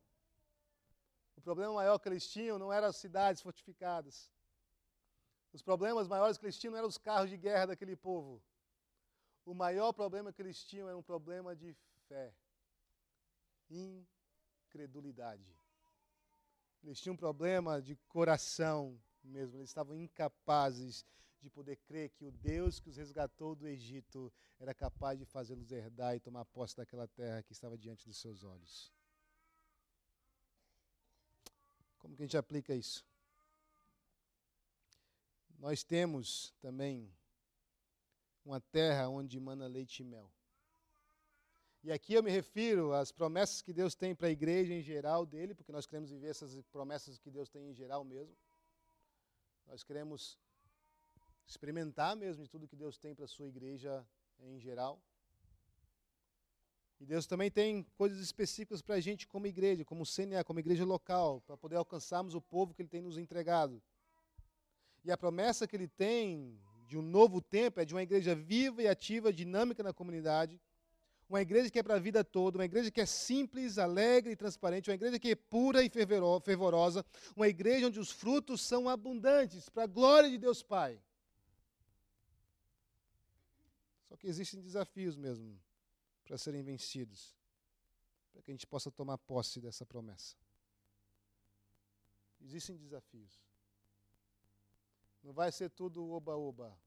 O 1.35 1.41
problema 1.41 1.73
maior 1.73 1.99
que 1.99 2.09
eles 2.09 2.27
tinham 2.27 2.57
não 2.57 2.73
eram 2.73 2.87
as 2.87 2.97
cidades 2.97 3.41
fortificadas. 3.41 4.31
Os 5.53 5.61
problemas 5.61 6.07
maiores 6.07 6.37
que 6.37 6.45
eles 6.45 6.57
tinham 6.57 6.71
não 6.71 6.79
eram 6.79 6.89
os 6.89 6.97
carros 6.97 7.29
de 7.29 7.37
guerra 7.37 7.67
daquele 7.67 7.95
povo. 7.95 8.41
O 9.45 9.53
maior 9.53 9.93
problema 9.93 10.33
que 10.33 10.41
eles 10.41 10.63
tinham 10.63 10.89
era 10.89 10.97
um 10.97 11.01
problema 11.01 11.55
de 11.55 11.73
fé, 12.07 12.33
incredulidade. 13.69 15.45
Eles 16.83 16.99
tinham 16.99 17.13
um 17.13 17.17
problema 17.17 17.81
de 17.81 17.95
coração 18.07 18.99
mesmo, 19.23 19.57
eles 19.57 19.69
estavam 19.69 19.95
incapazes 19.95 21.05
de 21.41 21.49
poder 21.49 21.77
crer 21.77 22.09
que 22.09 22.25
o 22.25 22.31
Deus 22.31 22.79
que 22.79 22.89
os 22.89 22.97
resgatou 22.97 23.55
do 23.55 23.67
Egito 23.67 24.31
era 24.59 24.73
capaz 24.73 25.17
de 25.19 25.25
fazê-los 25.25 25.71
herdar 25.71 26.15
e 26.15 26.19
tomar 26.19 26.45
posse 26.45 26.75
daquela 26.75 27.07
terra 27.07 27.43
que 27.43 27.51
estava 27.51 27.77
diante 27.77 28.05
dos 28.05 28.17
seus 28.17 28.43
olhos. 28.43 28.91
Como 31.99 32.15
que 32.15 32.23
a 32.23 32.25
gente 32.25 32.37
aplica 32.37 32.73
isso? 32.73 33.05
Nós 35.59 35.83
temos 35.83 36.53
também 36.61 37.11
uma 38.45 38.61
terra 38.61 39.09
onde 39.09 39.39
mana 39.39 39.67
leite 39.67 39.99
e 40.01 40.05
mel. 40.05 40.31
E 41.83 41.91
aqui 41.91 42.13
eu 42.13 42.23
me 42.23 42.31
refiro 42.31 42.93
às 42.93 43.11
promessas 43.11 43.61
que 43.61 43.73
Deus 43.73 43.95
tem 43.95 44.15
para 44.15 44.27
a 44.27 44.31
igreja 44.31 44.73
em 44.73 44.81
geral 44.81 45.25
dele, 45.25 45.53
porque 45.53 45.71
nós 45.71 45.85
queremos 45.85 46.09
viver 46.09 46.29
essas 46.29 46.61
promessas 46.63 47.17
que 47.17 47.29
Deus 47.29 47.49
tem 47.49 47.69
em 47.69 47.73
geral 47.73 48.03
mesmo. 48.03 48.35
Nós 49.65 49.83
queremos 49.83 50.37
experimentar 51.47 52.15
mesmo 52.15 52.43
de 52.43 52.49
tudo 52.49 52.67
que 52.67 52.75
Deus 52.75 52.97
tem 52.97 53.15
para 53.15 53.25
a 53.25 53.27
sua 53.27 53.47
igreja 53.47 54.05
em 54.39 54.59
geral. 54.59 55.01
E 56.99 57.05
Deus 57.05 57.27
também 57.27 57.51
tem 57.51 57.83
coisas 57.95 58.19
específicas 58.19 58.81
para 58.81 58.95
a 58.95 58.99
gente 58.99 59.27
como 59.27 59.45
igreja, 59.45 59.85
como 59.85 60.03
CNA, 60.03 60.43
como 60.43 60.59
igreja 60.59 60.83
local, 60.83 61.41
para 61.41 61.55
poder 61.55 61.75
alcançarmos 61.75 62.33
o 62.33 62.41
povo 62.41 62.73
que 62.73 62.81
Ele 62.81 62.89
tem 62.89 63.01
nos 63.01 63.17
entregado. 63.17 63.81
E 65.03 65.11
a 65.11 65.17
promessa 65.17 65.67
que 65.67 65.75
Ele 65.75 65.87
tem 65.87 66.59
de 66.87 66.97
um 66.97 67.01
novo 67.01 67.39
tempo 67.39 67.79
é 67.79 67.85
de 67.85 67.93
uma 67.93 68.01
igreja 68.01 68.33
viva 68.33 68.81
e 68.81 68.87
ativa, 68.87 69.31
dinâmica 69.31 69.83
na 69.83 69.93
comunidade, 69.93 70.59
uma 71.29 71.41
igreja 71.41 71.69
que 71.69 71.77
é 71.77 71.83
para 71.83 71.95
a 71.95 71.99
vida 71.99 72.23
toda, 72.23 72.57
uma 72.57 72.65
igreja 72.65 72.89
que 72.89 73.01
é 73.01 73.05
simples, 73.05 73.77
alegre 73.77 74.31
e 74.31 74.35
transparente, 74.35 74.89
uma 74.89 74.95
igreja 74.95 75.19
que 75.19 75.31
é 75.31 75.35
pura 75.35 75.83
e 75.83 75.89
fervorosa, 75.89 77.05
uma 77.35 77.47
igreja 77.47 77.87
onde 77.87 77.99
os 77.99 78.11
frutos 78.11 78.61
são 78.61 78.87
abundantes, 78.87 79.69
para 79.69 79.83
a 79.83 79.87
glória 79.87 80.29
de 80.29 80.37
Deus 80.37 80.63
Pai. 80.63 80.99
Só 84.07 84.15
que 84.15 84.27
existem 84.27 84.61
desafios 84.61 85.15
mesmo 85.17 85.61
para 86.23 86.37
serem 86.37 86.63
vencidos, 86.63 87.35
para 88.31 88.41
que 88.41 88.51
a 88.51 88.53
gente 88.53 88.67
possa 88.67 88.89
tomar 88.89 89.17
posse 89.17 89.59
dessa 89.59 89.85
promessa. 89.85 90.35
Existem 92.39 92.77
desafios. 92.77 93.41
Não 95.21 95.33
vai 95.33 95.51
ser 95.51 95.69
tudo 95.69 96.09
oba-oba. 96.09 96.77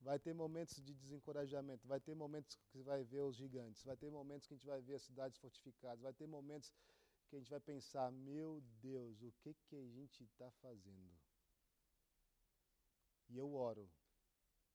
Vai 0.00 0.18
ter 0.20 0.34
momentos 0.34 0.80
de 0.84 0.94
desencorajamento, 0.94 1.88
vai 1.88 1.98
ter 1.98 2.14
momentos 2.14 2.54
que 2.54 2.64
você 2.68 2.82
vai 2.82 3.02
ver 3.02 3.22
os 3.22 3.34
gigantes, 3.34 3.82
vai 3.82 3.96
ter 3.96 4.10
momentos 4.10 4.46
que 4.46 4.54
a 4.54 4.56
gente 4.56 4.66
vai 4.66 4.80
ver 4.80 4.94
as 4.94 5.02
cidades 5.02 5.38
fortificadas, 5.38 6.00
vai 6.00 6.12
ter 6.12 6.26
momentos 6.26 6.72
que 7.28 7.34
a 7.34 7.38
gente 7.38 7.50
vai 7.50 7.58
pensar: 7.58 8.12
meu 8.12 8.62
Deus, 8.80 9.22
o 9.22 9.32
que, 9.40 9.54
que 9.54 9.74
a 9.74 9.88
gente 9.88 10.22
está 10.22 10.48
fazendo? 10.50 11.18
E 13.28 13.36
eu 13.36 13.52
oro 13.54 13.90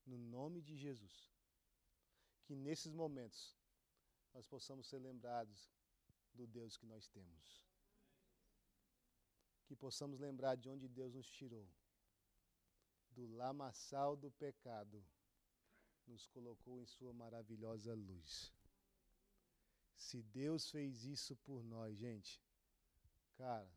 no 0.06 0.18
nome 0.18 0.60
de 0.60 0.76
Jesus, 0.76 1.30
que 2.44 2.54
nesses 2.54 2.92
momentos 2.92 3.56
nós 4.34 4.46
possamos 4.46 4.86
ser 4.86 4.98
lembrados 4.98 5.70
do 6.34 6.46
Deus 6.46 6.76
que 6.76 6.86
nós 6.86 7.08
temos. 7.08 7.62
Que 9.66 9.76
possamos 9.76 10.20
lembrar 10.20 10.56
de 10.56 10.68
onde 10.68 10.88
Deus 10.88 11.14
nos 11.14 11.28
tirou 11.30 11.68
do 13.10 13.26
lamaçal 13.26 14.16
do 14.16 14.30
pecado, 14.30 15.04
nos 16.06 16.26
colocou 16.26 16.80
em 16.80 16.86
Sua 16.86 17.12
maravilhosa 17.12 17.94
luz. 17.94 18.52
Se 19.96 20.22
Deus 20.22 20.70
fez 20.70 21.04
isso 21.04 21.36
por 21.36 21.62
nós, 21.62 21.96
gente, 21.96 22.42
cara, 23.36 23.70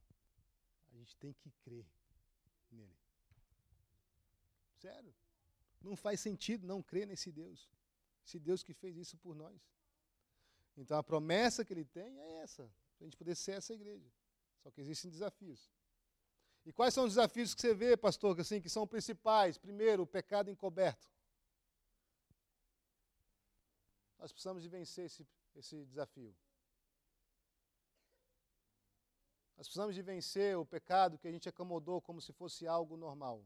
a 0.91 0.95
gente 0.95 1.15
tem 1.17 1.33
que 1.33 1.51
crer 1.63 1.85
nele. 2.71 2.97
Sério. 4.73 5.13
Não 5.85 5.95
faz 5.95 6.19
sentido 6.19 6.65
não 6.65 6.81
crer 6.81 7.05
nesse 7.05 7.31
Deus. 7.31 7.69
Esse 8.25 8.39
Deus 8.39 8.63
que 8.63 8.73
fez 8.73 8.97
isso 8.97 9.17
por 9.17 9.35
nós. 9.35 9.61
Então 10.75 10.97
a 10.97 11.03
promessa 11.03 11.63
que 11.63 11.71
ele 11.71 11.85
tem 11.85 12.19
é 12.19 12.41
essa, 12.41 12.63
a 12.99 13.03
gente 13.03 13.15
poder 13.15 13.35
ser 13.35 13.51
essa 13.51 13.73
igreja. 13.73 14.11
Só 14.63 14.71
que 14.71 14.81
existem 14.81 15.11
desafios. 15.11 15.71
E 16.65 16.73
quais 16.73 16.93
são 16.93 17.05
os 17.05 17.11
desafios 17.11 17.53
que 17.53 17.61
você 17.61 17.73
vê, 17.75 17.95
pastor, 17.95 18.39
assim, 18.39 18.59
que 18.59 18.69
são 18.69 18.87
principais? 18.87 19.59
Primeiro, 19.59 20.01
o 20.01 20.07
pecado 20.07 20.49
encoberto. 20.49 21.07
Nós 24.17 24.31
precisamos 24.31 24.63
de 24.63 24.69
vencer 24.69 25.05
esse, 25.05 25.27
esse 25.53 25.85
desafio. 25.85 26.35
Nós 29.55 29.67
precisamos 29.67 29.93
de 29.93 30.01
vencer 30.01 30.57
o 30.57 30.65
pecado 30.65 31.19
que 31.19 31.27
a 31.27 31.31
gente 31.31 31.47
acomodou 31.47 32.01
como 32.01 32.19
se 32.19 32.33
fosse 32.33 32.65
algo 32.65 32.97
normal 32.97 33.45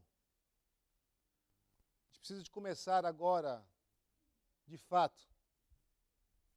precisa 2.18 2.42
de 2.42 2.50
começar 2.50 3.04
agora, 3.06 3.64
de 4.66 4.76
fato, 4.76 5.22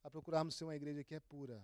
a 0.03 0.09
procurarmos 0.09 0.55
ser 0.55 0.63
uma 0.63 0.75
igreja 0.75 1.03
que 1.03 1.15
é 1.15 1.19
pura. 1.19 1.63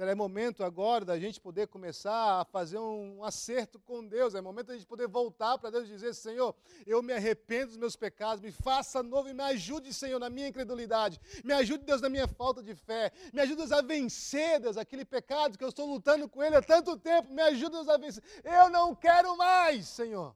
Será 0.00 0.16
momento 0.16 0.64
agora 0.64 1.04
da 1.04 1.18
gente 1.18 1.38
poder 1.38 1.66
começar 1.66 2.40
a 2.40 2.44
fazer 2.46 2.78
um 2.78 3.22
acerto 3.22 3.78
com 3.80 4.06
Deus. 4.06 4.34
É 4.34 4.40
momento 4.40 4.68
da 4.68 4.74
gente 4.74 4.86
poder 4.86 5.06
voltar 5.06 5.58
para 5.58 5.68
Deus 5.68 5.84
e 5.84 5.88
dizer: 5.88 6.14
Senhor, 6.14 6.54
eu 6.86 7.02
me 7.02 7.12
arrependo 7.12 7.66
dos 7.66 7.76
meus 7.76 7.96
pecados, 7.96 8.40
me 8.40 8.50
faça 8.50 9.02
novo 9.02 9.28
e 9.28 9.34
me 9.34 9.42
ajude, 9.42 9.92
Senhor, 9.92 10.18
na 10.18 10.30
minha 10.30 10.48
incredulidade. 10.48 11.20
Me 11.44 11.52
ajude, 11.52 11.84
Deus, 11.84 12.00
na 12.00 12.08
minha 12.08 12.26
falta 12.26 12.62
de 12.62 12.74
fé. 12.74 13.12
Me 13.30 13.42
ajude, 13.42 13.56
Deus, 13.56 13.72
a 13.72 13.82
vencer, 13.82 14.60
Deus, 14.60 14.78
aquele 14.78 15.04
pecado 15.04 15.58
que 15.58 15.64
eu 15.64 15.68
estou 15.68 15.86
lutando 15.86 16.26
com 16.30 16.42
ele 16.42 16.56
há 16.56 16.62
tanto 16.62 16.96
tempo. 16.96 17.30
Me 17.30 17.42
ajude, 17.42 17.72
Deus, 17.72 17.88
a 17.88 17.98
vencer. 17.98 18.22
Eu 18.42 18.70
não 18.70 18.94
quero 18.94 19.36
mais, 19.36 19.86
Senhor. 19.86 20.34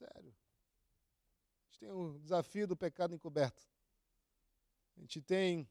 Sério. 0.00 0.34
A 0.34 1.66
gente 1.66 1.78
tem 1.78 1.90
o 1.90 2.18
desafio 2.18 2.66
do 2.66 2.74
pecado 2.74 3.14
encoberto. 3.14 3.62
A 4.96 5.00
gente 5.00 5.20
tem 5.20 5.68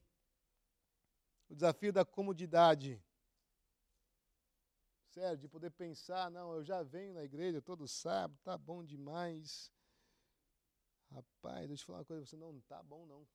o 1.49 1.55
desafio 1.55 1.91
da 1.91 2.05
comodidade. 2.05 3.03
Sério, 5.07 5.39
de 5.39 5.47
poder 5.47 5.71
pensar, 5.71 6.29
não, 6.29 6.53
eu 6.53 6.63
já 6.63 6.83
venho 6.83 7.15
na 7.15 7.23
igreja 7.23 7.59
todo 7.59 7.87
sábado, 7.87 8.39
tá 8.43 8.55
bom 8.55 8.83
demais. 8.83 9.71
Rapaz, 11.09 11.67
deixa 11.67 11.81
eu 11.81 11.87
falar 11.87 11.99
uma 11.99 12.05
coisa, 12.05 12.25
você 12.27 12.37
não 12.37 12.61
tá 12.61 12.83
bom 12.83 13.07
não. 13.07 13.27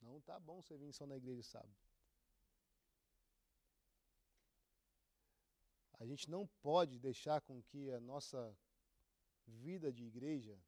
Não 0.00 0.20
tá 0.20 0.38
bom 0.38 0.62
você 0.62 0.76
vir 0.76 0.92
só 0.92 1.04
na 1.04 1.16
igreja 1.16 1.42
sábado. 1.42 1.76
A 5.98 6.06
gente 6.06 6.30
não 6.30 6.46
pode 6.60 7.00
deixar 7.00 7.40
com 7.40 7.60
que 7.60 7.90
a 7.90 8.00
nossa 8.00 8.56
vida 9.52 9.92
de 9.92 10.04
igreja 10.04 10.58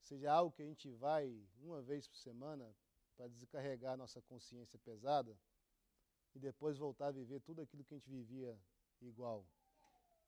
seja 0.00 0.32
algo 0.32 0.52
que 0.52 0.62
a 0.62 0.66
gente 0.66 0.90
vai 0.90 1.42
uma 1.58 1.80
vez 1.82 2.06
por 2.06 2.16
semana 2.16 2.74
para 3.16 3.28
descarregar 3.28 3.94
a 3.94 3.96
nossa 3.96 4.20
consciência 4.22 4.78
pesada 4.78 5.36
e 6.34 6.38
depois 6.38 6.76
voltar 6.76 7.08
a 7.08 7.12
viver 7.12 7.40
tudo 7.40 7.62
aquilo 7.62 7.84
que 7.84 7.94
a 7.94 7.96
gente 7.96 8.10
vivia 8.10 8.58
igual, 9.00 9.46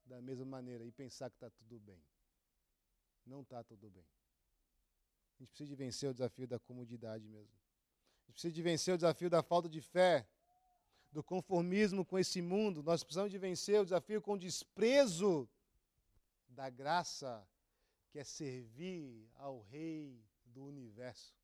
da 0.04 0.20
mesma 0.22 0.44
maneira, 0.44 0.84
e 0.84 0.92
pensar 0.92 1.28
que 1.30 1.36
está 1.36 1.50
tudo 1.50 1.78
bem. 1.80 2.00
Não 3.24 3.42
está 3.42 3.62
tudo 3.64 3.90
bem. 3.90 4.06
A 5.34 5.42
gente 5.42 5.48
precisa 5.48 5.68
de 5.68 5.74
vencer 5.74 6.10
o 6.10 6.14
desafio 6.14 6.46
da 6.46 6.58
comodidade 6.58 7.26
mesmo. 7.28 7.52
A 7.52 8.26
gente 8.26 8.34
precisa 8.34 8.52
de 8.52 8.62
vencer 8.62 8.94
o 8.94 8.96
desafio 8.96 9.28
da 9.28 9.42
falta 9.42 9.68
de 9.68 9.80
fé, 9.80 10.26
do 11.10 11.22
conformismo 11.22 12.04
com 12.04 12.18
esse 12.18 12.40
mundo. 12.40 12.82
Nós 12.82 13.02
precisamos 13.02 13.30
de 13.30 13.38
vencer 13.38 13.80
o 13.80 13.84
desafio 13.84 14.22
com 14.22 14.38
desprezo 14.38 15.48
da 16.56 16.70
graça, 16.70 17.46
que 18.10 18.18
é 18.18 18.24
servir 18.24 19.30
ao 19.34 19.60
Rei 19.60 20.24
do 20.46 20.64
universo. 20.64 21.36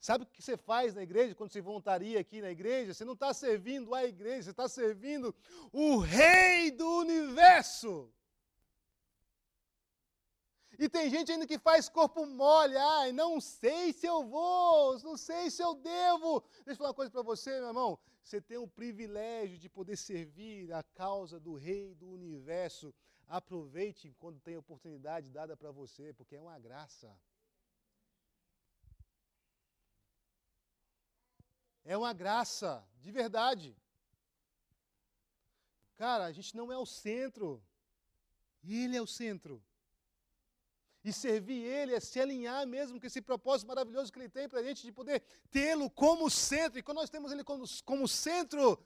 Sabe 0.00 0.24
o 0.24 0.26
que 0.26 0.40
você 0.40 0.56
faz 0.56 0.94
na 0.94 1.02
igreja 1.02 1.34
quando 1.34 1.50
se 1.50 1.60
voluntaria 1.60 2.20
aqui 2.20 2.40
na 2.40 2.50
igreja? 2.50 2.94
Você 2.94 3.04
não 3.04 3.14
está 3.14 3.34
servindo 3.34 3.94
a 3.94 4.04
igreja, 4.04 4.44
você 4.44 4.50
está 4.50 4.68
servindo 4.68 5.34
o 5.72 5.98
Rei 5.98 6.70
do 6.70 6.88
universo. 7.00 8.10
E 10.82 10.88
tem 10.88 11.10
gente 11.10 11.30
ainda 11.30 11.46
que 11.46 11.58
faz 11.58 11.90
corpo 11.90 12.24
mole. 12.24 12.74
Ai, 12.74 13.12
não 13.12 13.38
sei 13.38 13.92
se 13.92 14.06
eu 14.06 14.26
vou, 14.26 14.98
não 15.00 15.14
sei 15.14 15.50
se 15.50 15.62
eu 15.62 15.74
devo. 15.74 16.40
Deixa 16.64 16.70
eu 16.70 16.76
falar 16.76 16.88
uma 16.88 16.94
coisa 16.94 17.10
para 17.10 17.20
você, 17.20 17.50
meu 17.58 17.68
irmão. 17.68 17.98
Você 18.22 18.40
tem 18.40 18.56
o 18.56 18.66
privilégio 18.66 19.58
de 19.58 19.68
poder 19.68 19.98
servir 19.98 20.72
a 20.72 20.82
causa 20.82 21.38
do 21.38 21.54
Rei 21.54 21.94
do 21.94 22.08
universo. 22.08 22.94
Aproveite 23.28 24.14
quando 24.18 24.40
tem 24.40 24.56
oportunidade 24.56 25.30
dada 25.30 25.54
para 25.54 25.70
você, 25.70 26.14
porque 26.14 26.34
é 26.34 26.40
uma 26.40 26.58
graça. 26.58 27.14
É 31.84 31.94
uma 31.94 32.14
graça, 32.14 32.82
de 33.02 33.12
verdade. 33.12 33.76
Cara, 35.96 36.24
a 36.24 36.32
gente 36.32 36.56
não 36.56 36.72
é 36.72 36.78
o 36.78 36.86
centro. 36.86 37.62
Ele 38.64 38.96
é 38.96 39.02
o 39.02 39.06
centro. 39.06 39.62
E 41.02 41.12
servir 41.12 41.64
Ele 41.64 41.94
é 41.94 42.00
se 42.00 42.20
alinhar 42.20 42.66
mesmo 42.66 43.00
com 43.00 43.06
esse 43.06 43.22
propósito 43.22 43.68
maravilhoso 43.68 44.12
que 44.12 44.18
Ele 44.18 44.28
tem 44.28 44.48
para 44.48 44.60
a 44.60 44.62
gente, 44.62 44.82
de 44.82 44.92
poder 44.92 45.22
tê-lo 45.50 45.88
como 45.90 46.28
centro. 46.30 46.78
E 46.78 46.82
quando 46.82 46.98
nós 46.98 47.10
temos 47.10 47.32
Ele 47.32 47.42
como, 47.42 47.64
como 47.84 48.06
centro, 48.06 48.78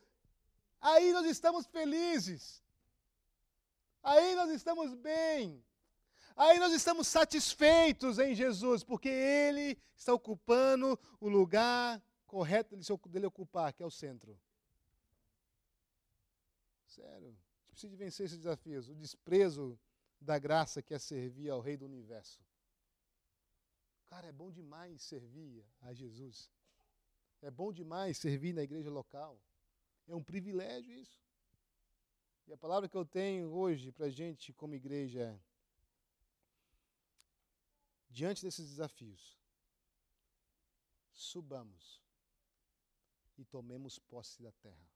aí 0.80 1.12
nós 1.12 1.26
estamos 1.26 1.66
felizes. 1.66 2.62
Aí 4.02 4.34
nós 4.36 4.50
estamos 4.50 4.94
bem. 4.94 5.64
Aí 6.36 6.58
nós 6.58 6.72
estamos 6.72 7.06
satisfeitos 7.08 8.18
em 8.18 8.34
Jesus, 8.34 8.84
porque 8.84 9.08
Ele 9.08 9.78
está 9.96 10.12
ocupando 10.12 10.98
o 11.20 11.28
lugar 11.28 12.02
correto 12.26 12.76
dele 13.08 13.26
ocupar, 13.26 13.72
que 13.72 13.82
é 13.82 13.86
o 13.86 13.90
centro. 13.90 14.38
Sério, 16.86 17.28
a 17.28 17.30
gente 17.30 17.70
precisa 17.70 17.96
vencer 17.96 18.26
esses 18.26 18.38
desafios. 18.38 18.88
O 18.88 18.94
desprezo 18.94 19.78
da 20.24 20.38
graça 20.38 20.82
que 20.82 20.94
é 20.94 20.98
servir 20.98 21.50
ao 21.50 21.60
Rei 21.60 21.76
do 21.76 21.84
Universo. 21.84 22.42
Cara, 24.06 24.26
é 24.26 24.32
bom 24.32 24.50
demais 24.50 25.02
servir 25.02 25.64
a 25.82 25.92
Jesus. 25.92 26.50
É 27.42 27.50
bom 27.50 27.72
demais 27.72 28.16
servir 28.16 28.54
na 28.54 28.62
igreja 28.62 28.90
local. 28.90 29.40
É 30.06 30.14
um 30.14 30.24
privilégio 30.24 30.92
isso. 30.94 31.22
E 32.46 32.52
a 32.52 32.56
palavra 32.56 32.88
que 32.88 32.96
eu 32.96 33.04
tenho 33.04 33.50
hoje 33.50 33.92
para 33.92 34.06
a 34.06 34.10
gente 34.10 34.52
como 34.52 34.74
igreja 34.74 35.20
é: 35.20 35.40
diante 38.08 38.42
desses 38.42 38.68
desafios, 38.68 39.38
subamos 41.12 42.02
e 43.36 43.44
tomemos 43.44 43.98
posse 43.98 44.42
da 44.42 44.52
terra. 44.52 44.88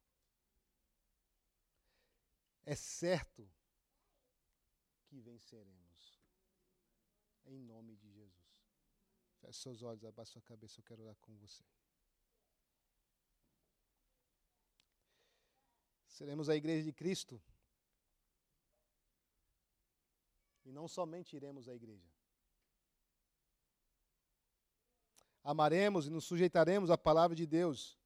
É 2.64 2.74
certo 2.74 3.50
que 5.08 5.20
venceremos. 5.20 6.20
Em 7.44 7.58
nome 7.58 7.96
de 7.96 8.10
Jesus. 8.12 8.48
Feche 9.40 9.60
seus 9.60 9.82
olhos, 9.82 10.04
abaixe 10.04 10.32
sua 10.32 10.42
cabeça, 10.42 10.78
eu 10.78 10.84
quero 10.84 11.02
orar 11.02 11.16
com 11.20 11.34
você. 11.36 11.64
Seremos 16.06 16.48
a 16.48 16.56
igreja 16.56 16.84
de 16.84 16.92
Cristo. 16.92 17.40
E 20.64 20.72
não 20.72 20.86
somente 20.86 21.34
iremos 21.34 21.68
à 21.68 21.74
igreja. 21.74 22.10
Amaremos 25.42 26.06
e 26.06 26.10
nos 26.10 26.24
sujeitaremos 26.24 26.90
à 26.90 26.98
palavra 26.98 27.34
de 27.34 27.46
Deus. 27.46 27.97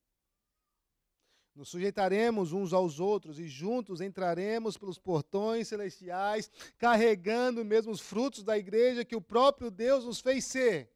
Nos 1.55 1.69
sujeitaremos 1.69 2.53
uns 2.53 2.73
aos 2.73 2.99
outros 2.99 3.39
e 3.39 3.47
juntos 3.47 4.01
entraremos 4.01 4.79
pelos 4.79 4.99
portões 4.99 5.69
celestiais, 5.69 6.51
carregando 6.79 7.65
mesmo 7.65 7.93
os 7.93 8.01
frutos 8.01 8.43
da 8.43 8.57
igreja 8.57 9.05
que 9.05 9.15
o 9.15 9.21
próprio 9.21 9.71
Deus 9.71 10.05
nos 10.05 10.21
fez 10.21 10.47
ser. 10.47 10.91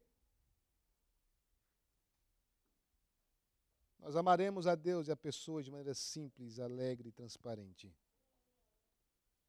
Nós 3.99 4.15
amaremos 4.15 4.65
a 4.65 4.73
Deus 4.73 5.07
e 5.07 5.11
a 5.11 5.17
pessoas 5.17 5.65
de 5.65 5.69
maneira 5.69 5.93
simples, 5.93 6.59
alegre 6.59 7.09
e 7.09 7.11
transparente. 7.11 7.93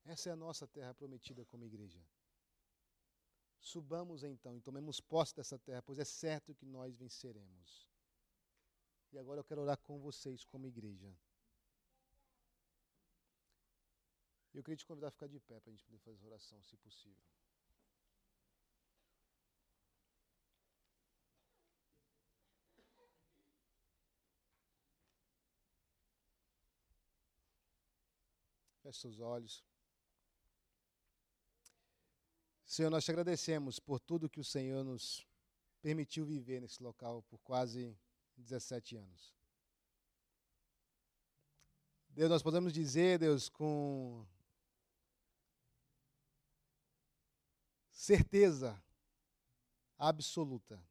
Essa 0.05 0.29
é 0.29 0.33
a 0.33 0.37
nossa 0.37 0.67
terra 0.67 0.93
prometida 0.93 1.45
como 1.47 1.65
igreja. 1.65 2.05
Subamos 3.61 4.23
então 4.25 4.57
e 4.57 4.61
tomemos 4.61 5.01
posse 5.01 5.35
dessa 5.35 5.59
terra, 5.59 5.81
pois 5.83 5.99
é 5.99 6.05
certo 6.05 6.55
que 6.55 6.67
nós 6.67 6.97
venceremos. 6.97 7.88
E 9.13 9.19
agora 9.19 9.41
eu 9.41 9.45
quero 9.45 9.63
orar 9.63 9.79
com 9.79 9.99
vocês 9.99 10.45
como 10.45 10.67
igreja. 10.67 11.13
Eu 14.53 14.63
queria 14.63 14.77
te 14.77 14.85
convidar 14.87 15.09
a 15.09 15.11
ficar 15.11 15.29
de 15.29 15.39
pé 15.39 15.61
para 15.61 15.71
a 15.71 15.75
gente 15.75 15.85
poder 15.85 15.99
fazer 15.99 16.27
oração, 16.27 16.61
se 16.63 16.77
possível. 16.77 17.23
Feche 28.83 29.01
seus 29.01 29.21
olhos. 29.21 29.63
Senhor, 32.65 32.91
nós 32.91 33.05
te 33.05 33.11
agradecemos 33.11 33.79
por 33.79 34.01
tudo 34.01 34.29
que 34.29 34.41
o 34.41 34.45
Senhor 34.45 34.83
nos 34.83 35.27
permitiu 35.81 36.25
viver 36.25 36.61
nesse 36.61 36.83
local 36.83 37.23
por 37.23 37.39
quase 37.41 37.97
17 38.43 38.97
anos. 38.97 39.35
Deus, 42.11 42.31
nós 42.31 42.43
podemos 42.43 42.73
dizer, 42.73 43.19
Deus, 43.19 43.49
com 43.49 44.27
certeza 47.93 48.83
absoluta, 49.97 50.83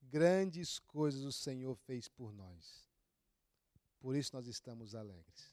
grandes 0.00 0.78
coisas 0.78 1.22
o 1.22 1.32
Senhor 1.32 1.74
fez 1.74 2.08
por 2.08 2.32
nós. 2.32 2.88
Por 4.00 4.16
isso 4.16 4.34
nós 4.34 4.46
estamos 4.46 4.94
alegres. 4.94 5.52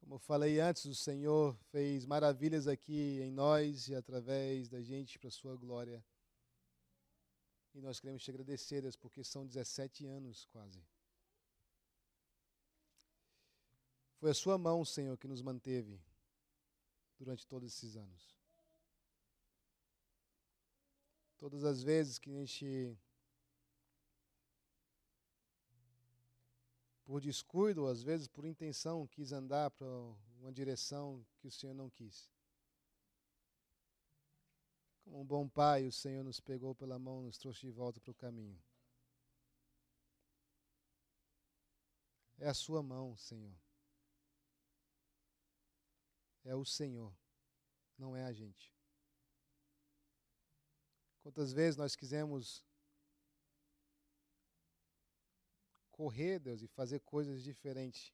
Como 0.00 0.16
eu 0.16 0.18
falei 0.18 0.60
antes, 0.60 0.84
o 0.84 0.94
Senhor 0.94 1.56
fez 1.70 2.04
maravilhas 2.04 2.68
aqui 2.68 3.20
em 3.22 3.30
nós 3.30 3.88
e 3.88 3.94
através 3.94 4.68
da 4.68 4.82
gente 4.82 5.18
para 5.18 5.28
a 5.28 5.32
sua 5.32 5.56
glória. 5.56 6.04
E 7.74 7.80
nós 7.80 7.98
queremos 7.98 8.22
te 8.22 8.30
agradecer, 8.30 8.82
Deus, 8.82 8.94
porque 8.94 9.24
são 9.24 9.44
17 9.44 10.06
anos 10.06 10.46
quase. 10.46 10.80
Foi 14.16 14.30
a 14.30 14.34
Sua 14.34 14.56
mão, 14.56 14.84
Senhor, 14.84 15.18
que 15.18 15.26
nos 15.26 15.42
manteve 15.42 16.00
durante 17.18 17.46
todos 17.46 17.74
esses 17.74 17.96
anos. 17.96 18.34
Todas 21.36 21.64
as 21.64 21.82
vezes 21.82 22.18
que 22.18 22.30
a 22.30 22.34
gente, 22.34 22.96
por 27.04 27.20
descuido, 27.20 27.86
às 27.86 28.02
vezes 28.02 28.28
por 28.28 28.46
intenção, 28.46 29.06
quis 29.06 29.32
andar 29.32 29.70
para 29.72 29.86
uma 30.38 30.52
direção 30.52 31.26
que 31.38 31.48
o 31.48 31.50
Senhor 31.50 31.74
não 31.74 31.90
quis. 31.90 32.30
Como 35.04 35.20
um 35.20 35.24
bom 35.24 35.48
pai, 35.48 35.86
o 35.86 35.92
Senhor 35.92 36.24
nos 36.24 36.40
pegou 36.40 36.74
pela 36.74 36.98
mão, 36.98 37.22
nos 37.22 37.38
trouxe 37.38 37.60
de 37.60 37.70
volta 37.70 38.00
para 38.00 38.10
o 38.10 38.14
caminho. 38.14 38.58
É 42.38 42.48
a 42.48 42.54
Sua 42.54 42.82
mão, 42.82 43.16
Senhor. 43.16 43.54
É 46.42 46.54
o 46.54 46.64
Senhor, 46.64 47.14
não 47.98 48.16
é 48.16 48.24
a 48.24 48.32
gente. 48.32 48.72
Quantas 51.22 51.52
vezes 51.52 51.76
nós 51.76 51.96
quisemos 51.96 52.62
correr, 55.90 56.38
Deus, 56.38 56.60
e 56.60 56.66
fazer 56.66 57.00
coisas 57.00 57.42
diferentes 57.42 58.12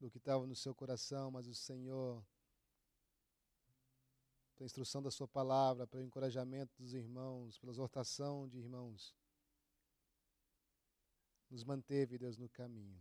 do 0.00 0.10
que 0.10 0.18
estava 0.18 0.46
no 0.46 0.56
seu 0.56 0.74
coração, 0.74 1.30
mas 1.30 1.46
o 1.46 1.54
Senhor, 1.54 2.24
pela 4.58 4.66
instrução 4.66 5.00
da 5.00 5.10
Sua 5.10 5.28
palavra, 5.28 5.86
pelo 5.86 6.02
encorajamento 6.02 6.74
dos 6.82 6.92
irmãos, 6.92 7.56
pela 7.58 7.70
exortação 7.70 8.48
de 8.48 8.58
irmãos, 8.58 9.14
nos 11.48 11.62
manteve, 11.62 12.18
Deus, 12.18 12.36
no 12.36 12.48
caminho. 12.48 13.00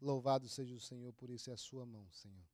Louvado 0.00 0.48
seja 0.48 0.74
o 0.76 0.80
Senhor, 0.80 1.12
por 1.12 1.28
isso 1.28 1.50
é 1.50 1.54
a 1.54 1.56
Sua 1.56 1.84
mão, 1.84 2.08
Senhor. 2.12 2.46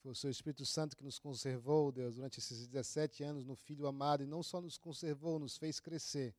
Foi 0.00 0.10
o 0.10 0.16
seu 0.16 0.30
Espírito 0.30 0.66
Santo 0.66 0.96
que 0.96 1.04
nos 1.04 1.20
conservou, 1.20 1.92
Deus, 1.92 2.16
durante 2.16 2.40
esses 2.40 2.66
17 2.66 3.22
anos 3.22 3.44
no 3.44 3.54
Filho 3.54 3.86
amado, 3.86 4.24
e 4.24 4.26
não 4.26 4.42
só 4.42 4.60
nos 4.60 4.76
conservou, 4.76 5.38
nos 5.38 5.56
fez 5.56 5.78
crescer 5.78 6.34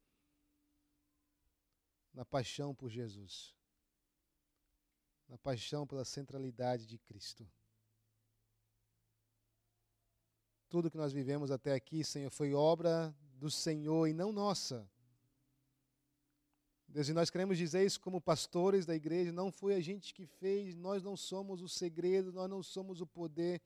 na 2.13 2.26
paixão 2.26 2.76
por 2.76 2.89
Jesus, 2.89 3.55
na 5.28 5.38
paixão 5.38 5.88
pela 5.88 6.05
centralidade 6.05 6.86
de 6.86 6.97
Cristo. 6.97 7.47
Tudo 10.69 10.89
que 10.89 10.97
nós 10.97 11.13
vivemos 11.13 11.51
até 11.51 11.73
aqui, 11.73 12.03
Senhor, 12.03 12.30
foi 12.30 12.53
obra 12.53 13.15
do 13.34 13.49
Senhor 13.49 14.07
e 14.07 14.13
não 14.13 14.32
nossa. 14.32 14.89
Deus, 16.88 17.09
e 17.09 17.13
nós 17.13 17.30
queremos 17.30 17.57
dizer 17.57 17.86
isso 17.86 17.99
como 17.99 18.21
pastores 18.21 18.86
da 18.86 18.95
igreja, 18.95 19.32
não 19.32 19.51
foi 19.51 19.76
a 19.76 19.82
gente 19.82 20.13
que 20.13 20.26
fez, 20.26 20.76
nós 20.76 21.03
não 21.03 21.17
somos 21.17 21.61
o 21.61 21.67
segredo, 21.67 22.32
nós 22.32 22.49
não 22.49 22.63
somos 22.63 23.01
o 23.01 23.07
poder, 23.07 23.61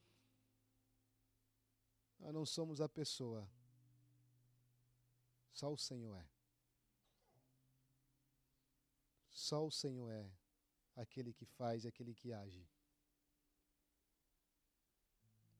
nós 2.19 2.33
não 2.33 2.45
somos 2.45 2.81
a 2.81 2.89
pessoa. 2.89 3.49
Só 5.51 5.71
o 5.71 5.77
Senhor 5.77 6.15
é. 6.15 6.25
Só 9.29 9.65
o 9.65 9.71
Senhor 9.71 10.09
é 10.11 10.38
aquele 10.99 11.33
que 11.33 11.45
faz, 11.45 11.85
aquele 11.85 12.13
que 12.13 12.33
age. 12.33 12.67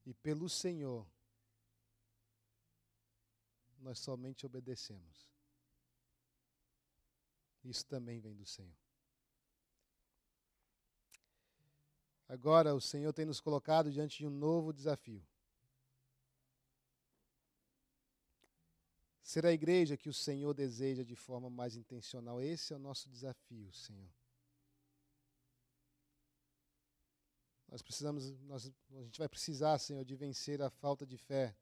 E 0.05 0.13
pelo 0.13 0.49
Senhor, 0.49 1.07
nós 3.79 3.99
somente 3.99 4.45
obedecemos. 4.45 5.29
Isso 7.63 7.85
também 7.85 8.19
vem 8.19 8.35
do 8.35 8.45
Senhor. 8.45 8.75
Agora, 12.27 12.75
o 12.75 12.81
Senhor 12.81 13.11
tem 13.13 13.25
nos 13.25 13.39
colocado 13.39 13.91
diante 13.91 14.19
de 14.19 14.27
um 14.27 14.29
novo 14.29 14.73
desafio. 14.73 15.25
Ser 19.21 19.45
a 19.45 19.53
igreja 19.53 19.97
que 19.97 20.09
o 20.09 20.13
Senhor 20.13 20.53
deseja 20.53 21.03
de 21.03 21.15
forma 21.15 21.49
mais 21.49 21.75
intencional. 21.75 22.41
Esse 22.41 22.73
é 22.73 22.75
o 22.75 22.79
nosso 22.79 23.09
desafio, 23.09 23.71
Senhor. 23.71 24.18
Nós 27.69 27.81
precisamos, 27.81 28.31
nós, 28.41 28.71
a 28.91 29.03
gente 29.03 29.19
vai 29.19 29.29
precisar, 29.29 29.77
Senhor, 29.77 30.03
de 30.03 30.15
vencer 30.15 30.61
a 30.61 30.69
falta 30.69 31.05
de 31.05 31.17
fé. 31.17 31.55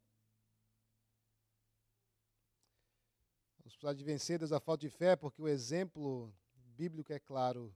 Vamos 3.59 3.75
precisar 3.75 3.93
de 3.93 4.03
vencer 4.03 4.39
Deus, 4.39 4.51
a 4.51 4.59
falta 4.59 4.81
de 4.81 4.89
fé, 4.89 5.15
porque 5.15 5.41
o 5.41 5.47
exemplo 5.47 6.33
bíblico 6.55 7.11
é 7.11 7.19
claro. 7.19 7.75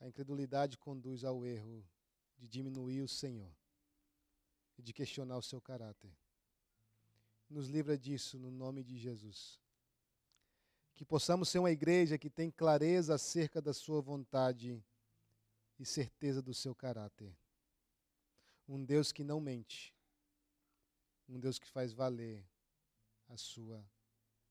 A 0.00 0.08
incredulidade 0.08 0.76
conduz 0.76 1.24
ao 1.24 1.46
erro 1.46 1.86
de 2.36 2.48
diminuir 2.48 3.02
o 3.02 3.08
Senhor 3.08 3.52
e 4.76 4.82
de 4.82 4.92
questionar 4.92 5.36
o 5.36 5.42
seu 5.42 5.60
caráter 5.60 6.10
nos 7.50 7.66
livra 7.66 7.98
disso 7.98 8.38
no 8.38 8.50
nome 8.50 8.84
de 8.84 8.96
Jesus. 8.96 9.60
Que 10.94 11.04
possamos 11.04 11.48
ser 11.48 11.58
uma 11.58 11.70
igreja 11.70 12.16
que 12.16 12.30
tem 12.30 12.50
clareza 12.50 13.14
acerca 13.14 13.60
da 13.60 13.74
Sua 13.74 14.00
vontade 14.00 14.82
e 15.80 15.84
certeza 15.84 16.40
do 16.40 16.54
seu 16.54 16.74
caráter. 16.74 17.36
Um 18.68 18.84
Deus 18.84 19.10
que 19.10 19.24
não 19.24 19.40
mente. 19.40 19.92
Um 21.28 21.40
Deus 21.40 21.58
que 21.58 21.66
faz 21.66 21.92
valer 21.92 22.46
a 23.28 23.36
Sua 23.36 23.84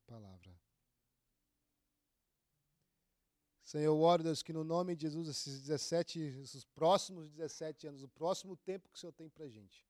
palavra. 0.06 0.54
Senhor, 3.64 3.86
eu 3.86 4.02
oro, 4.02 4.24
Deus, 4.24 4.42
que 4.42 4.52
no 4.52 4.64
nome 4.64 4.96
de 4.96 5.04
Jesus, 5.04 5.28
esses 5.30 5.62
17, 5.62 6.20
esses 6.20 6.66
próximos 6.66 7.30
17 7.30 7.88
anos, 7.88 8.02
o 8.02 8.10
próximo 8.10 8.58
tempo 8.58 8.90
que 8.90 8.96
o 8.96 9.00
Senhor 9.00 9.14
tem 9.14 9.30
para 9.30 9.46
a 9.46 9.50
gente, 9.50 9.88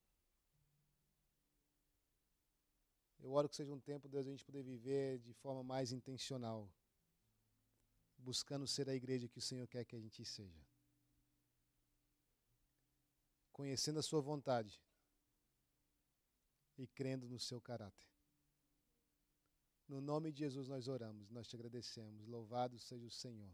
Eu 3.22 3.34
oro 3.34 3.50
que 3.50 3.56
seja 3.56 3.74
um 3.74 3.80
tempo, 3.80 4.08
Deus, 4.08 4.26
a 4.26 4.30
gente 4.30 4.46
poder 4.46 4.64
viver 4.64 5.20
de 5.20 5.34
forma 5.34 5.62
mais 5.62 5.92
intencional, 5.92 6.72
buscando 8.18 8.66
ser 8.66 8.90
a 8.90 8.96
igreja 8.96 9.28
que 9.28 9.38
o 9.38 9.42
Senhor 9.42 9.68
quer 9.68 9.84
que 9.84 9.96
a 9.96 10.00
gente 10.00 10.24
seja. 10.24 10.66
Conhecendo 13.60 14.00
a 14.00 14.02
Sua 14.02 14.22
vontade 14.22 14.82
e 16.78 16.88
crendo 16.88 17.28
no 17.28 17.38
seu 17.38 17.60
caráter. 17.60 18.08
No 19.86 20.00
nome 20.00 20.32
de 20.32 20.40
Jesus 20.40 20.70
nós 20.70 20.88
oramos, 20.88 21.30
nós 21.30 21.46
te 21.46 21.58
agradecemos. 21.58 22.26
Louvado 22.26 22.80
seja 22.80 23.06
o 23.06 23.12
Senhor. 23.12 23.54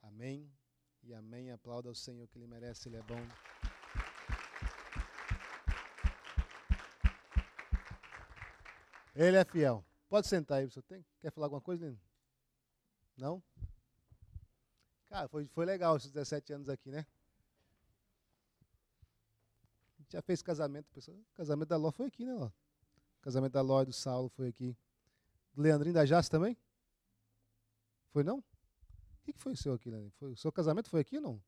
Amém 0.00 0.56
e 1.02 1.12
amém. 1.12 1.50
Aplauda 1.50 1.88
ao 1.88 1.96
Senhor 1.96 2.28
que 2.28 2.38
Ele 2.38 2.46
merece, 2.46 2.88
Ele 2.88 2.98
é 2.98 3.02
bom. 3.02 3.18
Ele 9.16 9.36
é 9.36 9.44
fiel. 9.44 9.84
Pode 10.08 10.28
sentar 10.28 10.58
aí, 10.58 10.70
você 10.70 10.80
tem? 10.80 11.04
Quer 11.20 11.32
falar 11.32 11.46
alguma 11.46 11.60
coisa, 11.60 11.86
Lino? 11.86 12.00
Não? 13.16 13.42
Cara, 15.08 15.28
foi, 15.28 15.44
foi 15.48 15.66
legal 15.66 15.96
esses 15.96 16.12
17 16.12 16.52
anos 16.52 16.68
aqui, 16.68 16.92
né? 16.92 17.04
Já 20.10 20.20
fez 20.20 20.42
casamento, 20.42 20.90
pessoal. 20.92 21.16
casamento 21.34 21.68
da 21.68 21.76
Ló 21.76 21.92
foi 21.92 22.06
aqui, 22.06 22.24
né, 22.24 22.34
Ló? 22.34 22.50
casamento 23.20 23.52
da 23.52 23.60
Ló 23.60 23.82
e 23.82 23.86
do 23.86 23.92
Saulo 23.92 24.28
foi 24.28 24.48
aqui. 24.48 24.76
Do 25.54 25.62
Leandrinho 25.62 25.94
da 25.94 26.04
Jace 26.04 26.28
também? 26.28 26.56
Foi 28.08 28.24
não? 28.24 28.38
O 28.38 28.44
que, 29.22 29.32
foi 29.38 29.52
o 29.52 29.56
seu 29.56 29.74
aqui, 29.74 29.90
Leandrinho? 29.90 30.12
Foi, 30.12 30.32
o 30.32 30.36
seu 30.36 30.50
casamento 30.50 30.88
foi 30.88 31.00
aqui 31.00 31.16
ou 31.16 31.22
não? 31.22 31.42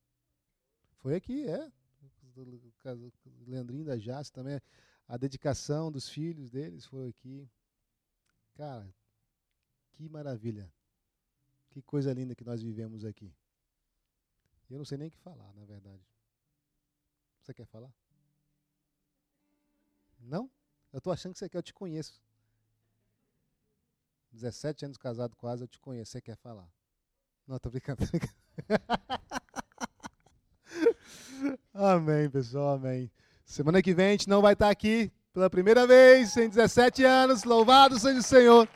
Foi 0.98 1.14
aqui, 1.14 1.48
é. 1.48 1.72
Do 2.34 2.44
Leandrinho 3.46 3.84
da 3.84 3.96
Jace 3.96 4.32
também. 4.32 4.60
A 5.08 5.16
dedicação 5.16 5.90
dos 5.90 6.08
filhos 6.08 6.50
deles 6.50 6.86
foi 6.86 7.08
aqui. 7.08 7.50
Cara, 8.54 8.94
que 9.92 10.08
maravilha. 10.08 10.72
Que 11.70 11.82
coisa 11.82 12.12
linda 12.12 12.34
que 12.34 12.44
nós 12.44 12.62
vivemos 12.62 13.04
aqui. 13.04 13.34
Eu 14.70 14.78
não 14.78 14.84
sei 14.84 14.98
nem 14.98 15.08
o 15.08 15.10
que 15.10 15.18
falar, 15.18 15.52
na 15.54 15.64
verdade. 15.64 16.06
Você 17.40 17.52
quer 17.52 17.66
falar? 17.66 17.92
Não? 20.22 20.50
Eu 20.92 20.98
estou 20.98 21.12
achando 21.12 21.32
que 21.32 21.38
você 21.38 21.48
quer, 21.48 21.58
eu 21.58 21.62
te 21.62 21.74
conheço. 21.74 22.20
17 24.32 24.84
anos 24.86 24.96
casado 24.96 25.36
quase, 25.36 25.64
eu 25.64 25.68
te 25.68 25.78
conheço. 25.78 26.12
Você 26.12 26.20
quer 26.20 26.36
falar? 26.36 26.68
Não, 27.46 27.58
tô 27.58 27.70
brincando. 27.70 28.02
Amém, 31.74 32.30
pessoal, 32.30 32.76
amém. 32.76 33.10
Semana 33.44 33.82
que 33.82 33.92
vem 33.92 34.06
a 34.06 34.10
gente 34.12 34.28
não 34.28 34.40
vai 34.40 34.52
estar 34.52 34.70
aqui 34.70 35.10
pela 35.32 35.50
primeira 35.50 35.86
vez 35.86 36.36
em 36.36 36.48
17 36.48 37.04
anos. 37.04 37.42
Louvado 37.44 37.98
seja 37.98 38.20
o 38.20 38.22
Senhor. 38.22 38.68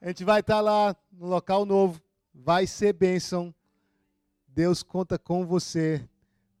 A 0.00 0.08
gente 0.08 0.24
vai 0.24 0.40
estar 0.40 0.60
lá 0.60 0.96
no 1.12 1.26
local 1.26 1.64
novo. 1.64 2.02
Vai 2.34 2.66
ser 2.66 2.92
bênção. 2.92 3.54
Deus 4.48 4.82
conta 4.82 5.18
com 5.18 5.46
você. 5.46 6.09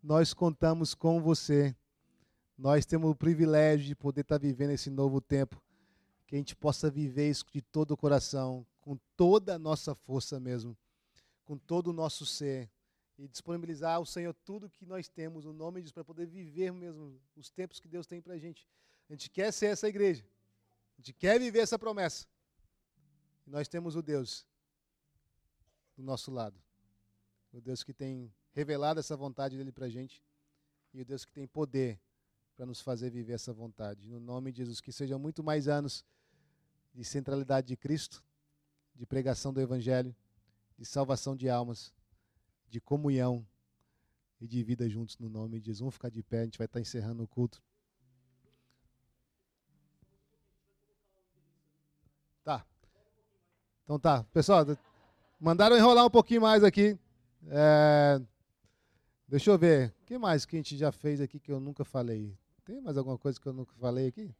Nós 0.02 0.32
contamos 0.32 0.94
com 0.94 1.20
você. 1.20 1.74
Nós 2.56 2.86
temos 2.86 3.10
o 3.10 3.14
privilégio 3.14 3.86
de 3.86 3.94
poder 3.94 4.22
estar 4.22 4.38
vivendo 4.38 4.70
esse 4.70 4.90
novo 4.90 5.20
tempo. 5.20 5.62
Que 6.26 6.36
a 6.36 6.38
gente 6.38 6.54
possa 6.56 6.90
viver 6.90 7.30
isso 7.30 7.44
de 7.52 7.60
todo 7.60 7.92
o 7.92 7.96
coração, 7.96 8.66
com 8.80 8.96
toda 9.16 9.54
a 9.54 9.58
nossa 9.58 9.94
força 9.94 10.38
mesmo, 10.38 10.76
com 11.44 11.58
todo 11.58 11.88
o 11.88 11.92
nosso 11.92 12.24
ser 12.24 12.70
e 13.20 13.28
disponibilizar 13.28 13.96
ao 13.96 14.06
Senhor 14.06 14.32
tudo 14.46 14.70
que 14.70 14.86
nós 14.86 15.06
temos, 15.06 15.44
o 15.44 15.52
nome 15.52 15.82
disso, 15.82 15.92
para 15.92 16.02
poder 16.02 16.26
viver 16.26 16.72
mesmo 16.72 17.20
os 17.36 17.50
tempos 17.50 17.78
que 17.78 17.86
Deus 17.86 18.06
tem 18.06 18.22
para 18.22 18.32
a 18.32 18.38
gente. 18.38 18.66
A 19.10 19.12
gente 19.12 19.28
quer 19.28 19.52
ser 19.52 19.66
essa 19.66 19.86
igreja. 19.86 20.24
A 20.96 21.00
gente 21.02 21.12
quer 21.12 21.38
viver 21.38 21.58
essa 21.58 21.78
promessa. 21.78 22.26
E 23.46 23.50
nós 23.50 23.68
temos 23.68 23.94
o 23.94 24.00
Deus 24.00 24.46
do 25.96 26.02
nosso 26.02 26.30
lado. 26.30 26.58
o 27.52 27.60
Deus 27.60 27.82
que 27.82 27.92
tem 27.92 28.32
revelado 28.52 29.00
essa 29.00 29.16
vontade 29.16 29.56
dele 29.56 29.72
para 29.72 29.86
a 29.86 29.90
gente 29.90 30.22
e 30.92 31.00
o 31.00 31.04
Deus 31.04 31.24
que 31.24 31.32
tem 31.32 31.46
poder 31.46 32.00
para 32.56 32.66
nos 32.66 32.80
fazer 32.80 33.10
viver 33.10 33.34
essa 33.34 33.52
vontade. 33.52 34.08
No 34.08 34.20
nome 34.20 34.52
de 34.52 34.58
Jesus, 34.58 34.80
que 34.80 34.92
sejam 34.92 35.18
muito 35.18 35.42
mais 35.42 35.68
anos 35.68 36.04
de 36.92 37.04
centralidade 37.04 37.68
de 37.68 37.76
Cristo, 37.76 38.22
de 38.94 39.06
pregação 39.06 39.52
do 39.52 39.60
Evangelho, 39.60 40.14
de 40.76 40.84
salvação 40.84 41.36
de 41.36 41.48
almas, 41.48 41.92
de 42.68 42.80
comunhão 42.80 43.46
e 44.40 44.46
de 44.46 44.62
vida 44.62 44.88
juntos 44.88 45.16
no 45.18 45.28
nome 45.28 45.60
de 45.60 45.66
Jesus. 45.66 45.80
Vamos 45.80 45.94
ficar 45.94 46.10
de 46.10 46.22
pé, 46.22 46.40
a 46.40 46.44
gente 46.44 46.58
vai 46.58 46.66
estar 46.66 46.80
encerrando 46.80 47.22
o 47.22 47.28
culto. 47.28 47.62
Tá. 52.42 52.66
Então 53.84 53.98
tá, 53.98 54.24
pessoal, 54.24 54.66
mandaram 55.38 55.76
enrolar 55.76 56.04
um 56.04 56.10
pouquinho 56.10 56.42
mais 56.42 56.64
aqui. 56.64 56.98
É, 57.48 58.20
deixa 59.30 59.50
eu 59.50 59.58
ver, 59.58 59.94
o 60.02 60.06
que 60.06 60.18
mais 60.18 60.44
que 60.44 60.56
a 60.56 60.58
gente 60.58 60.76
já 60.76 60.90
fez 60.90 61.20
aqui 61.20 61.38
que 61.38 61.52
eu 61.52 61.60
nunca 61.60 61.84
falei? 61.84 62.36
Tem 62.64 62.80
mais 62.80 62.96
alguma 62.96 63.16
coisa 63.16 63.40
que 63.40 63.46
eu 63.46 63.52
nunca 63.52 63.72
falei 63.80 64.08
aqui? 64.08 64.34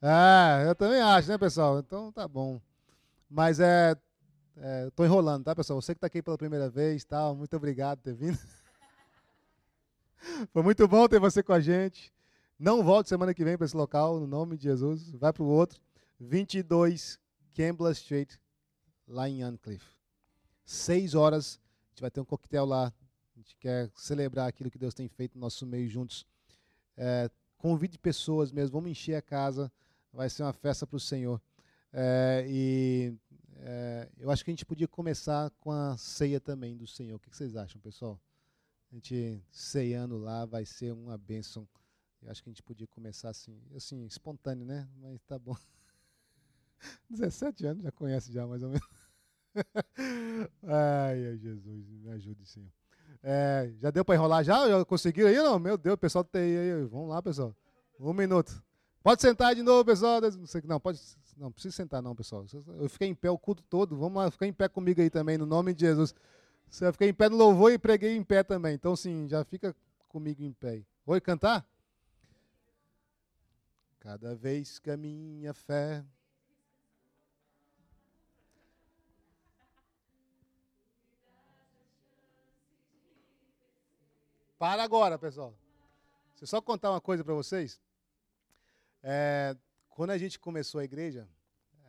Ah, 0.00 0.62
eu 0.66 0.74
também 0.74 1.00
acho, 1.00 1.28
né, 1.28 1.38
pessoal? 1.38 1.78
Então 1.78 2.10
tá 2.10 2.26
bom. 2.26 2.60
Mas 3.28 3.60
é, 3.60 3.94
é 4.56 4.90
tô 4.90 5.04
enrolando, 5.04 5.44
tá, 5.44 5.54
pessoal? 5.54 5.80
Você 5.80 5.94
que 5.94 5.98
está 5.98 6.06
aqui 6.06 6.22
pela 6.22 6.38
primeira 6.38 6.70
vez, 6.70 7.04
tal, 7.04 7.34
muito 7.34 7.54
obrigado 7.56 7.98
por 7.98 8.04
ter 8.04 8.14
vindo. 8.14 8.38
Foi 10.52 10.62
muito 10.62 10.88
bom 10.88 11.06
ter 11.06 11.20
você 11.20 11.42
com 11.42 11.52
a 11.52 11.60
gente. 11.60 12.12
Não 12.58 12.82
volte 12.82 13.10
semana 13.10 13.34
que 13.34 13.44
vem 13.44 13.56
para 13.56 13.66
esse 13.66 13.76
local, 13.76 14.18
no 14.18 14.26
nome 14.26 14.56
de 14.56 14.64
Jesus. 14.64 15.12
Vai 15.12 15.32
para 15.32 15.42
o 15.42 15.46
outro. 15.46 15.80
22 16.18 17.18
Campbell 17.54 17.90
Street, 17.90 18.36
lá 19.06 19.28
em 19.28 19.44
Uncliffe. 19.44 19.96
Seis 20.64 21.14
horas, 21.14 21.58
a 21.58 21.88
gente 21.90 22.00
vai 22.00 22.10
ter 22.10 22.20
um 22.20 22.24
coquetel 22.24 22.64
lá. 22.64 22.92
Gente 23.46 23.56
quer 23.58 23.88
celebrar 23.94 24.48
aquilo 24.48 24.68
que 24.68 24.78
Deus 24.78 24.92
tem 24.92 25.06
feito 25.06 25.36
no 25.36 25.40
nosso 25.40 25.64
meio 25.64 25.88
juntos. 25.88 26.26
É, 26.96 27.30
convide 27.56 27.96
pessoas 27.96 28.50
mesmo, 28.50 28.72
vamos 28.72 28.90
encher 28.90 29.14
a 29.14 29.22
casa. 29.22 29.70
Vai 30.12 30.28
ser 30.28 30.42
uma 30.42 30.52
festa 30.52 30.84
para 30.84 30.96
o 30.96 31.00
Senhor. 31.00 31.40
É, 31.92 32.44
e 32.48 33.14
é, 33.58 34.10
eu 34.18 34.32
acho 34.32 34.44
que 34.44 34.50
a 34.50 34.52
gente 34.52 34.66
podia 34.66 34.88
começar 34.88 35.48
com 35.60 35.70
a 35.70 35.96
ceia 35.96 36.40
também 36.40 36.76
do 36.76 36.88
Senhor. 36.88 37.14
O 37.14 37.20
que 37.20 37.36
vocês 37.36 37.54
acham, 37.54 37.80
pessoal? 37.80 38.20
A 38.90 38.94
gente 38.96 39.40
ceiando 39.52 40.18
lá 40.18 40.44
vai 40.44 40.66
ser 40.66 40.92
uma 40.92 41.16
bênção. 41.16 41.68
Eu 42.22 42.32
acho 42.32 42.42
que 42.42 42.48
a 42.48 42.52
gente 42.52 42.64
podia 42.64 42.88
começar 42.88 43.28
assim, 43.28 43.62
assim, 43.76 44.04
espontâneo, 44.06 44.66
né? 44.66 44.88
Mas 44.96 45.22
tá 45.22 45.38
bom. 45.38 45.54
17 47.08 47.64
anos, 47.64 47.84
já 47.84 47.92
conhece 47.92 48.32
já 48.32 48.44
mais 48.44 48.64
ou 48.64 48.70
menos. 48.70 48.88
ai, 50.64 51.38
Jesus, 51.38 51.88
me 51.88 52.10
ajude, 52.10 52.44
Senhor. 52.44 52.72
É, 53.22 53.72
já 53.80 53.90
deu 53.90 54.04
para 54.04 54.14
enrolar 54.14 54.44
já? 54.44 54.68
Já 54.68 54.84
conseguiram 54.84 55.28
aí? 55.28 55.36
Não, 55.36 55.58
meu 55.58 55.76
Deus, 55.76 55.96
pessoal 55.96 56.24
tem 56.24 56.56
aí. 56.56 56.84
Vamos 56.84 57.08
lá, 57.08 57.22
pessoal. 57.22 57.54
Um 57.98 58.12
minuto. 58.12 58.62
Pode 59.02 59.22
sentar 59.22 59.54
de 59.54 59.62
novo, 59.62 59.84
pessoal. 59.84 60.20
Não, 60.64 60.80
pode. 60.80 61.00
Não, 61.36 61.52
precisa 61.52 61.76
sentar, 61.76 62.02
não, 62.02 62.14
pessoal. 62.14 62.44
Eu 62.78 62.88
fiquei 62.88 63.08
em 63.08 63.14
pé 63.14 63.30
o 63.30 63.38
culto 63.38 63.62
todo. 63.62 63.96
Vamos 63.96 64.16
lá, 64.22 64.30
ficar 64.30 64.46
em 64.46 64.52
pé 64.52 64.68
comigo 64.68 65.00
aí 65.00 65.10
também, 65.10 65.38
no 65.38 65.46
nome 65.46 65.72
de 65.74 65.80
Jesus. 65.80 66.14
Você 66.68 66.90
fiquei 66.92 67.10
em 67.10 67.14
pé 67.14 67.28
no 67.28 67.36
louvor 67.36 67.72
e 67.72 67.78
preguei 67.78 68.16
em 68.16 68.24
pé 68.24 68.42
também. 68.42 68.74
Então, 68.74 68.96
sim, 68.96 69.28
já 69.28 69.44
fica 69.44 69.74
comigo 70.08 70.42
em 70.42 70.52
pé. 70.52 70.82
Oi, 71.06 71.20
cantar? 71.20 71.64
Cada 74.00 74.34
vez 74.34 74.78
que 74.78 74.90
a 74.90 74.96
minha 74.96 75.54
fé 75.54 76.04
Para 84.58 84.82
agora, 84.82 85.18
pessoal. 85.18 85.54
Deixa 86.30 86.44
eu 86.44 86.46
só 86.46 86.62
contar 86.62 86.90
uma 86.90 87.00
coisa 87.00 87.22
para 87.22 87.34
vocês. 87.34 87.78
É, 89.02 89.54
quando 89.90 90.10
a 90.10 90.18
gente 90.18 90.38
começou 90.38 90.80
a 90.80 90.84
igreja, 90.84 91.28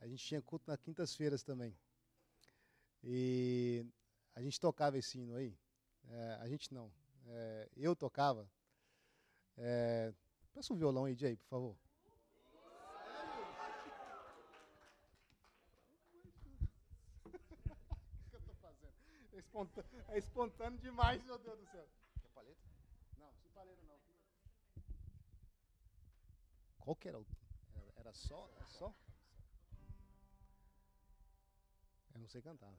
a 0.02 0.08
gente 0.08 0.26
tinha 0.26 0.42
culto 0.42 0.70
nas 0.70 0.82
quintas-feiras 0.82 1.44
também. 1.44 1.74
E 3.02 3.86
a 4.36 4.42
gente 4.42 4.60
tocava 4.60 4.98
esse 4.98 5.18
hino 5.18 5.36
aí. 5.36 5.58
É, 6.10 6.38
a 6.42 6.48
gente 6.50 6.74
não. 6.74 6.92
É, 7.28 7.70
eu 7.78 7.96
tocava. 7.96 8.50
É, 9.58 10.14
peça 10.54 10.74
um 10.74 10.78
violão 10.78 11.06
aí, 11.06 11.16
Jay, 11.16 11.38
por 11.38 11.48
favor. 11.48 11.78
É 19.34 19.40
espontâneo, 19.40 20.06
é 20.10 20.18
espontâneo 20.18 20.80
demais, 20.80 21.24
meu 21.24 21.38
Deus 21.38 21.60
do 21.60 21.66
céu. 21.68 21.88
Qual 26.88 26.96
que 26.96 27.10
era 27.10 27.20
o. 27.20 27.26
Era, 27.98 28.14
só? 28.14 28.50
Era 28.56 28.66
só? 28.70 28.96
Eu 32.14 32.22
não 32.22 32.28
sei 32.30 32.42
cantar. 32.42 32.74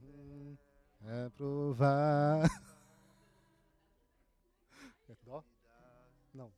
Uhum. 0.00 0.56
É 1.02 1.28
provar. 1.36 2.48
É 5.08 5.14
dó? 5.22 5.44
Não. 6.34 6.50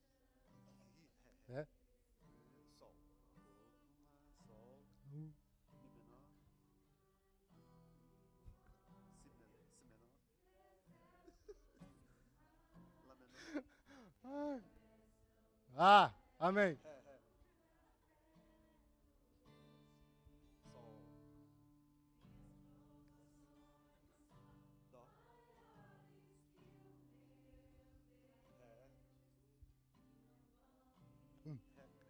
Ah, 15.81 16.13
amém. 16.41 16.77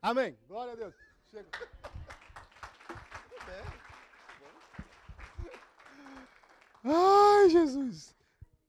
Amém. 0.01 0.39
Glória 0.49 0.73
a 0.73 0.77
Deus. 0.77 0.95
Chega. 1.31 1.51
Ai, 6.83 7.51
Jesus. 7.51 8.17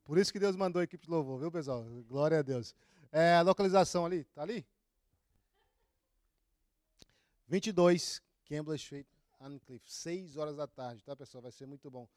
Por 0.03 0.17
isso 0.17 0.33
que 0.33 0.39
Deus 0.39 0.57
mandou 0.57 0.81
a 0.81 0.83
equipe 0.83 1.05
de 1.05 1.09
louvor, 1.09 1.39
viu, 1.39 1.49
pessoal? 1.49 1.85
Glória 2.09 2.39
a 2.39 2.41
Deus. 2.41 2.75
É, 3.13 3.41
localização 3.41 4.05
ali, 4.05 4.25
tá 4.25 4.41
ali? 4.41 4.67
22, 7.49 8.21
Campbell 8.45 8.75
Street, 8.75 9.07
Uncliffe, 9.41 9.91
6 9.91 10.37
horas 10.37 10.55
da 10.55 10.67
tarde, 10.67 11.03
tá, 11.03 11.15
pessoal? 11.15 11.41
Vai 11.41 11.51
ser 11.51 11.65
muito 11.65 11.89
bom. 11.89 12.07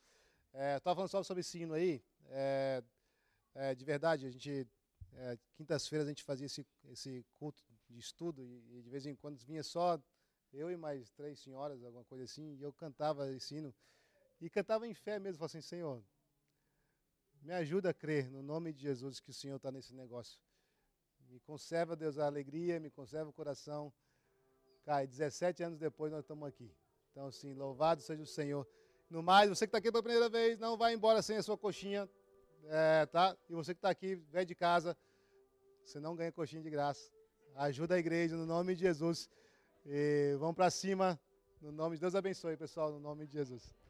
É, 0.52 0.76
Estava 0.76 0.94
falando 0.94 1.08
só 1.08 1.22
sobre 1.22 1.40
esse 1.40 1.58
hino 1.58 1.72
aí. 1.72 2.04
É, 2.26 2.84
é, 3.54 3.74
de 3.74 3.82
verdade, 3.82 4.26
a 4.26 4.30
gente, 4.30 4.68
é, 5.14 5.38
quintas-feiras 5.54 6.06
a 6.06 6.10
gente 6.10 6.22
fazia 6.22 6.44
esse, 6.44 6.66
esse 6.90 7.24
culto 7.38 7.64
de 7.88 7.98
estudo 7.98 8.42
e, 8.42 8.62
e, 8.76 8.82
de 8.82 8.90
vez 8.90 9.06
em 9.06 9.16
quando 9.16 9.38
vinha 9.38 9.62
só 9.62 9.98
eu 10.52 10.70
e 10.70 10.76
mais 10.76 11.08
três 11.12 11.40
senhoras, 11.40 11.82
alguma 11.82 12.04
coisa 12.04 12.24
assim, 12.24 12.54
e 12.56 12.62
eu 12.62 12.70
cantava 12.70 13.32
esse 13.32 13.54
hino. 13.54 13.74
E 14.38 14.50
cantava 14.50 14.86
em 14.86 14.92
fé 14.92 15.18
mesmo, 15.18 15.38
falava 15.38 15.46
assim, 15.56 15.66
Senhor, 15.66 16.04
me 17.40 17.54
ajuda 17.54 17.88
a 17.88 17.94
crer 17.94 18.30
no 18.30 18.42
nome 18.42 18.70
de 18.70 18.82
Jesus 18.82 19.18
que 19.18 19.30
o 19.30 19.34
Senhor 19.34 19.56
está 19.56 19.72
nesse 19.72 19.94
negócio. 19.94 20.38
Me 21.30 21.40
conserva, 21.40 21.96
Deus, 21.96 22.18
a 22.18 22.26
alegria, 22.26 22.78
me 22.78 22.90
conserva 22.90 23.30
o 23.30 23.32
coração. 23.32 23.90
Cai, 24.84 25.06
17 25.06 25.62
anos 25.62 25.78
depois 25.78 26.10
nós 26.10 26.22
estamos 26.22 26.46
aqui. 26.48 26.70
Então, 27.10 27.26
assim, 27.26 27.54
louvado 27.54 28.00
seja 28.00 28.22
o 28.22 28.26
Senhor. 28.26 28.66
No 29.08 29.22
mais, 29.22 29.48
você 29.48 29.66
que 29.66 29.68
está 29.68 29.78
aqui 29.78 29.92
pela 29.92 30.02
primeira 30.02 30.28
vez, 30.28 30.58
não 30.58 30.76
vai 30.76 30.94
embora 30.94 31.20
sem 31.22 31.36
a 31.36 31.42
sua 31.42 31.56
coxinha, 31.56 32.08
é, 32.64 33.06
tá? 33.06 33.36
E 33.48 33.54
você 33.54 33.74
que 33.74 33.78
está 33.78 33.90
aqui, 33.90 34.14
vem 34.30 34.46
de 34.46 34.54
casa, 34.54 34.96
você 35.84 36.00
não 36.00 36.16
ganha 36.16 36.32
coxinha 36.32 36.62
de 36.62 36.70
graça. 36.70 37.12
Ajuda 37.54 37.94
a 37.94 37.98
igreja 37.98 38.34
no 38.34 38.46
nome 38.46 38.74
de 38.74 38.80
Jesus. 38.80 39.28
E 39.84 40.34
vamos 40.38 40.56
para 40.56 40.70
cima, 40.70 41.20
no 41.60 41.70
nome 41.70 41.96
de 41.96 42.00
Deus 42.00 42.14
abençoe, 42.14 42.56
pessoal, 42.56 42.90
no 42.90 42.98
nome 42.98 43.26
de 43.26 43.34
Jesus. 43.34 43.81